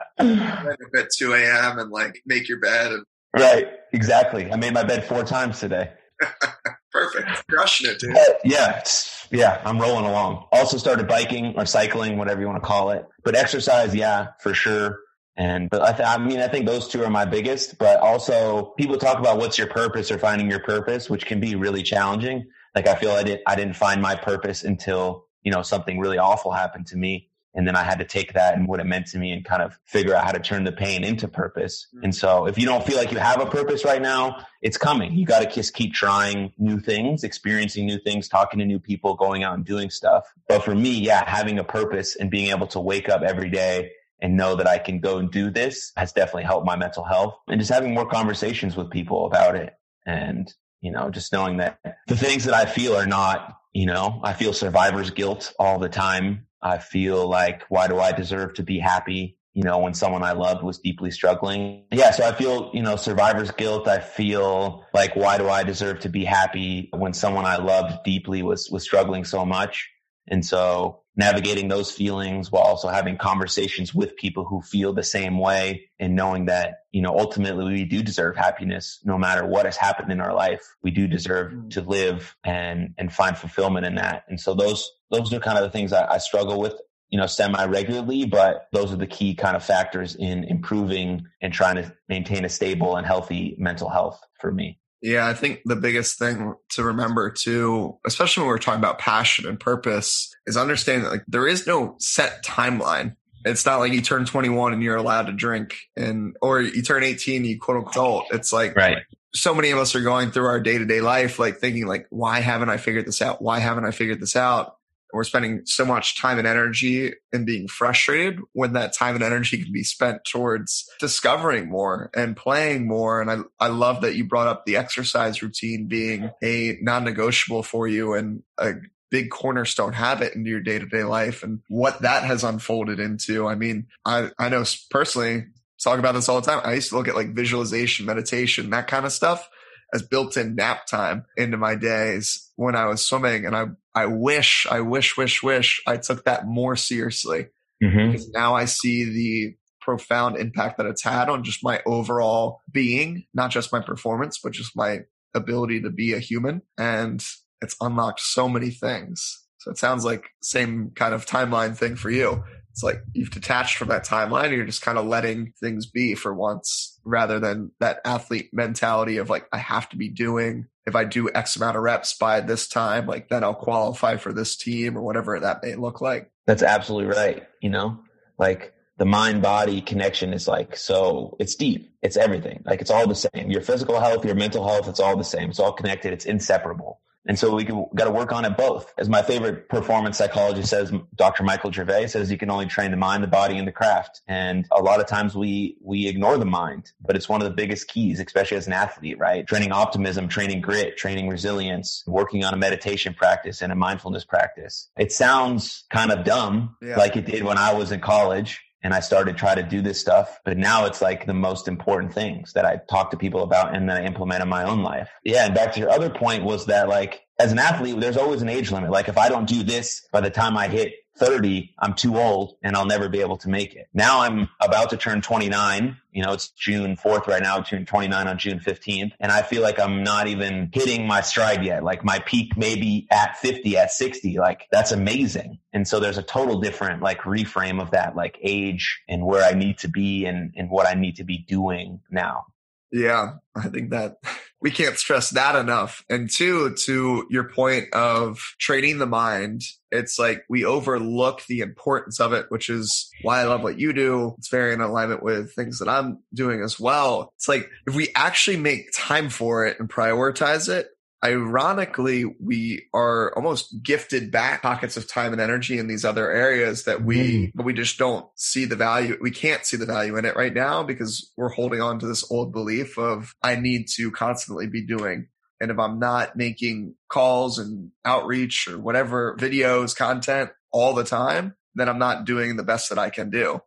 2 1.18 1.34
a.m. 1.34 1.80
and 1.80 1.92
like 1.92 2.22
make 2.26 2.48
your 2.48 2.60
bed. 2.60 2.94
And- 2.94 3.06
right. 3.36 3.68
Exactly. 3.92 4.50
I 4.50 4.56
made 4.56 4.74
my 4.74 4.86
bed 4.86 5.04
four 5.06 5.26
times 5.26 5.60
today. 5.60 5.92
Perfect. 6.94 7.28
Crushing 7.50 7.90
it, 7.90 8.00
dude. 8.00 8.16
Yeah. 8.46 8.84
Yeah. 9.32 9.62
I'm 9.66 9.80
rolling 9.80 10.06
along. 10.06 10.46
Also 10.54 10.78
started 10.78 11.10
biking 11.10 11.56
or 11.58 11.66
cycling, 11.66 12.18
whatever 12.18 12.40
you 12.40 12.48
want 12.48 12.62
to 12.64 12.66
call 12.66 12.92
it. 12.92 13.06
But 13.26 13.36
exercise, 13.36 13.94
yeah, 13.94 14.28
for 14.40 14.54
sure. 14.54 15.00
And 15.38 15.70
but 15.70 15.82
I, 15.82 15.94
th- 15.94 16.08
I 16.08 16.18
mean, 16.18 16.40
I 16.40 16.48
think 16.48 16.66
those 16.66 16.88
two 16.88 17.04
are 17.04 17.10
my 17.10 17.26
biggest. 17.26 17.78
But 17.78 18.00
also, 18.00 18.74
people 18.78 18.98
talk 18.98 19.18
about 19.18 19.38
what's 19.38 19.58
your 19.58 19.68
purpose 19.68 20.12
or 20.12 20.18
finding 20.18 20.50
your 20.50 20.60
purpose, 20.60 21.10
which 21.10 21.26
can 21.26 21.40
be 21.40 21.56
really 21.56 21.84
challenging. 21.84 22.46
Like 22.76 22.88
I 22.88 22.96
feel 22.96 23.12
I 23.12 23.24
didn't 23.24 23.42
I 23.48 23.56
didn't 23.56 23.76
find 23.76 24.02
my 24.02 24.16
purpose 24.16 24.64
until 24.64 25.26
you 25.44 25.52
know 25.52 25.62
something 25.62 26.00
really 26.00 26.18
awful 26.18 26.52
happened 26.52 26.88
to 26.88 26.98
me, 26.98 27.30
and 27.54 27.66
then 27.66 27.78
I 27.78 27.84
had 27.84 28.00
to 28.00 28.06
take 28.06 28.34
that 28.34 28.56
and 28.56 28.68
what 28.68 28.82
it 28.82 28.86
meant 28.86 29.08
to 29.08 29.18
me 29.18 29.32
and 29.32 29.46
kind 29.46 29.62
of 29.62 29.80
figure 29.86 30.14
out 30.14 30.26
how 30.26 30.32
to 30.34 30.40
turn 30.40 30.66
the 30.66 30.72
pain 30.74 31.06
into 31.06 31.30
purpose. 31.30 31.88
Mm-hmm. 31.96 32.04
And 32.06 32.16
so, 32.16 32.46
if 32.46 32.58
you 32.58 32.66
don't 32.66 32.86
feel 32.86 32.98
like 32.98 33.14
you 33.14 33.18
have 33.18 33.40
a 33.40 33.46
purpose 33.46 33.86
right 33.86 34.02
now, 34.02 34.46
it's 34.62 34.78
coming. 34.78 35.14
You 35.14 35.26
got 35.26 35.40
to 35.40 35.50
just 35.50 35.74
keep 35.74 35.94
trying 35.94 36.52
new 36.58 36.82
things, 36.82 37.24
experiencing 37.24 37.86
new 37.86 38.00
things, 38.00 38.28
talking 38.28 38.60
to 38.60 38.66
new 38.66 38.80
people, 38.80 39.16
going 39.16 39.44
out 39.44 39.56
and 39.56 39.64
doing 39.64 39.90
stuff. 39.90 40.26
But 40.50 40.64
for 40.64 40.76
me, 40.76 40.92
yeah, 40.92 41.24
having 41.26 41.58
a 41.58 41.64
purpose 41.64 42.18
and 42.18 42.30
being 42.30 42.50
able 42.50 42.68
to 42.68 42.82
wake 42.82 43.08
up 43.08 43.22
every 43.22 43.50
day 43.50 43.92
and 44.22 44.38
know 44.38 44.56
that 44.56 44.68
I 44.68 44.78
can 44.78 45.00
go 45.00 45.18
and 45.18 45.32
do 45.32 45.50
this 45.50 45.92
has 45.98 46.14
definitely 46.14 46.44
helped 46.44 46.66
my 46.66 46.76
mental 46.76 47.04
health 47.04 47.36
and 47.48 47.60
just 47.60 47.72
having 47.72 47.94
more 47.94 48.08
conversations 48.08 48.78
with 48.78 48.92
people 48.92 49.26
about 49.26 49.56
it. 49.56 49.74
And, 50.06 50.54
you 50.80 50.92
know, 50.92 51.10
just 51.10 51.34
knowing 51.34 51.58
that 51.58 51.80
the 52.08 52.16
things 52.16 52.46
that 52.46 52.54
I 52.54 52.66
feel 52.66 52.96
are 52.96 53.08
not, 53.08 53.58
you 53.74 53.86
know, 53.86 54.20
I 54.24 54.34
feel 54.34 54.54
survivor's 54.54 55.10
guilt 55.10 55.54
all 55.58 55.80
the 55.80 55.90
time. 55.90 56.46
I 56.62 56.78
feel 56.78 57.28
like, 57.28 57.64
why 57.70 57.88
do 57.88 58.00
I 58.00 58.12
deserve 58.12 58.54
to 58.56 58.64
be 58.64 58.80
happy? 58.80 59.38
You 59.54 59.64
know, 59.64 59.80
when 59.80 59.94
someone 59.94 60.24
I 60.24 60.32
loved 60.32 60.64
was 60.64 60.80
deeply 60.80 61.12
struggling. 61.12 61.86
Yeah. 61.92 62.12
So 62.12 62.24
I 62.24 62.34
feel, 62.34 62.72
you 62.74 62.82
know, 62.82 62.96
survivor's 62.96 63.52
guilt. 63.52 63.88
I 63.88 64.00
feel 64.00 64.86
like, 64.94 65.16
why 65.16 65.38
do 65.38 65.50
I 65.50 65.64
deserve 65.64 66.00
to 66.02 66.10
be 66.10 66.24
happy 66.24 66.90
when 66.94 67.14
someone 67.14 67.46
I 67.46 67.58
loved 67.58 68.04
deeply 68.06 68.44
was, 68.44 68.70
was 68.72 68.84
struggling 68.84 69.26
so 69.26 69.46
much? 69.46 69.90
And 70.28 70.46
so 70.46 71.01
navigating 71.16 71.68
those 71.68 71.92
feelings 71.92 72.52
while 72.52 72.64
also 72.64 72.88
having 72.88 73.18
conversations 73.18 73.94
with 73.94 74.16
people 74.16 74.46
who 74.46 74.62
feel 74.62 74.94
the 74.94 75.04
same 75.04 75.38
way 75.38 75.90
and 76.00 76.16
knowing 76.16 76.46
that, 76.46 76.76
you 76.92 77.02
know, 77.02 77.18
ultimately 77.18 77.66
we 77.66 77.86
do 77.86 78.02
deserve 78.02 78.36
happiness 78.36 79.00
no 79.04 79.18
matter 79.18 79.46
what 79.46 79.66
has 79.66 79.76
happened 79.76 80.12
in 80.12 80.22
our 80.22 80.34
life. 80.34 80.62
We 80.82 80.92
do 80.92 81.08
deserve 81.08 81.52
mm. 81.52 81.70
to 81.72 81.82
live 81.82 82.36
and, 82.44 82.94
and 82.98 83.12
find 83.12 83.38
fulfillment 83.38 83.86
in 83.86 83.96
that. 83.96 84.24
And 84.30 84.40
so 84.40 84.54
those, 84.54 84.90
those 85.10 85.34
are 85.34 85.40
kind 85.40 85.58
of 85.58 85.64
the 85.64 85.70
things 85.70 85.92
I, 85.92 86.14
I 86.14 86.18
struggle 86.18 86.60
with 86.60 86.76
you 87.12 87.20
know, 87.20 87.28
semi 87.28 87.66
regularly, 87.66 88.26
but 88.26 88.68
those 88.72 88.94
are 88.94 88.98
the 88.98 89.06
key 89.06 89.36
kind 89.36 89.58
of 89.58 89.64
factors 89.64 90.16
in 90.16 90.46
improving 90.46 91.24
and 91.42 91.54
trying 91.54 91.76
to 91.76 91.94
maintain 92.08 92.46
a 92.46 92.50
stable 92.50 92.96
and 92.96 93.06
healthy 93.06 93.56
mental 93.60 93.90
health 93.90 94.20
for 94.40 94.50
me. 94.52 94.80
Yeah, 95.02 95.28
I 95.28 95.34
think 95.34 95.62
the 95.66 95.76
biggest 95.76 96.20
thing 96.20 96.54
to 96.70 96.84
remember 96.84 97.32
too, 97.32 97.98
especially 98.06 98.42
when 98.42 98.50
we're 98.50 98.60
talking 98.60 98.80
about 98.80 99.00
passion 99.00 99.48
and 99.48 99.60
purpose, 99.60 100.34
is 100.46 100.58
understanding 100.58 101.04
that 101.04 101.12
like 101.12 101.24
there 101.28 101.48
is 101.48 101.66
no 101.66 101.96
set 101.98 102.44
timeline. 102.44 103.16
It's 103.44 103.66
not 103.66 103.80
like 103.80 103.94
you 103.94 104.02
turn 104.02 104.26
21 104.26 104.74
and 104.74 104.84
you're 104.84 104.96
allowed 104.96 105.26
to 105.26 105.32
drink 105.32 105.76
and 105.98 106.36
or 106.42 106.62
you 106.62 106.84
turn 106.84 107.04
18 107.04 107.44
you 107.46 107.60
quote 107.60 107.78
unquote 107.78 107.96
adult. 107.96 108.26
It's 108.32 108.54
like 108.54 108.76
right. 108.76 108.98
so 109.34 109.56
many 109.56 109.72
of 109.72 109.80
us 109.80 109.96
are 109.96 110.02
going 110.02 110.30
through 110.30 110.46
our 110.46 110.60
day-to-day 110.60 111.02
life 111.02 111.40
like 111.40 111.58
thinking 111.58 111.88
like 111.88 112.06
why 112.12 112.40
haven't 112.40 112.70
I 112.70 112.78
figured 112.78 113.08
this 113.08 113.24
out? 113.24 113.42
Why 113.42 113.58
haven't 113.58 113.86
I 113.86 113.92
figured 113.92 114.20
this 114.20 114.36
out? 114.36 114.76
We're 115.14 115.24
spending 115.24 115.62
so 115.66 115.86
much 115.86 116.20
time 116.20 116.38
and 116.38 116.48
energy 116.48 117.14
and 117.34 117.46
being 117.46 117.68
frustrated 117.68 118.40
when 118.54 118.74
that 118.74 118.94
time 118.94 119.16
and 119.16 119.24
energy 119.24 119.64
can 119.64 119.72
be 119.72 119.84
spent 119.84 120.24
towards 120.26 120.90
discovering 121.00 121.70
more 121.70 122.10
and 122.16 122.36
playing 122.38 122.88
more. 122.88 123.22
And 123.22 123.32
I, 123.32 123.38
I 123.60 123.68
love 123.68 124.02
that 124.02 124.16
you 124.16 124.26
brought 124.26 124.48
up 124.48 124.66
the 124.66 124.78
exercise 124.78 125.42
routine 125.42 125.88
being 125.88 126.32
a 126.44 126.78
non-negotiable 126.82 127.64
for 127.64 127.88
you 127.88 128.14
and 128.14 128.44
a 128.58 128.74
big 129.10 129.30
cornerstone 129.30 129.94
habit 129.94 130.36
into 130.36 130.50
your 130.50 130.62
day 130.62 130.80
to 130.80 130.86
day 130.86 131.04
life 131.04 131.44
and 131.44 131.60
what 131.68 132.02
that 132.02 132.24
has 132.24 132.44
unfolded 132.44 133.00
into. 133.00 133.48
I 133.48 133.56
mean, 133.56 133.88
I, 134.06 134.32
I 134.40 134.50
know 134.50 134.64
personally, 134.90 135.46
talk 135.84 136.00
about 136.00 136.14
this 136.14 136.30
all 136.30 136.40
the 136.40 136.50
time. 136.50 136.62
I 136.64 136.74
used 136.74 136.90
to 136.90 136.96
look 136.96 137.08
at 137.08 137.16
like 137.16 137.34
visualization, 137.34 138.06
meditation, 138.06 138.70
that 138.70 138.88
kind 138.88 139.06
of 139.06 139.12
stuff 139.12 139.50
as 139.94 140.02
built 140.02 140.38
in 140.38 140.56
nap 140.56 140.86
time 140.88 141.26
into 141.36 141.58
my 141.58 141.76
days 141.76 142.51
when 142.62 142.76
I 142.76 142.86
was 142.86 143.04
swimming. 143.04 143.46
And 143.46 143.56
I, 143.56 143.66
I 143.96 144.06
wish, 144.06 144.68
I 144.70 144.82
wish, 144.82 145.18
wish, 145.18 145.42
wish 145.42 145.82
I 145.88 145.98
took 145.98 146.26
that 146.26 146.46
more 146.46 146.76
seriously 146.76 147.48
mm-hmm. 147.84 148.12
because 148.12 148.30
now 148.30 148.54
I 148.54 148.66
see 148.66 149.04
the 149.04 149.56
profound 149.82 150.38
impact 150.38 150.78
that 150.78 150.86
it's 150.86 151.04
had 151.04 151.28
on 151.28 151.44
just 151.44 151.64
my 151.64 151.82
overall 151.88 152.62
being, 152.72 153.26
not 153.34 153.50
just 153.50 153.74
my 153.74 153.80
performance, 153.80 154.40
but 154.44 154.54
just 154.54 154.76
my 154.76 155.00
ability 155.34 155.82
to 155.82 155.90
be 155.90 156.14
a 156.14 156.20
human. 156.20 156.62
And 156.78 157.26
it's 157.62 157.76
unlocked 157.82 158.20
so 158.20 158.48
many 158.48 158.70
things. 158.70 159.44
So 159.58 159.72
it 159.72 159.80
sounds 159.80 160.06
like 160.06 160.30
same 160.44 160.92
kind 160.96 161.16
of 161.16 161.26
timeline 161.26 161.76
thing 161.76 161.96
for 161.96 162.12
you 162.12 162.44
it's 162.72 162.84
like 162.84 163.04
you've 163.14 163.32
detached 163.32 163.78
from 163.78 163.90
that 163.90 164.06
timeline 164.06 164.46
and 164.46 164.54
you're 164.54 164.66
just 164.66 164.82
kind 164.82 164.98
of 164.98 165.06
letting 165.06 165.54
things 165.60 165.86
be 165.86 166.16
for 166.16 166.34
once 166.34 167.00
rather 167.04 167.40
than 167.40 167.72
that 167.80 168.00
athlete 168.06 168.50
mentality 168.54 169.18
of 169.18 169.30
like, 169.30 169.48
I 169.52 169.58
have 169.58 169.90
to 169.90 169.98
be 169.98 170.10
doing, 170.10 170.68
if 170.86 170.96
I 170.96 171.04
do 171.04 171.30
X 171.34 171.58
amount 171.58 171.78
of 171.78 171.84
reps 171.84 172.18
by 172.18 172.40
this 172.40 172.68
time, 172.68 173.08
like 173.08 173.30
then 173.30 173.44
I'll 173.44 173.54
qualify 173.54 174.18
for 174.18 174.32
this 174.32 174.56
team 174.56 174.98
or 174.98 175.02
whatever 175.02 175.40
that 175.40 175.62
may 175.62 175.76
look 175.76 176.02
like. 176.02 176.32
That's 176.48 176.64
absolutely 176.64 177.14
right. 177.14 177.48
You 177.62 177.70
know, 177.70 178.00
like 178.38 178.74
the 178.98 179.06
mind 179.06 179.42
body 179.42 179.82
connection 179.82 180.34
is 180.34 180.48
like, 180.48 180.78
so 180.78 181.36
it's 181.40 181.56
deep. 181.56 181.94
It's 182.02 182.18
everything. 182.18 182.64
Like 182.66 182.82
it's 182.82 182.92
all 182.92 183.08
the 183.08 183.16
same. 183.16 183.52
Your 183.52 183.62
physical 183.62 184.00
health, 184.00 184.24
your 184.24 184.36
mental 184.36 184.68
health, 184.68 184.88
it's 184.88 185.00
all 185.00 185.18
the 185.18 185.24
same. 185.24 185.50
It's 185.50 185.60
all 185.60 185.74
connected. 185.74 186.14
It's 186.14 186.26
inseparable. 186.26 187.02
And 187.28 187.38
so 187.38 187.54
we 187.54 187.64
got 187.64 188.06
to 188.06 188.12
work 188.12 188.32
on 188.32 188.46
it 188.46 188.58
both. 188.58 188.94
As 188.98 189.08
my 189.08 189.22
favorite 189.22 189.70
performance 189.70 190.18
psychologist 190.18 190.70
says, 190.70 190.92
Dr. 191.16 191.44
Michael 191.44 191.72
Gervais 191.72 192.08
says, 192.08 192.32
you 192.32 192.38
can 192.38 192.50
only 192.50 192.66
train 192.66 192.92
the 192.92 192.98
mind, 192.98 193.24
the 193.24 193.28
body, 193.28 193.58
and 193.58 193.68
the 193.68 193.72
craft. 193.72 194.22
And 194.28 194.68
a 194.72 194.82
lot 194.82 195.00
of 195.00 195.08
times 195.08 195.36
we, 195.36 195.78
we 195.82 196.08
ignore 196.08 196.38
the 196.38 196.46
mind, 196.46 196.92
but 197.06 197.16
it's 197.16 197.30
one 197.30 197.42
of 197.42 197.48
the 197.48 197.54
biggest 197.54 197.88
keys, 197.88 198.20
especially 198.20 198.58
as 198.58 198.68
an 198.68 198.74
athlete, 198.74 199.20
right? 199.20 199.46
Training 199.46 199.72
optimism, 199.72 200.28
training 200.28 200.62
grit, 200.62 200.98
training 200.98 201.30
resilience, 201.30 202.04
working 202.08 202.44
on 202.44 202.54
a 202.54 202.58
meditation 202.58 203.14
practice 203.14 203.62
and 203.62 203.72
a 203.72 203.76
mindfulness 203.76 204.26
practice. 204.26 204.90
It 204.98 205.12
sounds 205.12 205.84
kind 205.90 206.12
of 206.12 206.24
dumb, 206.24 206.76
yeah. 206.82 206.98
like 206.98 207.16
it 207.16 207.26
did 207.26 207.44
when 207.44 207.58
I 207.58 207.74
was 207.74 207.92
in 207.92 208.00
college 208.00 208.62
and 208.84 208.94
I 208.94 209.00
started 209.00 209.38
try 209.38 209.56
to 209.56 209.64
do 209.64 209.82
this 209.82 210.00
stuff. 210.00 210.40
But 210.44 210.58
now 210.58 210.86
it's 210.86 211.02
like 211.02 211.26
the 211.26 211.34
most 211.34 211.68
important 211.68 212.14
things 212.14 212.54
that 212.54 212.66
I 212.66 212.80
talk 212.90 213.12
to 213.12 213.18
people 213.18 213.44
about 213.44 213.76
and 213.76 213.90
then 213.90 213.98
I 213.98 214.06
implement 214.06 214.42
in 214.42 214.50
my 214.50 214.64
own 214.64 214.82
life. 214.84 215.10
Yeah. 215.24 215.46
And 215.46 215.56
back 215.56 215.74
to 215.74 215.80
your 215.80 215.90
other 215.90 216.10
point 216.10 216.44
was 216.44 216.66
that 216.66 216.90
like 216.90 217.22
as 217.40 217.52
an 217.52 217.60
athlete, 217.60 218.00
there's 218.00 218.18
always 218.18 218.42
an 218.42 218.50
age 218.50 218.72
limit. 218.72 218.92
Like 218.92 219.10
if 219.10 219.18
I 219.18 219.30
don't 219.30 219.48
do 219.48 219.64
this 219.64 220.08
by 220.12 220.22
the 220.22 220.30
time 220.30 220.58
I 220.58 220.68
hit 220.68 220.94
30, 221.22 221.76
I'm 221.78 221.94
too 221.94 222.18
old 222.18 222.56
and 222.64 222.76
I'll 222.76 222.88
never 222.88 223.08
be 223.08 223.22
able 223.22 223.38
to 223.38 223.50
make 223.50 223.76
it. 223.76 223.88
Now 223.94 224.22
I'm 224.22 224.50
about 224.60 224.90
to 224.90 224.98
turn 224.98 225.22
29. 225.22 225.96
You 226.12 226.24
know, 226.24 226.34
it's 226.34 226.50
June 226.50 226.98
4th 226.98 227.28
right 227.28 227.44
now, 227.44 227.62
turn 227.62 227.86
29 227.86 228.28
on 228.28 228.38
June 228.40 228.60
15th. 228.60 229.12
And 229.20 229.32
I 229.32 229.44
feel 229.44 229.62
like 229.62 229.80
I'm 229.80 230.04
not 230.04 230.28
even 230.28 230.72
hitting 230.74 231.06
my 231.06 231.22
stride 231.22 231.64
yet. 231.64 231.84
Like 231.84 232.04
my 232.04 232.18
peak 232.26 232.58
maybe 232.58 233.08
at 233.12 233.38
50, 233.38 233.78
at 233.78 233.92
60. 233.92 234.40
Like 234.40 234.68
that's 234.72 234.92
amazing. 234.92 235.60
And 235.74 235.88
so 235.88 236.00
there's 236.00 236.18
a 236.18 236.24
total 236.24 236.60
different 236.60 237.04
like 237.04 237.20
reframe 237.20 237.80
of 237.80 237.92
that, 237.92 238.16
like 238.16 238.40
age 238.42 239.02
and 239.08 239.24
where 239.24 239.44
I 239.44 239.54
need 239.54 239.78
to 239.80 239.88
be 239.88 240.26
and, 240.26 240.52
and 240.58 240.72
what 240.72 240.88
I 240.88 240.96
need 240.96 241.18
to 241.18 241.24
be 241.24 241.38
doing 241.38 242.02
now. 242.10 242.46
Yeah, 242.92 243.36
I 243.56 243.70
think 243.70 243.92
that 243.92 244.18
we 244.62 244.72
can't 244.72 244.98
stress 244.98 245.32
that 245.32 245.56
enough. 245.56 246.06
And 246.10 246.30
two, 246.30 246.76
to 246.86 247.26
your 247.30 247.50
point 247.50 247.92
of 247.94 248.56
training 248.60 249.00
the 249.00 249.08
mind, 249.08 249.64
it's 249.92 250.20
like 250.20 250.44
we 250.48 250.64
overlook 250.64 251.44
the 251.48 251.62
importance 251.62 252.20
of 252.20 252.32
it, 252.32 252.46
which 252.50 252.70
is 252.70 253.10
why 253.24 253.42
I 253.42 253.46
love 253.46 253.64
what 253.64 253.80
you 253.80 253.92
do. 253.92 254.36
It's 254.38 254.50
very 254.50 254.74
in 254.74 254.82
alignment 254.82 255.24
with 255.24 255.54
things 255.54 255.80
that 255.80 255.90
I'm 255.90 256.20
doing 256.34 256.62
as 256.62 256.80
well. 256.80 257.34
It's 257.38 257.48
like 257.48 257.70
if 257.88 257.96
we 257.96 258.10
actually 258.16 258.58
make 258.58 258.92
time 258.96 259.30
for 259.30 259.66
it 259.66 259.80
and 259.80 259.90
prioritize 259.90 260.70
it, 260.70 260.88
ironically, 261.24 262.26
we 262.40 262.88
are 262.94 263.34
almost 263.36 263.84
gifted 263.84 264.32
back 264.32 264.62
pockets 264.62 264.98
of 264.98 265.08
time 265.08 265.34
and 265.34 265.42
energy 265.42 265.78
in 265.78 265.88
these 265.88 266.04
other 266.04 266.32
areas 266.32 266.86
that 266.86 267.04
we, 267.04 267.52
mm. 267.56 267.64
we 267.64 267.74
just 267.74 267.98
don't 267.98 268.26
see 268.36 268.66
the 268.66 268.76
value. 268.76 269.18
We 269.22 269.32
can't 269.32 269.66
see 269.66 269.78
the 269.78 269.86
value 269.86 270.18
in 270.18 270.26
it 270.26 270.36
right 270.36 270.54
now 270.54 270.84
because 270.84 271.32
we're 271.38 271.50
holding 271.50 271.82
on 271.82 272.00
to 272.00 272.08
this 272.08 272.30
old 272.32 272.52
belief 272.52 272.98
of 272.98 273.34
I 273.44 273.56
need 273.56 273.88
to 273.98 274.12
constantly 274.12 274.68
be 274.68 274.86
doing. 274.86 275.28
And 275.60 275.70
if 275.70 275.78
I'm 275.78 276.00
not 276.00 276.36
making 276.36 276.96
calls 277.08 277.60
and 277.60 277.92
outreach 278.04 278.68
or 278.68 278.80
whatever 278.80 279.38
videos, 279.40 279.96
content 279.96 280.50
all 280.72 280.94
the 280.94 281.04
time, 281.04 281.56
then 281.76 281.88
I'm 281.88 282.00
not 282.00 282.26
doing 282.26 282.56
the 282.56 282.64
best 282.64 282.90
that 282.90 282.98
I 282.98 283.12
can 283.12 283.30
do. 283.30 283.62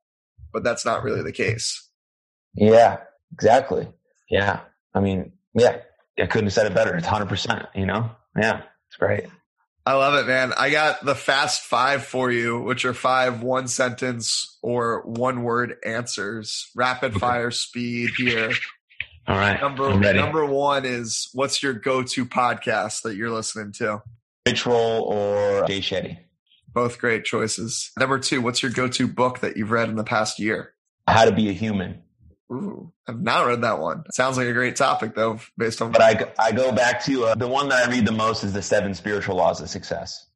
But 0.53 0.65
that's 0.65 0.85
not 0.85 1.05
really 1.05 1.23
the 1.23 1.33
case. 1.33 1.89
Yeah, 2.55 2.99
exactly. 3.33 3.89
Yeah. 4.29 4.61
I 4.93 5.01
mean, 5.01 5.33
yeah, 5.55 5.79
I 6.19 6.27
couldn't 6.27 6.47
have 6.47 6.53
said 6.53 6.67
it 6.67 6.75
better. 6.75 6.95
It's 6.97 7.07
100%, 7.07 7.69
you 7.75 7.87
know? 7.87 8.11
Yeah, 8.37 8.63
it's 8.89 8.97
great. 8.97 9.25
I 9.87 9.95
love 9.95 10.15
it, 10.15 10.27
man. 10.27 10.55
I 10.57 10.71
got 10.71 11.05
the 11.05 11.15
fast 11.15 11.63
five 11.63 12.07
for 12.07 12.31
you, 12.33 12.59
which 12.61 12.87
are 12.87 12.95
five 12.95 13.43
one 13.43 13.69
sentence 13.69 14.57
or 14.63 15.03
one 15.05 15.43
word 15.43 15.77
answers, 15.85 16.71
rapid 16.75 17.15
fire 17.15 17.51
speed 17.51 18.11
here. 18.17 18.53
All 19.27 19.37
right. 19.37 19.61
Number 19.61 19.95
number 20.15 20.47
one 20.47 20.87
is 20.87 21.29
what's 21.35 21.63
your 21.63 21.75
go 21.75 22.03
to 22.03 22.25
podcast 22.25 23.03
that 23.03 23.17
you're 23.17 23.31
listening 23.31 23.73
to? 23.73 24.03
Rich 24.47 24.65
Roll 24.65 25.03
or 25.03 25.67
Jay 25.67 25.81
Shetty. 25.81 26.19
Both 26.73 26.99
great 26.99 27.25
choices. 27.25 27.91
Number 27.99 28.19
two, 28.19 28.41
what's 28.41 28.63
your 28.63 28.73
go 28.73 28.89
to 28.89 29.07
book 29.07 29.41
that 29.41 29.57
you've 29.57 29.71
read 29.71 29.89
in 29.91 29.97
the 29.97 30.05
past 30.05 30.39
year? 30.39 30.75
How 31.07 31.27
to 31.27 31.33
Be 31.33 31.49
a 31.51 31.53
Human. 31.53 32.03
Ooh, 32.53 32.93
I've 33.09 33.21
not 33.21 33.47
read 33.47 33.63
that 33.63 33.79
one. 33.79 34.05
Sounds 34.13 34.37
like 34.37 34.47
a 34.47 34.53
great 34.53 34.77
topic 34.77 35.15
though, 35.15 35.41
based 35.57 35.81
on. 35.81 35.93
But 35.93 36.03
I, 36.03 36.33
I 36.39 36.53
go 36.53 36.73
back 36.73 37.03
to 37.05 37.25
uh, 37.27 37.35
the 37.35 37.49
one 37.49 37.69
that 37.71 37.89
I 37.89 37.91
read 37.91 38.07
the 38.07 38.13
most 38.13 38.45
is 38.45 38.53
the 38.53 38.63
Seven 38.63 38.95
Spiritual 38.95 39.37
Laws 39.37 39.61
of 39.61 39.71
Success. 39.71 40.27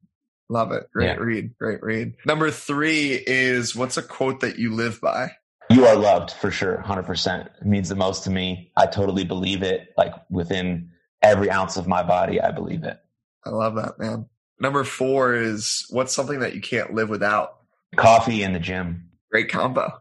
Love 0.49 0.71
it. 0.71 0.89
Great 0.91 1.05
yeah. 1.05 1.15
read. 1.15 1.57
Great 1.57 1.83
read. 1.83 2.15
Number 2.25 2.49
three 2.49 3.13
is 3.13 3.75
what's 3.75 3.97
a 3.97 4.01
quote 4.01 4.39
that 4.39 4.57
you 4.57 4.73
live 4.73 4.99
by? 4.99 5.31
You 5.69 5.85
are 5.85 5.95
loved 5.95 6.31
for 6.31 6.49
sure. 6.49 6.83
100%. 6.83 7.45
It 7.45 7.65
means 7.65 7.89
the 7.89 7.95
most 7.95 8.23
to 8.23 8.31
me. 8.31 8.71
I 8.75 8.87
totally 8.87 9.23
believe 9.23 9.61
it. 9.61 9.93
Like 9.95 10.13
within 10.31 10.89
every 11.21 11.51
ounce 11.51 11.77
of 11.77 11.87
my 11.87 12.01
body, 12.01 12.41
I 12.41 12.49
believe 12.49 12.83
it. 12.83 12.97
I 13.45 13.51
love 13.51 13.75
that, 13.75 13.99
man. 13.99 14.25
Number 14.59 14.83
four 14.83 15.35
is 15.35 15.85
what's 15.91 16.13
something 16.13 16.39
that 16.39 16.55
you 16.55 16.61
can't 16.61 16.95
live 16.95 17.09
without? 17.09 17.57
Coffee 17.95 18.41
in 18.41 18.53
the 18.53 18.59
gym. 18.59 19.09
Great 19.31 19.49
combo. 19.49 19.93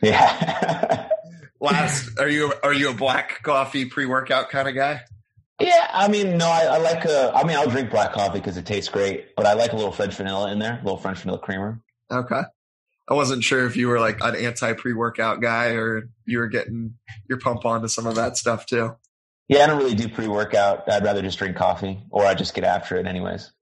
Yeah. 0.00 1.08
Last, 1.60 2.10
are 2.18 2.28
you 2.28 2.52
are 2.62 2.72
you 2.72 2.90
a 2.90 2.94
black 2.94 3.42
coffee 3.42 3.84
pre 3.84 4.06
workout 4.06 4.50
kind 4.50 4.68
of 4.68 4.74
guy? 4.74 5.02
Yeah, 5.60 5.88
I 5.90 6.08
mean, 6.08 6.36
no, 6.36 6.46
I, 6.46 6.64
I 6.64 6.78
like. 6.78 7.04
A, 7.06 7.32
I 7.34 7.44
mean, 7.44 7.56
I'll 7.56 7.70
drink 7.70 7.90
black 7.90 8.12
coffee 8.12 8.38
because 8.38 8.56
it 8.58 8.66
tastes 8.66 8.90
great, 8.90 9.34
but 9.36 9.46
I 9.46 9.54
like 9.54 9.72
a 9.72 9.76
little 9.76 9.92
French 9.92 10.14
vanilla 10.14 10.52
in 10.52 10.58
there, 10.58 10.74
a 10.74 10.84
little 10.84 10.98
French 10.98 11.20
vanilla 11.20 11.38
creamer. 11.38 11.80
Okay. 12.10 12.42
I 13.08 13.14
wasn't 13.14 13.44
sure 13.44 13.66
if 13.66 13.76
you 13.76 13.88
were 13.88 14.00
like 14.00 14.20
an 14.20 14.34
anti 14.34 14.72
pre 14.74 14.92
workout 14.92 15.40
guy 15.40 15.68
or 15.70 16.08
you 16.26 16.38
were 16.38 16.48
getting 16.48 16.94
your 17.28 17.38
pump 17.38 17.64
onto 17.64 17.88
some 17.88 18.06
of 18.06 18.16
that 18.16 18.36
stuff 18.36 18.66
too. 18.66 18.96
Yeah, 19.48 19.62
I 19.62 19.66
don't 19.68 19.78
really 19.78 19.94
do 19.94 20.08
pre 20.08 20.26
workout. 20.26 20.90
I'd 20.90 21.04
rather 21.04 21.22
just 21.22 21.38
drink 21.38 21.56
coffee 21.56 22.02
or 22.10 22.26
I 22.26 22.34
just 22.34 22.52
get 22.52 22.64
after 22.64 22.96
it 22.96 23.06
anyways. 23.06 23.52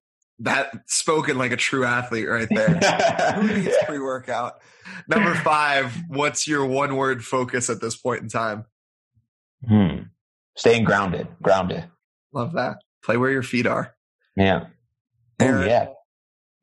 That 0.40 0.72
spoken 0.86 1.38
like 1.38 1.52
a 1.52 1.56
true 1.56 1.84
athlete 1.84 2.28
right 2.28 2.48
there. 2.50 2.68
Who 3.36 3.46
needs 3.46 3.66
yeah. 3.66 3.86
pre 3.86 3.98
workout? 3.98 4.60
Number 5.08 5.34
five, 5.34 5.94
what's 6.08 6.48
your 6.48 6.66
one 6.66 6.96
word 6.96 7.24
focus 7.24 7.70
at 7.70 7.80
this 7.80 7.96
point 7.96 8.22
in 8.22 8.28
time? 8.28 8.64
Hmm. 9.66 9.96
Staying 10.56 10.84
grounded. 10.84 11.28
Grounded. 11.42 11.84
Love 12.32 12.52
that. 12.54 12.78
Play 13.04 13.16
where 13.16 13.30
your 13.30 13.42
feet 13.42 13.66
are. 13.66 13.94
Yeah. 14.36 14.66
Oh, 15.40 15.64
yeah. 15.64 15.88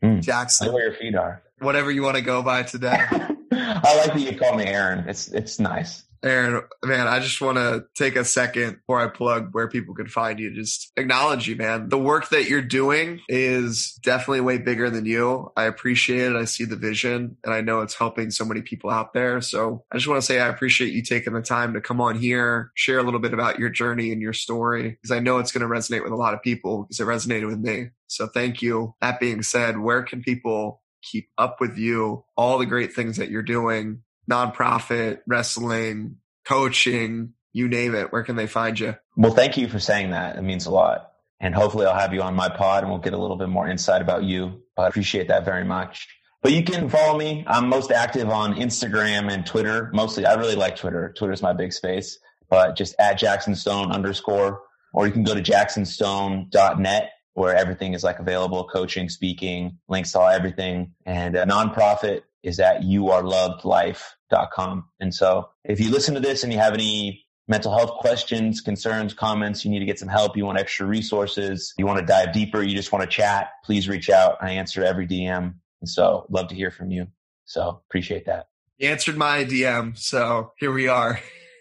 Mm. 0.03 0.21
Jackson. 0.21 0.67
Play 0.67 0.73
where 0.73 0.83
your 0.85 0.93
feet 0.93 1.15
are. 1.15 1.43
Whatever 1.59 1.91
you 1.91 2.01
want 2.03 2.17
to 2.17 2.21
go 2.21 2.41
by 2.41 2.63
today. 2.63 2.97
I 3.51 3.97
like 3.97 4.13
that 4.13 4.19
you 4.19 4.37
call 4.37 4.55
me 4.55 4.65
Aaron. 4.65 5.07
It's 5.07 5.27
it's 5.27 5.59
nice. 5.59 6.03
Aaron, 6.23 6.63
man, 6.83 7.07
I 7.07 7.19
just 7.19 7.41
want 7.41 7.57
to 7.57 7.85
take 7.95 8.15
a 8.15 8.23
second 8.23 8.75
before 8.75 8.99
I 8.99 9.07
plug 9.07 9.49
where 9.53 9.67
people 9.67 9.95
can 9.95 10.07
find 10.07 10.39
you. 10.39 10.53
Just 10.53 10.91
acknowledge 10.95 11.47
you, 11.47 11.55
man. 11.55 11.89
The 11.89 11.97
work 11.97 12.29
that 12.29 12.47
you're 12.47 12.61
doing 12.61 13.21
is 13.27 13.97
definitely 14.03 14.41
way 14.41 14.59
bigger 14.59 14.89
than 14.89 15.05
you. 15.05 15.51
I 15.57 15.63
appreciate 15.63 16.31
it. 16.31 16.35
I 16.35 16.45
see 16.45 16.65
the 16.65 16.75
vision 16.75 17.37
and 17.43 17.53
I 17.53 17.61
know 17.61 17.81
it's 17.81 17.95
helping 17.95 18.29
so 18.29 18.45
many 18.45 18.61
people 18.61 18.91
out 18.91 19.13
there. 19.13 19.41
So 19.41 19.83
I 19.91 19.97
just 19.97 20.07
want 20.07 20.21
to 20.21 20.25
say 20.25 20.39
I 20.39 20.47
appreciate 20.47 20.93
you 20.93 21.01
taking 21.01 21.33
the 21.33 21.41
time 21.41 21.73
to 21.73 21.81
come 21.81 21.99
on 21.99 22.17
here, 22.19 22.71
share 22.75 22.99
a 22.99 23.03
little 23.03 23.19
bit 23.19 23.33
about 23.33 23.57
your 23.59 23.69
journey 23.69 24.11
and 24.11 24.21
your 24.21 24.33
story, 24.33 24.89
because 24.89 25.11
I 25.11 25.19
know 25.19 25.39
it's 25.39 25.51
going 25.51 25.67
to 25.67 25.73
resonate 25.73 26.03
with 26.03 26.13
a 26.13 26.17
lot 26.17 26.33
of 26.33 26.43
people 26.43 26.83
because 26.83 26.99
it 26.99 27.05
resonated 27.05 27.47
with 27.47 27.59
me. 27.59 27.89
So 28.07 28.27
thank 28.27 28.61
you. 28.61 28.93
That 29.01 29.19
being 29.19 29.41
said, 29.41 29.79
where 29.79 30.03
can 30.03 30.21
people 30.21 30.81
keep 31.01 31.29
up 31.37 31.59
with 31.59 31.77
you, 31.77 32.23
all 32.37 32.59
the 32.59 32.65
great 32.65 32.93
things 32.93 33.17
that 33.17 33.31
you're 33.31 33.41
doing, 33.41 34.03
nonprofit, 34.31 35.19
wrestling, 35.27 36.17
coaching, 36.45 37.33
you 37.53 37.67
name 37.67 37.95
it. 37.95 38.11
Where 38.11 38.23
can 38.23 38.35
they 38.35 38.47
find 38.47 38.79
you? 38.79 38.95
Well, 39.15 39.33
thank 39.33 39.57
you 39.57 39.67
for 39.67 39.79
saying 39.79 40.11
that. 40.11 40.37
It 40.37 40.41
means 40.41 40.65
a 40.65 40.71
lot. 40.71 41.11
And 41.39 41.55
hopefully 41.55 41.85
I'll 41.85 41.99
have 41.99 42.13
you 42.13 42.21
on 42.21 42.35
my 42.35 42.49
pod 42.49 42.83
and 42.83 42.91
we'll 42.91 43.01
get 43.01 43.13
a 43.13 43.17
little 43.17 43.35
bit 43.35 43.49
more 43.49 43.67
insight 43.67 44.01
about 44.01 44.23
you. 44.23 44.61
I 44.77 44.87
appreciate 44.87 45.27
that 45.27 45.43
very 45.43 45.65
much. 45.65 46.07
But 46.41 46.53
you 46.53 46.63
can 46.63 46.89
follow 46.89 47.17
me. 47.17 47.43
I'm 47.47 47.67
most 47.67 47.91
active 47.91 48.29
on 48.29 48.55
Instagram 48.55 49.31
and 49.31 49.45
Twitter. 49.45 49.91
Mostly, 49.93 50.25
I 50.25 50.33
really 50.35 50.55
like 50.55 50.75
Twitter. 50.75 51.13
Twitter's 51.17 51.41
my 51.41 51.53
big 51.53 51.71
space, 51.73 52.17
but 52.49 52.75
just 52.75 52.95
at 52.99 53.19
Jackson 53.19 53.55
Stone 53.55 53.91
underscore, 53.91 54.61
or 54.93 55.05
you 55.05 55.11
can 55.11 55.23
go 55.23 55.35
to 55.35 55.41
jacksonstone.net 55.41 57.11
where 57.33 57.55
everything 57.55 57.93
is 57.93 58.03
like 58.03 58.19
available, 58.19 58.67
coaching, 58.67 59.07
speaking, 59.07 59.77
links 59.87 60.11
to 60.11 60.19
all 60.19 60.27
everything. 60.27 60.93
And 61.05 61.35
a 61.35 61.45
nonprofit 61.45 62.21
is 62.43 62.59
at 62.59 62.81
youarelovedlife.com. 62.81 64.85
And 64.99 65.13
so 65.13 65.49
if 65.63 65.79
you 65.79 65.91
listen 65.91 66.15
to 66.15 66.19
this 66.19 66.43
and 66.43 66.51
you 66.51 66.59
have 66.59 66.73
any 66.73 67.25
mental 67.47 67.77
health 67.77 67.99
questions, 67.99 68.61
concerns, 68.61 69.13
comments, 69.13 69.63
you 69.65 69.71
need 69.71 69.79
to 69.79 69.85
get 69.85 69.99
some 69.99 70.07
help, 70.07 70.37
you 70.37 70.45
want 70.45 70.59
extra 70.59 70.85
resources, 70.85 71.73
you 71.77 71.85
want 71.85 71.99
to 71.99 72.05
dive 72.05 72.31
deeper, 72.33 72.63
you 72.63 72.75
just 72.75 72.91
want 72.91 73.03
to 73.03 73.09
chat, 73.09 73.49
please 73.65 73.89
reach 73.89 74.09
out. 74.09 74.37
I 74.41 74.51
answer 74.51 74.83
every 74.83 75.07
DM. 75.07 75.55
And 75.81 75.89
so 75.89 76.25
love 76.29 76.47
to 76.49 76.55
hear 76.55 76.71
from 76.71 76.91
you. 76.91 77.07
So 77.45 77.81
appreciate 77.89 78.25
that. 78.27 78.47
You 78.77 78.89
answered 78.89 79.17
my 79.17 79.43
DM. 79.43 79.97
So 79.97 80.53
here 80.57 80.71
we 80.71 80.87
are. 80.87 81.19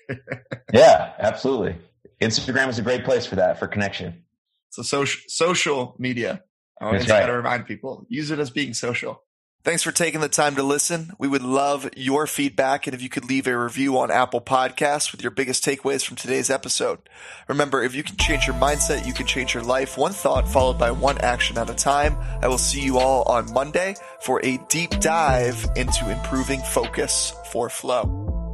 yeah, 0.72 1.12
absolutely. 1.18 1.76
Instagram 2.20 2.68
is 2.68 2.78
a 2.78 2.82
great 2.82 3.04
place 3.04 3.26
for 3.26 3.36
that, 3.36 3.58
for 3.58 3.66
connection. 3.66 4.24
So 4.70 4.82
social 4.82 5.20
social 5.26 5.96
media. 5.98 6.42
I 6.80 6.86
always 6.86 7.02
right. 7.02 7.20
got 7.20 7.26
to 7.26 7.32
remind 7.32 7.66
people 7.66 8.06
use 8.08 8.30
it 8.30 8.38
as 8.38 8.50
being 8.50 8.72
social. 8.72 9.22
Thanks 9.62 9.82
for 9.82 9.92
taking 9.92 10.22
the 10.22 10.28
time 10.30 10.56
to 10.56 10.62
listen. 10.62 11.12
We 11.18 11.28
would 11.28 11.42
love 11.42 11.90
your 11.94 12.26
feedback 12.26 12.86
and 12.86 12.94
if 12.94 13.02
you 13.02 13.10
could 13.10 13.28
leave 13.28 13.46
a 13.46 13.58
review 13.58 13.98
on 13.98 14.10
Apple 14.10 14.40
Podcasts 14.40 15.12
with 15.12 15.20
your 15.20 15.30
biggest 15.30 15.62
takeaways 15.62 16.02
from 16.02 16.16
today's 16.16 16.48
episode. 16.48 16.98
Remember, 17.46 17.82
if 17.82 17.94
you 17.94 18.02
can 18.02 18.16
change 18.16 18.46
your 18.46 18.56
mindset, 18.56 19.06
you 19.06 19.12
can 19.12 19.26
change 19.26 19.52
your 19.52 19.62
life 19.62 19.98
one 19.98 20.12
thought 20.12 20.48
followed 20.48 20.78
by 20.78 20.90
one 20.90 21.18
action 21.18 21.58
at 21.58 21.68
a 21.68 21.74
time. 21.74 22.16
I 22.40 22.48
will 22.48 22.56
see 22.56 22.80
you 22.80 22.98
all 22.98 23.22
on 23.24 23.52
Monday 23.52 23.96
for 24.22 24.42
a 24.42 24.56
deep 24.70 24.98
dive 24.98 25.66
into 25.76 26.10
improving 26.10 26.60
focus 26.60 27.34
for 27.52 27.68
flow. 27.68 28.49